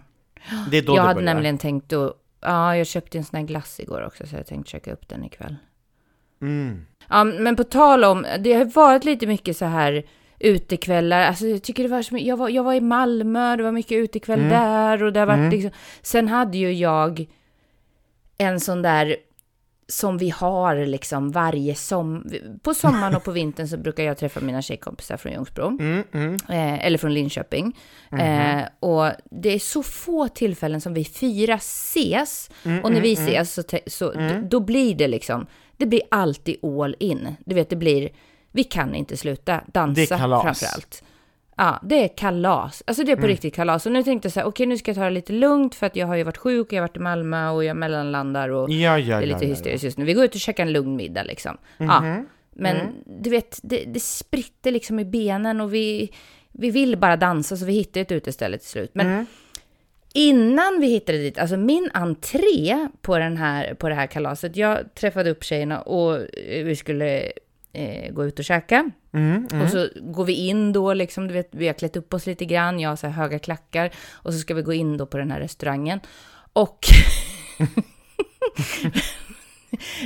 det 0.72 0.78
är 0.78 0.82
då 0.82 0.92
jag 0.96 0.96
det 0.98 1.02
hade 1.02 1.14
börjar. 1.14 1.26
nämligen 1.34 1.58
tänkt 1.58 1.94
att, 1.94 2.14
ja, 2.42 2.76
jag 2.78 2.88
köpte 2.88 3.18
en 3.18 3.24
sån 3.24 3.38
här 3.40 3.46
glass 3.48 3.80
igår 3.80 4.06
också, 4.06 4.26
så 4.28 4.36
jag 4.36 4.46
tänkte 4.48 4.72
käka 4.72 4.94
upp 4.94 5.08
den 5.10 5.24
ikväll. 5.24 5.56
Mm. 6.42 6.86
Ja, 7.10 7.24
men 7.24 7.56
på 7.56 7.64
tal 7.64 8.04
om, 8.04 8.26
det 8.40 8.54
har 8.54 8.66
varit 8.66 9.04
lite 9.04 9.28
mycket 9.28 9.58
så 9.58 9.66
här 9.66 10.04
utekvällar, 10.40 11.22
alltså 11.22 11.48
jag 11.48 11.64
tycker 11.64 11.84
det 11.84 11.90
var 11.90 12.02
som, 12.02 12.18
jag 12.20 12.38
var, 12.38 12.50
jag 12.50 12.64
var 12.64 12.74
i 12.74 12.82
Malmö, 12.82 13.56
det 13.56 13.64
var 13.64 13.72
mycket 13.72 13.92
utekväll 13.98 14.40
Mm. 14.40 14.50
där 14.52 15.04
och 15.04 15.14
det 15.14 15.20
har 15.20 15.28
varit 15.28 15.52
liksom, 15.54 15.72
sen 16.02 16.28
hade 16.28 16.58
ju 16.58 16.74
jag 16.74 17.26
en 18.38 18.60
sån 18.60 18.82
där 18.82 19.16
som 19.90 20.18
vi 20.18 20.30
har 20.30 20.86
liksom 20.86 21.32
varje 21.32 21.76
som 21.76 22.32
på 22.64 22.74
sommaren 22.74 23.16
och 23.16 23.24
på 23.24 23.32
vintern 23.32 23.68
så 23.68 23.78
brukar 23.78 24.04
jag 24.04 24.18
träffa 24.18 24.40
mina 24.40 24.62
tjejkompisar 24.62 25.18
från 25.18 25.32
Ljungsbro. 25.34 25.68
Mm, 25.80 26.04
mm. 26.12 26.34
Eh, 26.50 26.86
eller 26.86 26.98
från 26.98 27.14
Linköping. 27.14 27.78
Mhm. 28.10 28.20
Eh, 28.22 28.64
och 28.80 29.12
det 29.32 29.50
är 29.54 29.60
så 29.60 29.84
få 29.84 30.28
tillfällen 30.28 30.82
som 30.82 30.94
vi 30.94 31.06
fyra 31.06 31.54
ses. 31.56 32.50
Mm, 32.66 32.84
och 32.84 32.92
när 32.92 33.02
vi 33.02 33.14
ses 33.14 33.54
så, 33.54 33.64
så 33.88 34.12
d- 34.12 34.42
då 34.50 34.60
blir 34.60 34.96
det 34.96 35.08
liksom, 35.08 35.46
det 35.78 35.86
blir 35.86 36.02
alltid 36.12 36.66
all 36.66 36.96
in. 37.00 37.36
Du 37.46 37.56
vet, 37.56 37.70
det 37.70 37.76
blir, 37.76 38.10
vi 38.52 38.64
kan 38.64 38.96
inte 38.96 39.18
sluta 39.18 39.62
dansa 39.74 40.02
Det 40.02 40.12
är 40.12 40.18
kalas. 40.18 40.44
framförallt. 40.44 41.04
Ja, 41.58 41.80
det 41.84 42.04
är 42.04 42.08
kalas. 42.18 42.84
Alltså 42.88 43.04
det 43.04 43.12
är 43.12 43.16
på 43.16 43.20
Mm. 43.20 43.30
riktigt 43.30 43.56
kalas. 43.56 43.86
Och 43.86 43.92
nu 43.92 44.04
tänkte 44.04 44.26
jag 44.26 44.34
så 44.34 44.40
här, 44.40 44.48
okej 44.48 44.66
nu 44.66 44.78
ska 44.78 44.90
jag 44.92 44.96
ta 44.98 45.04
det 45.04 45.10
lite 45.10 45.34
lugnt 45.34 45.76
för 45.76 45.86
att 45.86 45.96
jag 45.96 46.08
har 46.08 46.16
ju 46.16 46.24
varit 46.24 46.38
sjuk, 46.38 46.74
jag 46.74 46.78
har 46.82 46.88
varit 46.88 46.98
i 46.98 47.00
Malmö 47.00 47.50
och 47.50 47.64
jag 47.64 47.78
mellanlandar 47.78 48.50
och 48.50 48.70
Ja, 48.70 49.00
ja, 49.00 49.18
det 49.18 49.24
är 49.24 49.28
lite 49.28 49.46
ja, 49.46 49.50
hysteriskt 49.50 49.84
just 49.84 49.98
nu. 49.98 50.06
Vi 50.06 50.14
går 50.14 50.26
ut 50.26 50.36
och 50.36 50.42
käkar 50.42 50.64
en 50.66 50.72
lugn 50.72 50.96
middag 50.96 51.24
liksom. 51.24 51.58
Ja, 51.78 52.02
Mhm. 52.02 52.26
men 52.56 52.76
Mm. 52.78 52.94
du 53.24 53.30
vet, 53.30 53.60
det, 53.64 53.84
det 53.88 54.00
spritter 54.00 54.72
liksom 54.72 55.00
i 55.00 55.06
benen 55.06 55.62
och 55.62 55.74
vi, 55.74 56.12
vi 56.52 56.72
vill 56.72 56.98
bara 56.98 57.18
dansa 57.18 57.58
så 57.58 57.66
vi 57.66 57.74
hittar 57.74 58.02
ett 58.02 58.12
uteställe 58.12 58.58
till 58.58 58.68
slut. 58.70 58.92
Men 58.94 59.08
Mm. 59.08 59.26
innan 60.14 60.80
vi 60.80 60.88
hittade 60.88 61.18
dit, 61.18 61.38
alltså 61.38 61.58
min 61.58 61.90
entré 61.94 62.88
på, 63.02 63.18
den 63.18 63.38
här, 63.38 63.74
på 63.74 63.90
det 63.90 63.96
här 63.96 64.08
kalaset, 64.08 64.56
jag 64.56 64.94
träffade 64.96 65.30
upp 65.30 65.44
tjejerna 65.44 65.82
och 65.82 66.20
vi 66.48 66.76
skulle 66.76 67.32
eh, 67.78 68.12
gå 68.12 68.26
ut 68.26 68.40
och 68.40 68.46
käka. 68.46 68.92
Mm, 69.14 69.48
mm. 69.52 69.64
Och 69.64 69.70
så 69.70 69.90
går 69.96 70.26
vi 70.26 70.34
in 70.34 70.74
då, 70.74 70.94
liksom, 70.94 71.28
du 71.28 71.34
vet, 71.34 71.50
vi 71.52 71.68
har 71.68 71.74
klätt 71.74 71.96
upp 71.96 72.14
oss 72.14 72.26
lite 72.26 72.46
grann, 72.46 72.80
jag 72.80 72.90
har 72.90 72.96
så 72.96 73.08
här 73.08 73.14
höga 73.14 73.40
klackar. 73.40 73.92
Och 74.12 74.34
så 74.34 74.40
ska 74.40 74.54
vi 74.54 74.62
gå 74.62 74.74
in 74.74 74.98
då 74.98 75.06
på 75.06 75.18
den 75.18 75.32
här 75.32 75.40
restaurangen. 75.40 76.00
Och 76.54 76.80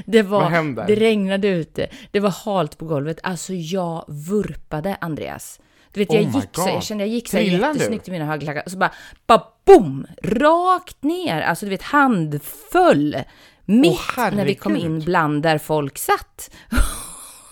det 0.06 0.22
var, 0.22 0.88
det 0.88 0.96
regnade 0.96 1.48
ute, 1.48 1.90
det 2.12 2.20
var 2.20 2.30
halt 2.30 2.78
på 2.78 2.86
golvet. 2.86 3.20
Alltså 3.24 3.54
jag 3.54 4.06
vurpade, 4.08 4.98
Andreas. 5.02 5.60
Du 5.94 6.00
vet, 6.00 6.10
Oh 6.10 6.16
jag 6.16 6.24
gick 6.24 6.50
så, 6.54 6.70
jag 6.70 6.84
kände 6.84 7.04
jag 7.04 7.14
gick 7.14 7.30
så 7.30 7.38
här 7.38 7.44
jättesnyggt 7.44 8.08
i 8.08 8.12
mina 8.12 8.26
höga 8.26 8.42
klackar. 8.42 8.64
Och 8.66 8.72
så 8.72 8.78
bara, 8.78 8.92
bara 9.28 9.44
boom! 9.66 10.08
Rakt 10.24 11.04
ner, 11.04 11.42
alltså 11.42 11.66
du 11.66 11.70
vet 11.70 11.82
handfull. 11.82 13.18
Mitt 13.66 14.18
när 14.18 14.46
vi 14.46 14.56
kom 14.56 14.76
in 14.76 15.00
bland 15.00 15.44
där 15.44 15.58
folk 15.58 15.98
satt. 15.98 16.52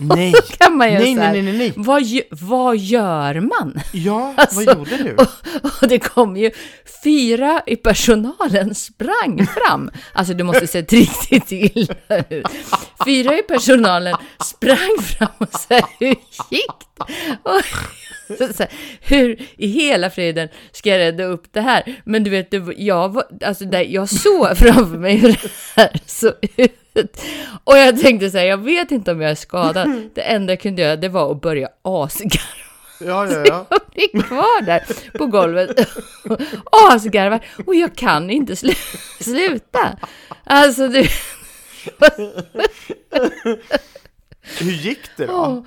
Nej. 0.00 0.34
kan 0.58 0.76
man 0.76 0.92
ju 0.92 0.98
Nej, 0.98 1.14
så 1.14 1.20
här, 1.20 1.32
nej, 1.32 1.42
nej, 1.42 1.52
nej, 1.52 1.58
nej. 1.58 1.72
Vad, 1.76 2.02
vad 2.30 2.76
gör 2.76 3.40
man? 3.40 3.80
Ja, 3.92 4.34
Alltså, 4.36 4.64
vad 4.64 4.76
gjorde 4.76 4.96
du? 4.96 5.16
Och 5.80 5.88
det 5.88 5.98
kom 5.98 6.36
ju 6.36 6.50
fyra 7.04 7.62
i 7.66 7.76
personalen 7.76 8.74
sprang 8.74 9.46
fram. 9.46 9.90
Alltså 10.12 10.34
du 10.34 10.44
måste 10.44 10.66
se 10.66 10.82
riktigt 10.82 11.52
illa 11.52 12.24
ut. 12.28 12.46
Fyra 13.04 13.38
i 13.38 13.42
personalen 13.42 14.16
sprang 14.44 15.02
fram 15.02 15.28
och 15.38 15.60
sa 15.60 15.80
hur 15.98 16.14
gick 16.50 16.66
det? 16.96 17.36
Och, 17.42 17.62
så, 18.38 18.52
så, 18.52 18.62
här, 18.62 18.72
hur 19.00 19.42
i 19.56 19.66
hela 19.66 20.10
friden 20.10 20.48
ska 20.72 20.90
jag 20.90 20.98
rädda 20.98 21.24
upp 21.24 21.44
det 21.52 21.60
här? 21.60 22.00
Men 22.04 22.24
du 22.24 22.30
vet, 22.30 22.50
det, 22.50 22.62
jag, 22.76 23.08
var, 23.08 23.24
alltså, 23.44 23.64
där, 23.64 23.80
jag 23.80 24.08
såg 24.08 24.48
framför 24.56 24.98
mig 24.98 25.16
hur 25.16 25.28
det 25.28 25.50
här 25.76 26.00
såg 26.06 26.34
ut. 26.56 27.22
Och 27.64 27.78
jag 27.78 28.00
tänkte 28.00 28.30
så 28.30 28.38
här, 28.38 28.44
jag 28.44 28.64
vet 28.64 28.90
inte 28.90 29.12
om 29.12 29.20
jag 29.20 29.30
är 29.30 29.34
skadad. 29.34 30.10
Det 30.14 30.22
enda 30.22 30.52
jag 30.52 30.60
kunde 30.60 30.82
göra, 30.82 30.96
det 30.96 31.08
var 31.08 31.32
att 31.32 31.40
börja 31.40 31.68
asgarva. 31.82 32.60
Ja, 33.00 33.32
ja, 33.32 33.44
ja. 33.46 33.66
Jag 33.70 33.80
blir 33.94 34.22
kvar 34.22 34.62
där 34.62 34.82
på 35.18 35.26
golvet 35.26 35.70
och 36.64 36.92
asgarvar 36.92 37.44
och 37.66 37.74
jag 37.74 37.96
kan 37.96 38.30
inte 38.30 38.56
slu 38.56 38.72
sluta. 39.20 39.98
Alltså 40.44 40.88
du... 40.88 41.08
Hur 44.58 44.70
gick 44.70 45.16
det 45.16 45.26
då? 45.26 45.66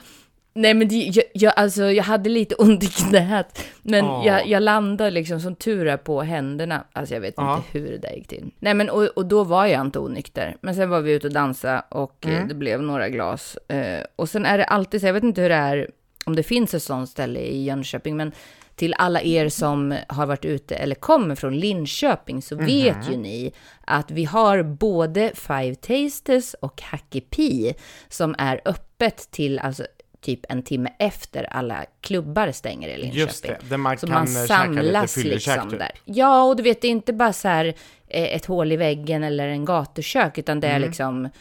Nej 0.55 0.73
men 0.73 0.87
det, 0.87 0.95
jag, 0.95 1.25
jag, 1.33 1.53
alltså, 1.55 1.83
jag 1.91 2.03
hade 2.03 2.29
lite 2.29 2.55
ont 2.59 2.83
i 2.83 2.87
knät, 2.87 3.63
men 3.81 4.05
Åh. 4.05 4.27
jag, 4.27 4.47
jag 4.47 4.63
landade 4.63 5.11
liksom 5.11 5.39
som 5.39 5.55
tur 5.55 5.87
är 5.87 5.97
på 5.97 6.21
händerna. 6.21 6.83
Alltså 6.93 7.13
jag 7.13 7.21
vet 7.21 7.33
Ja. 7.37 7.55
inte 7.57 7.67
hur 7.79 7.91
det 7.91 7.97
där 7.97 8.11
gick 8.15 8.27
till. 8.27 8.51
Nej 8.59 8.73
men 8.73 8.89
och, 8.89 9.03
och 9.03 9.25
då 9.25 9.43
var 9.43 9.65
jag 9.65 9.81
inte 9.81 9.99
onykter. 9.99 10.55
Men 10.61 10.75
sen 10.75 10.89
var 10.89 11.01
vi 11.01 11.11
ute 11.11 11.27
och 11.27 11.33
dansa 11.33 11.83
och 11.89 12.25
Mm. 12.25 12.41
eh, 12.41 12.47
det 12.47 12.53
blev 12.55 12.81
några 12.81 13.09
glas. 13.09 13.57
Eh, 13.67 14.03
och 14.15 14.29
sen 14.29 14.45
är 14.45 14.57
det 14.57 14.65
alltid 14.65 15.01
så, 15.01 15.07
jag 15.07 15.13
vet 15.13 15.23
inte 15.23 15.41
hur 15.41 15.49
det 15.49 15.55
är, 15.55 15.89
om 16.25 16.35
det 16.35 16.43
finns 16.43 16.73
ett 16.73 16.83
sånt 16.83 17.09
ställe 17.09 17.39
i 17.39 17.63
Jönköping, 17.63 18.17
men 18.17 18.31
till 18.75 18.93
alla 18.97 19.21
er 19.21 19.49
som 19.49 19.95
har 20.07 20.25
varit 20.25 20.45
ute 20.45 20.75
eller 20.75 20.95
kommer 20.95 21.35
från 21.35 21.59
Linköping 21.59 22.41
så 22.41 22.55
Mhm. 22.55 22.65
vet 22.65 23.11
ju 23.11 23.17
ni 23.17 23.53
att 23.87 24.11
vi 24.11 24.25
har 24.25 24.63
både 24.63 25.31
Five 25.35 25.75
Tasters 25.75 26.53
och 26.53 26.81
Hacky 26.81 27.21
Pie 27.21 27.73
som 28.09 28.35
är 28.37 28.61
öppet 28.65 29.31
till 29.31 29.59
alltså 29.59 29.85
typ 30.23 30.39
en 30.49 30.63
timme 30.63 30.89
efter 30.99 31.43
alla 31.43 31.85
klubbar 32.01 32.51
stänger 32.51 32.89
i 32.89 32.97
Linköping. 32.97 33.19
Just 33.19 33.43
det, 33.43 33.57
där 33.69 33.77
man 33.77 33.97
Så 33.97 34.07
kan 34.07 34.13
man 34.15 34.25
lite 34.25 34.47
samlas 34.47 35.13
fyllekäk 35.13 35.55
liksom 35.55 35.69
typ. 35.69 35.79
där. 35.79 35.91
Ja, 36.05 36.43
och 36.43 36.55
du 36.55 36.63
vet, 36.63 36.81
det 36.81 36.87
är 36.87 36.91
inte 36.91 37.13
bara 37.13 37.33
så 37.33 37.47
här 37.47 37.65
eh, 38.07 38.35
ett 38.35 38.45
hål 38.45 38.71
i 38.71 38.77
väggen 38.77 39.23
eller 39.23 39.47
en 39.47 39.65
gatukök, 39.65 40.37
utan 40.37 40.59
det 40.59 40.67
är 40.67 40.79
liksom 40.79 41.25
eh, 41.25 41.31
lite 41.31 41.39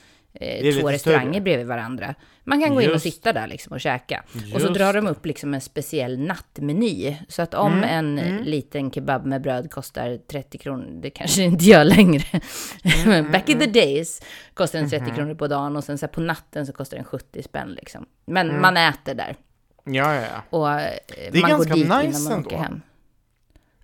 två 0.81 0.91
restauranger 0.91 1.31
större. 1.33 1.41
bredvid 1.41 1.67
varandra. 1.67 2.15
Man 2.45 2.61
kan 2.63 2.75
gå 2.75 2.81
in 2.83 2.89
och 2.89 2.93
Just. 2.95 3.03
sitta 3.05 3.33
där 3.33 3.47
liksom 3.47 3.73
och 3.73 3.81
käka. 3.81 4.23
och 4.55 4.61
så 4.61 4.67
Just 4.67 4.75
drar 4.75 4.93
de 4.93 5.07
upp 5.07 5.27
liksom 5.27 5.55
en 5.55 5.61
speciell 5.61 6.19
nattmeny. 6.19 7.17
Så 7.29 7.43
att 7.43 7.55
om 7.55 7.73
Mm, 7.73 8.19
en 8.19 8.37
liten 8.45 8.91
kebab 8.91 9.27
med 9.27 9.43
bröd 9.43 9.71
kostar 9.71 10.19
30 10.31 10.59
kronor, 10.59 11.01
det 11.03 11.11
kanske 11.11 11.43
inte 11.53 11.65
gör 11.65 11.85
längre. 11.85 12.25
Mm, 12.85 13.09
Men 13.25 13.33
back 13.33 13.49
in 13.49 13.59
the 13.59 13.67
days 13.67 14.23
kostar 14.55 14.79
den 14.79 14.91
30 14.91 15.11
kronor 15.15 15.35
på 15.35 15.47
dagen 15.47 15.77
och 15.77 15.85
sen 15.85 15.99
så 15.99 16.09
på 16.09 16.21
natten 16.21 16.67
så 16.67 16.73
kostar 16.73 16.97
den 16.97 17.05
70 17.07 17.43
spänn 17.43 17.73
liksom. 17.73 18.07
Men 18.25 18.49
Mm. 18.51 18.63
man 18.63 18.77
äter 18.77 19.15
där. 19.15 19.37
Ja, 19.85 20.15
ja, 20.15 20.21
ja. 20.21 20.43
Och 20.59 20.71
eh, 20.71 20.91
Det 21.33 21.39
är 21.39 21.41
man 21.41 21.51
ganska 21.51 21.69
går 21.71 21.77
dit 21.77 21.85
nice 21.89 22.05
innan 22.05 22.23
man 22.23 22.33
ändå. 22.33 22.47
åker 22.49 22.57
hem. 22.59 22.81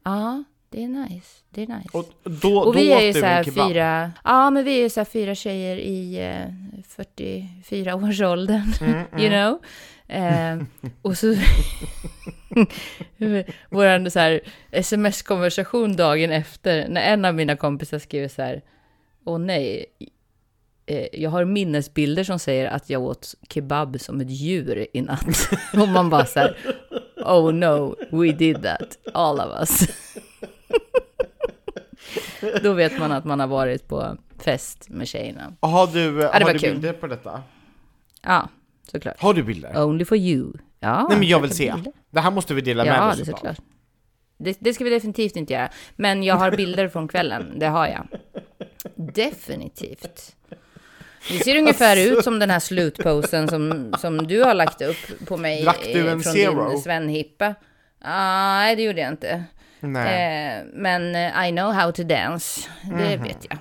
Ja, 0.04 0.44
det 0.70 0.84
är 0.84 0.88
nice. 0.88 1.42
Det 1.50 1.62
är 1.62 1.66
nice. 1.66 1.88
Och 1.92 2.04
då, 2.24 2.58
Och 2.58 2.64
då 2.64 2.72
vi 2.72 2.92
är 2.92 3.00
ju 3.00 3.12
så 3.12 3.24
här 3.24 3.44
fyra, 3.44 4.12
ja 4.24 4.50
men 4.50 4.64
vi 4.64 4.78
är 4.78 4.82
ju 4.82 4.90
så 4.90 5.00
här 5.00 5.04
fyra 5.04 5.34
tjejer 5.34 5.76
i 5.76 6.18
eh, 6.26 6.82
44 6.88 7.94
års 7.94 8.20
åldern, 8.20 8.72
Mm, 8.80 9.04
you 9.18 9.30
know. 9.30 9.58
Eh, 10.08 10.58
och 11.02 11.18
så 11.18 11.26
vår 13.70 14.08
så 14.10 14.18
här 14.18 14.40
sms-konversation 14.70 15.96
dagen 15.96 16.30
efter, 16.30 16.88
när 16.88 17.00
en 17.00 17.24
av 17.24 17.34
mina 17.34 17.56
kompisar 17.56 17.98
skriver 17.98 18.28
så 18.28 18.42
här, 18.42 18.62
åh 19.24 19.38
nej, 19.38 19.86
eh, 20.86 21.06
jag 21.12 21.30
har 21.30 21.44
minnesbilder 21.44 22.24
som 22.24 22.38
säger 22.38 22.66
att 22.66 22.90
jag 22.90 23.02
åt 23.02 23.34
kebab 23.50 24.00
som 24.00 24.20
ett 24.20 24.30
djur 24.30 24.86
i 24.92 25.00
natt. 25.00 25.50
och 25.72 25.88
man 25.88 26.10
bara 26.10 26.26
så 26.26 26.40
här, 26.40 26.56
oh 27.16 27.52
no, 27.52 27.96
we 28.10 28.32
did 28.32 28.62
that, 28.62 28.98
all 29.14 29.40
of 29.40 29.60
us. 29.60 29.88
Då 32.62 32.72
vet 32.72 32.98
man 32.98 33.12
att 33.12 33.24
man 33.24 33.40
har 33.40 33.46
varit 33.46 33.88
på 33.88 34.16
fest 34.38 34.88
med 34.88 35.08
tjejerna. 35.08 35.52
Har 35.60 35.86
du, 35.86 36.18
det 36.18 36.26
har 36.26 36.52
du 36.52 36.58
kul. 36.58 36.72
bilder 36.72 36.92
på 36.92 37.06
detta? 37.06 37.42
Ja, 38.22 38.48
såklart. 38.92 39.20
Har 39.20 39.34
du 39.34 39.42
bilder? 39.42 39.84
Only 39.84 40.04
for 40.04 40.16
you. 40.18 40.52
Ja, 40.80 41.06
Nej 41.08 41.18
men 41.18 41.28
jag 41.28 41.40
vill 41.40 41.50
se. 41.56 41.72
bilder. 41.74 41.92
Det 42.10 42.20
här 42.20 42.30
måste 42.30 42.54
vi 42.54 42.60
dela 42.60 42.84
med 42.84 42.94
Ja, 42.94 43.10
oss 43.12 43.18
det 43.18 43.24
såklart. 43.24 43.58
Det, 44.38 44.56
det 44.60 44.74
ska 44.74 44.84
vi 44.84 44.90
definitivt 44.90 45.36
inte 45.36 45.52
göra. 45.52 45.68
Men 45.96 46.22
jag 46.22 46.34
har 46.34 46.50
bilder 46.50 46.88
från 46.88 47.08
kvällen, 47.08 47.58
det 47.58 47.66
har 47.66 47.86
jag. 47.86 48.06
Definitivt. 49.14 50.36
Det 51.30 51.38
ser 51.44 51.58
ungefär 51.58 51.96
Alltså. 51.96 52.18
ut 52.18 52.24
som 52.24 52.38
den 52.38 52.50
här 52.50 52.60
slutposten 52.60 53.48
som, 53.48 53.94
som 53.98 54.26
du 54.26 54.42
har 54.42 54.54
lagt 54.54 54.82
upp 54.82 55.26
på 55.26 55.36
mig 55.36 55.62
Lagt 55.64 55.84
du 55.84 56.06
eh, 56.06 56.12
en 56.12 56.20
från 56.20 56.32
zero? 56.32 56.68
din 56.70 56.78
Sven-hippa. 56.78 57.54
Ah, 58.00 58.58
nej, 58.58 58.76
det 58.76 58.82
gjorde 58.82 59.00
jag 59.00 59.08
inte. 59.12 59.44
Eh, 60.60 60.64
men 60.72 61.14
eh, 61.14 61.48
I 61.48 61.50
know 61.52 61.72
how 61.72 61.92
to 61.92 62.02
dance, 62.04 62.68
det 62.82 63.16
Mhm. 63.16 63.22
vet 63.22 63.46
jag. 63.50 63.58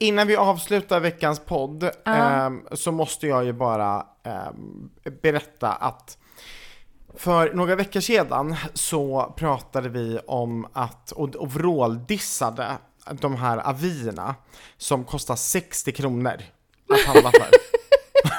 Innan 0.00 0.26
vi 0.26 0.36
avslutar 0.36 1.00
veckans 1.00 1.40
podd 1.40 1.90
ehm, 2.06 2.62
så 2.72 2.92
måste 2.92 3.26
jag 3.26 3.44
ju 3.44 3.52
bara 3.52 4.06
ehm, 4.24 4.90
berätta 5.22 5.72
att 5.72 6.18
för 7.16 7.52
några 7.54 7.74
veckor 7.76 8.00
sedan 8.00 8.56
så 8.74 9.34
pratade 9.36 9.88
vi 9.88 10.18
om 10.26 10.66
att, 10.72 11.12
och, 11.12 11.36
och 11.36 11.52
vråldissade 11.52 12.66
de 13.20 13.36
här 13.36 13.56
avierna 13.58 14.34
som 14.76 15.04
kostar 15.04 15.36
60 15.36 15.92
kronor 15.92 16.34
att 16.92 17.00
handla 17.14 17.30
för. 17.30 17.67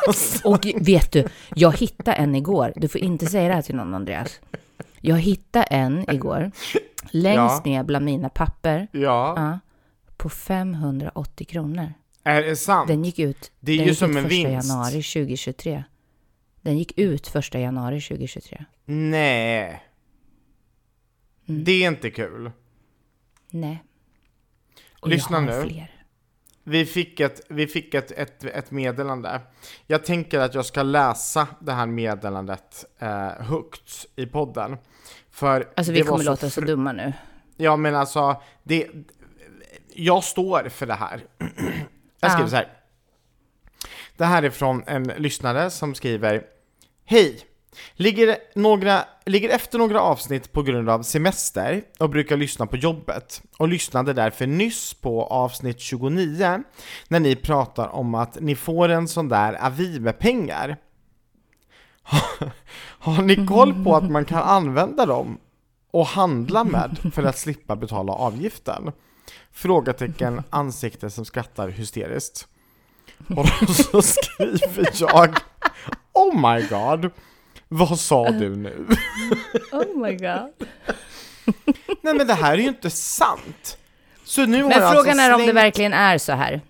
Och 0.43 0.66
vet 0.76 1.12
du, 1.12 1.28
jag 1.55 1.78
hittade 1.78 2.18
en 2.18 2.36
igår. 2.36 2.74
Du 2.76 2.88
får 2.88 3.01
inte 3.01 3.26
säga 3.26 3.47
det 3.47 3.53
här 3.53 3.62
till 3.62 3.76
någon, 3.76 3.93
Andreas. 3.93 4.39
Jag 5.01 5.18
hittade 5.20 5.66
en 5.66 6.10
igår, 6.12 6.51
längst 7.12 7.66
ner 7.66 7.84
bland 7.84 8.05
mina 8.05 8.30
papper, 8.30 8.88
ja, 8.91 9.34
ja, 9.38 9.60
på 10.18 10.30
580 10.30 11.45
kronor. 11.47 11.93
är 12.24 12.41
det 12.41 12.55
sant? 12.55 12.88
Den 12.88 13.03
gick 13.05 13.20
ut, 13.20 13.51
Det 13.60 13.72
är 13.72 13.78
den 13.78 13.86
ju 13.86 13.91
gick 13.91 13.99
som 13.99 14.12
ut 14.12 14.18
en 14.18 14.24
första 14.24 14.49
vinst. 14.49 14.70
januari 14.70 15.03
2023. 15.03 15.84
Den 16.62 16.78
gick 16.78 16.97
ut 16.97 17.28
första 17.28 17.60
januari 17.60 18.01
2023. 18.01 18.66
Nej. 18.86 19.84
Mm. 21.47 21.64
Det 21.64 21.72
är 21.84 21.88
inte 21.88 22.12
kul. 22.12 22.51
Nej. 23.51 23.84
Och 24.99 25.10
Lyssna 25.10 25.38
jag 25.38 25.53
har 25.53 25.64
nu. 25.64 25.70
Fler. 25.70 25.99
Vi 26.70 26.86
fick, 26.86 27.20
ett, 27.20 27.41
vi 27.47 27.67
fick 27.67 27.93
ett, 27.93 28.11
ett, 28.11 28.43
ett 28.43 28.72
meddelande. 28.72 29.41
Jag 29.88 30.05
tänker 30.05 30.39
att 30.39 30.53
jag 30.53 30.65
ska 30.65 30.84
läsa 30.84 31.47
det 31.59 31.72
här 31.72 31.86
meddelandet 31.86 32.86
eh, 32.99 33.28
högt 33.30 34.05
i 34.15 34.26
podden. 34.26 34.78
För 35.32 35.67
Alltså 35.76 35.91
vi 35.93 36.01
kommer 36.01 36.24
låta 36.24 36.49
så 36.49 36.61
dumma 36.61 36.91
nu. 36.91 37.13
Ja 37.57 37.76
men 37.76 37.95
alltså, 37.95 38.41
det, 38.63 38.88
jag 39.93 40.24
står 40.24 40.70
för 40.70 40.86
det 40.86 40.93
här. 40.93 41.22
Jag 42.22 42.32
skriver 42.32 42.45
Ja. 42.45 42.49
så 42.49 42.55
här. 42.55 42.74
Det 44.17 44.26
här 44.26 44.43
är 44.43 44.49
från 44.49 44.84
en 44.88 45.03
lyssnare 45.03 45.70
som 45.70 45.95
skriver 45.95 46.43
Hej! 47.05 47.39
Ligger, 47.94 48.38
några, 48.56 49.06
ligger 49.26 49.50
efter 49.50 49.78
några 49.78 50.02
avsnitt 50.02 50.52
på 50.52 50.62
grund 50.62 50.90
av 50.90 51.04
semester 51.04 51.82
och 52.00 52.10
brukar 52.10 52.38
lyssna 52.38 52.66
på 52.66 52.78
jobbet 52.78 53.42
och 53.58 53.68
lyssnade 53.68 54.14
därför 54.14 54.48
nyss 54.48 54.94
på 54.94 55.24
avsnitt 55.24 55.80
29 55.80 56.64
när 57.08 57.20
ni 57.20 57.36
pratar 57.36 57.88
om 57.88 58.16
att 58.16 58.38
ni 58.42 58.56
får 58.56 58.90
en 58.90 59.08
sån 59.08 59.30
där 59.30 59.66
avi 59.66 60.00
med 60.00 60.20
pengar. 60.20 60.78
Har 63.00 63.22
ni 63.22 63.48
koll 63.48 63.84
på 63.84 63.96
att 63.96 64.12
man 64.12 64.26
kan 64.26 64.44
använda 64.44 65.06
dem 65.06 65.38
och 65.92 66.06
handla 66.06 66.64
med 66.64 67.12
för 67.14 67.24
att 67.24 67.38
slippa 67.38 67.76
betala 67.76 68.14
avgiften? 68.14 68.92
Frågetecken, 69.52 70.44
ansikte 70.50 71.10
som 71.10 71.26
skrattar 71.26 71.68
hysteriskt. 71.68 72.48
Och 73.38 73.76
så 73.76 74.02
skriver 74.02 74.90
jag 75.00 75.38
Oh 76.14 76.36
my 76.36 76.68
god, 76.68 77.12
vad 77.70 77.99
sa 77.99 78.30
du 78.30 78.55
nu? 78.55 78.88
Oh 79.72 79.97
my 80.01 80.15
god. 80.15 80.67
Nej 82.01 82.13
men 82.13 82.28
det 82.28 82.34
här 82.34 82.53
är 82.53 82.57
ju 82.57 82.67
inte 82.67 82.89
sant! 82.89 83.78
Så 84.24 84.45
nu 84.45 84.61
har 84.63 84.70
Men 84.70 84.82
jag 84.82 84.93
frågan 84.93 85.20
alltså 85.20 85.32
är 85.32 85.34
om 85.36 85.45
det 85.45 85.53
verkligen 85.53 85.93
är 85.93 86.17
så 86.17 86.32
här. 86.32 86.61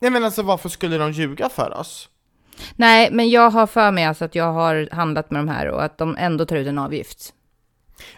Nej 0.00 0.10
men 0.10 0.24
alltså 0.24 0.42
varför 0.42 0.68
skulle 0.68 0.98
de 0.98 1.12
ljuga 1.12 1.48
för 1.48 1.78
oss? 1.78 2.08
Nej, 2.76 3.08
men 3.12 3.30
jag 3.30 3.50
har 3.50 3.66
för 3.66 3.90
mig 3.90 4.04
alltså 4.04 4.24
att 4.24 4.34
jag 4.34 4.52
har 4.52 4.88
handlat 4.92 5.30
med 5.30 5.38
de 5.40 5.48
här 5.48 5.68
och 5.68 5.84
att 5.84 5.98
de 5.98 6.16
ändå 6.16 6.44
tar 6.44 6.56
ut 6.56 6.66
en 6.66 6.78
avgift. 6.78 7.32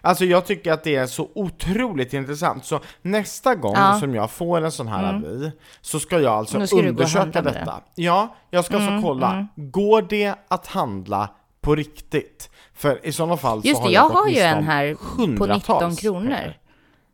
Alltså 0.01 0.25
jag 0.25 0.47
tycker 0.47 0.73
att 0.73 0.85
det 0.85 0.97
är 0.97 1.07
så 1.07 1.29
otroligt 1.35 2.13
intressant, 2.13 2.65
så 2.65 2.81
nästa 3.03 3.55
gång 3.55 3.75
Ja. 3.75 3.89
Mm. 3.89 4.01
som 4.01 4.15
jag 4.15 4.31
får 4.31 4.61
en 4.65 4.73
sån 4.73 4.89
här 4.89 5.15
avi 5.15 5.53
så 5.81 6.01
ska 6.01 6.21
jag 6.21 6.33
alltså 6.33 6.67
ska 6.67 6.77
undersöka 6.77 7.43
detta. 7.43 7.81
Ja, 7.95 8.37
jag 8.51 8.65
ska 8.65 8.77
alltså 8.77 9.01
kolla, 9.03 9.47
går 9.57 10.03
det 10.03 10.35
att 10.49 10.67
handla 10.67 11.29
på 11.61 11.75
riktigt? 11.75 12.51
För 12.75 13.07
i 13.07 13.13
sådana 13.13 13.37
fall 13.37 13.61
Just 13.65 13.77
så 13.83 13.89
det, 13.89 13.97
har 13.97 14.03
jag 14.05 14.13
gått 14.13 14.19
har 14.23 14.29
ju 14.29 14.39
en 14.39 14.65
här 14.65 14.95
på 14.95 15.01
hundratals 15.23 15.63
19 15.69 15.97
kronor. 15.97 16.55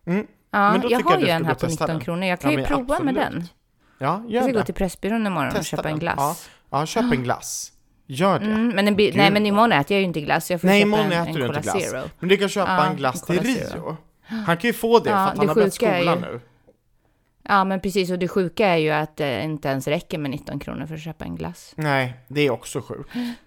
Mm. 0.07 0.27
Ja, 0.51 0.81
jag 0.89 1.01
har 1.01 1.13
jag 1.13 1.21
ju 1.21 1.29
en 1.29 1.29
ska 1.29 1.31
här 1.31 1.41
gå 1.41 1.45
på 1.45 1.51
och 1.53 1.59
testa 1.59 1.85
19 1.85 1.87
den. 1.89 2.01
kronor. 2.01 2.25
Jag 2.25 2.41
kan 2.41 2.53
Ja, 2.53 2.59
ju 2.59 2.65
prova 2.65 2.99
med 2.99 3.19
absolut. 3.19 3.33
den. 3.41 3.49
Ja, 3.99 4.23
Jag 4.27 4.31
gör 4.33 4.43
ska 4.43 4.53
gå 4.53 4.59
det. 4.59 4.65
till 4.65 4.75
Pressbyrån 4.75 5.27
imorgon 5.27 5.49
och 5.49 5.55
Testa 5.55 5.77
köpa 5.77 5.89
en 5.89 5.93
den. 5.95 5.99
glass. 6.01 6.49
Ja, 6.71 6.79
ja 6.81 6.87
köp 6.87 7.13
en 7.13 7.23
glass. 7.23 7.73
Gör 8.07 8.39
det. 8.39 8.45
Mm, 8.47 8.69
men, 8.69 8.89
en 8.89 8.95
nej, 8.97 9.31
men 9.31 9.47
imorgon 9.47 9.73
äter 9.73 9.95
jag 9.95 10.01
ju 10.01 10.07
inte 10.07 10.21
glass. 10.21 10.51
Jag 10.51 10.61
får 10.61 10.69
Nej, 10.69 10.81
köpa 10.81 10.87
imorgon 10.87 11.07
en, 11.07 11.13
en 11.13 11.23
äter 11.29 11.41
du 11.41 11.47
inte 11.47 11.61
glass. 11.61 11.83
Zero. 11.91 12.03
Men 12.19 12.29
du 12.29 12.37
kan 12.37 12.49
köpa 12.49 12.71
Ja, 12.73 12.87
en 12.87 12.97
glass 12.97 13.31
en 13.31 13.39
till. 13.39 13.47
Rio. 13.47 13.97
Han 14.27 14.57
kan 14.57 14.69
ju 14.69 14.73
få 14.73 14.99
det 14.99 15.11
Ja, 15.11 15.17
för 15.17 15.23
att 15.25 15.35
det 15.35 15.39
han 15.41 15.49
har 15.49 15.55
börjat 15.55 15.75
skolan 15.75 16.19
nu. 16.21 16.41
Ja, 17.43 17.65
men 17.65 17.81
precis. 17.81 18.11
Och 18.11 18.19
det 18.19 18.29
sjuka 18.29 18.67
är 18.69 18.77
ju 18.77 18.91
att 18.91 19.17
det 19.17 19.43
inte 19.43 19.69
ens 19.69 19.89
räcker 19.89 20.19
med 20.19 20.31
19 20.31 20.59
kronor 20.59 20.87
för 20.87 20.95
att 20.95 21.01
köpa 21.01 21.25
en 21.25 21.37
glass. 21.37 21.73
Nej, 21.77 22.15
det 22.29 22.41
är 22.41 22.51
också 22.51 22.81
sjukt. 22.81 23.11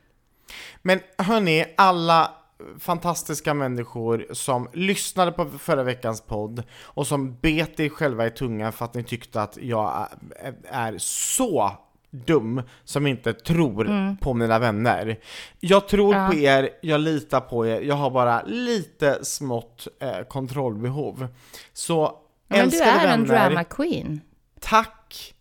Men 0.82 1.00
hörni, 1.18 1.66
alla 1.78 2.32
fantastiska 2.80 3.54
människor 3.54 4.26
som 4.34 4.68
lyssnade 4.74 5.32
på 5.32 5.46
förra 5.46 5.84
veckans 5.84 6.22
podd 6.22 6.64
och 6.82 7.08
som 7.08 7.36
bet 7.40 7.80
er 7.80 7.90
själva 7.90 8.28
i 8.28 8.32
tungan 8.32 8.74
för 8.74 8.86
att 8.86 8.94
ni 8.94 9.04
tyckte 9.04 9.42
att 9.42 9.58
jag 9.62 10.08
är, 10.42 10.54
är 10.64 10.96
så 10.98 11.72
dum 12.12 12.62
som 12.84 13.08
inte 13.08 13.34
tror 13.34 14.16
på 14.22 14.34
mina 14.34 14.60
vänner. 14.60 15.20
Jag 15.60 15.88
tror 15.88 16.16
Ja. 16.16 16.28
på 16.28 16.36
er, 16.36 16.70
jag 16.82 17.02
litar 17.02 17.40
på 17.42 17.68
er, 17.68 17.82
jag 17.82 17.96
har 17.96 18.10
bara 18.10 18.44
lite 18.44 19.26
smått 19.26 19.88
eh, 20.00 20.20
kontrollbehov. 20.28 21.28
Så 21.74 22.20
Men 22.48 22.58
du 22.60 22.64
älskade 22.64 22.92
är 22.92 23.08
en 23.14 23.26
vänner, 23.26 23.50
drama 23.50 23.64
queen. 23.64 24.22
tack 24.60 25.34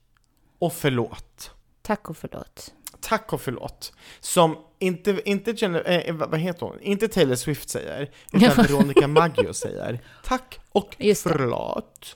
och 0.59 0.73
förlåt. 0.73 1.51
Tack 1.83 2.11
och 2.11 2.17
förlåt. 2.17 2.75
Tack 3.09 3.33
och 3.33 3.41
förlåt. 3.41 3.93
Som 4.21 4.57
inte, 4.79 5.21
inte 5.25 5.51
eh, 5.85 6.15
vad 6.15 6.41
heter 6.41 6.67
hon? 6.67 6.81
Inte 6.81 7.09
Taylor 7.09 7.35
Swift 7.35 7.71
säger, 7.71 8.11
utan 8.33 8.51
Veronica 8.65 9.07
Maggio 9.09 9.53
säger. 9.53 10.01
Tack 10.25 10.61
och 10.73 10.97
Just 10.99 11.25
det. 11.25 11.31
förlåt. 11.31 12.15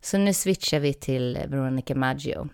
Så 0.00 0.18
nu 0.18 0.34
switchar 0.34 0.78
vi 0.80 0.94
till 0.94 1.38
Veronica 1.48 1.94
Maggio. 1.94 2.48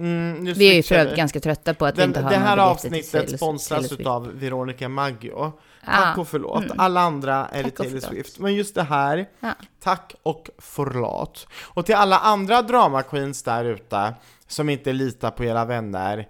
Mm, 0.00 0.44
Vi 0.44 0.70
är 0.70 0.74
ju 0.74 0.82
vi. 0.90 0.94
övrigt 0.96 1.16
ganska 1.16 1.40
trötta 1.40 1.74
på 1.74 1.86
att 1.86 1.94
vi 1.94 2.00
Den, 2.00 2.10
inte 2.10 2.20
har 2.20 2.30
det 2.30 2.36
här 2.36 2.56
avsnittet 2.56 3.36
sponsras 3.36 3.92
utav 3.92 4.30
Veronica 4.34 4.88
Maggio. 4.88 5.52
Ah, 5.84 5.96
Tack 5.96 6.18
och 6.18 6.28
förlåt. 6.28 6.64
Alla 6.76 7.00
andra 7.00 7.46
är 7.52 7.62
det 7.62 7.70
Tack 7.70 7.80
och 7.80 7.86
Taylor. 7.86 8.00
Swift. 8.00 8.38
Men 8.38 8.54
just 8.54 8.74
det 8.74 8.82
här, 8.82 9.28
Ja. 9.40 9.54
tack 9.82 10.14
och 10.22 10.50
förlåt. 10.58 11.46
Och 11.62 11.86
till 11.86 11.94
alla 11.94 12.18
andra 12.18 12.62
drama 12.62 13.02
queens 13.02 13.42
där 13.42 13.64
ute 13.64 14.14
som 14.46 14.68
inte 14.68 14.92
litar 14.92 15.30
på 15.30 15.44
era 15.44 15.64
vänner, 15.64 16.28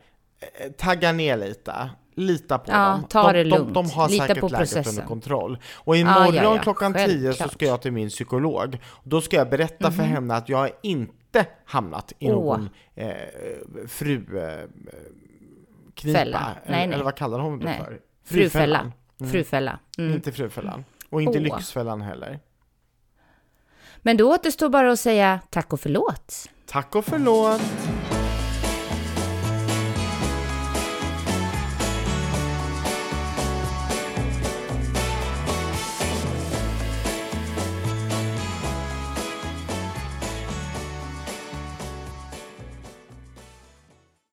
tagga 0.78 1.12
ner 1.12 1.36
lite. 1.36 1.90
Lita 2.14 2.58
på 2.58 2.70
Ja, 2.72 2.88
dem. 2.88 3.04
ta 3.08 3.32
de, 3.32 3.38
det 3.38 3.44
de, 3.44 3.50
lugnt. 3.50 3.74
de 3.74 3.90
har 3.90 4.08
Lita 4.08 4.26
säkert 4.26 4.40
på 4.40 4.48
läget 4.48 4.58
processen. 4.58 4.90
under 4.92 5.08
kontroll. 5.08 5.58
Och 5.74 5.96
imorgon 5.96 6.34
ja, 6.34 6.42
ja. 6.56 6.62
klockan 6.62 6.94
10 6.94 7.04
så 7.06 7.08
Självklart. 7.10 7.52
ska 7.52 7.66
jag 7.66 7.82
till 7.82 7.92
min 7.92 8.08
psykolog. 8.08 8.78
Då 9.04 9.20
ska 9.20 9.36
jag 9.36 9.50
berätta 9.50 9.90
för 9.92 10.02
henne 10.02 10.34
att 10.34 10.48
jag 10.48 10.70
inte 10.82 11.46
hamnat 11.64 12.12
i 12.18 12.26
Mhm. 12.28 12.34
Någon 12.34 12.68
eh, 12.94 13.12
fru... 13.88 14.38
Eh, 14.38 14.68
knipa, 15.94 16.18
Fälla. 16.18 16.52
Nej, 16.66 16.86
nej. 16.86 16.94
eller 16.94 17.04
vad 17.04 17.14
kallar 17.16 17.38
hon 17.38 17.58
det 17.58 17.64
Nej. 17.64 17.78
för? 17.84 18.00
Frufälla. 18.24 18.92
Frufälla. 19.30 19.78
Mm. 19.98 20.14
Inte 20.14 20.32
frufällan. 20.32 20.84
Och 21.10 21.22
inte 21.22 21.38
Åh. 21.38 21.42
lyxfällan 21.44 22.00
heller. 22.02 22.38
Men 24.02 24.16
då 24.16 24.34
återstår 24.34 24.68
bara 24.68 24.92
att 24.92 25.00
säga 25.00 25.40
tack 25.50 25.72
och 25.72 25.80
förlåt. 25.80 26.48
Tack 26.66 26.94
och 26.96 27.04
förlåt! 27.04 27.60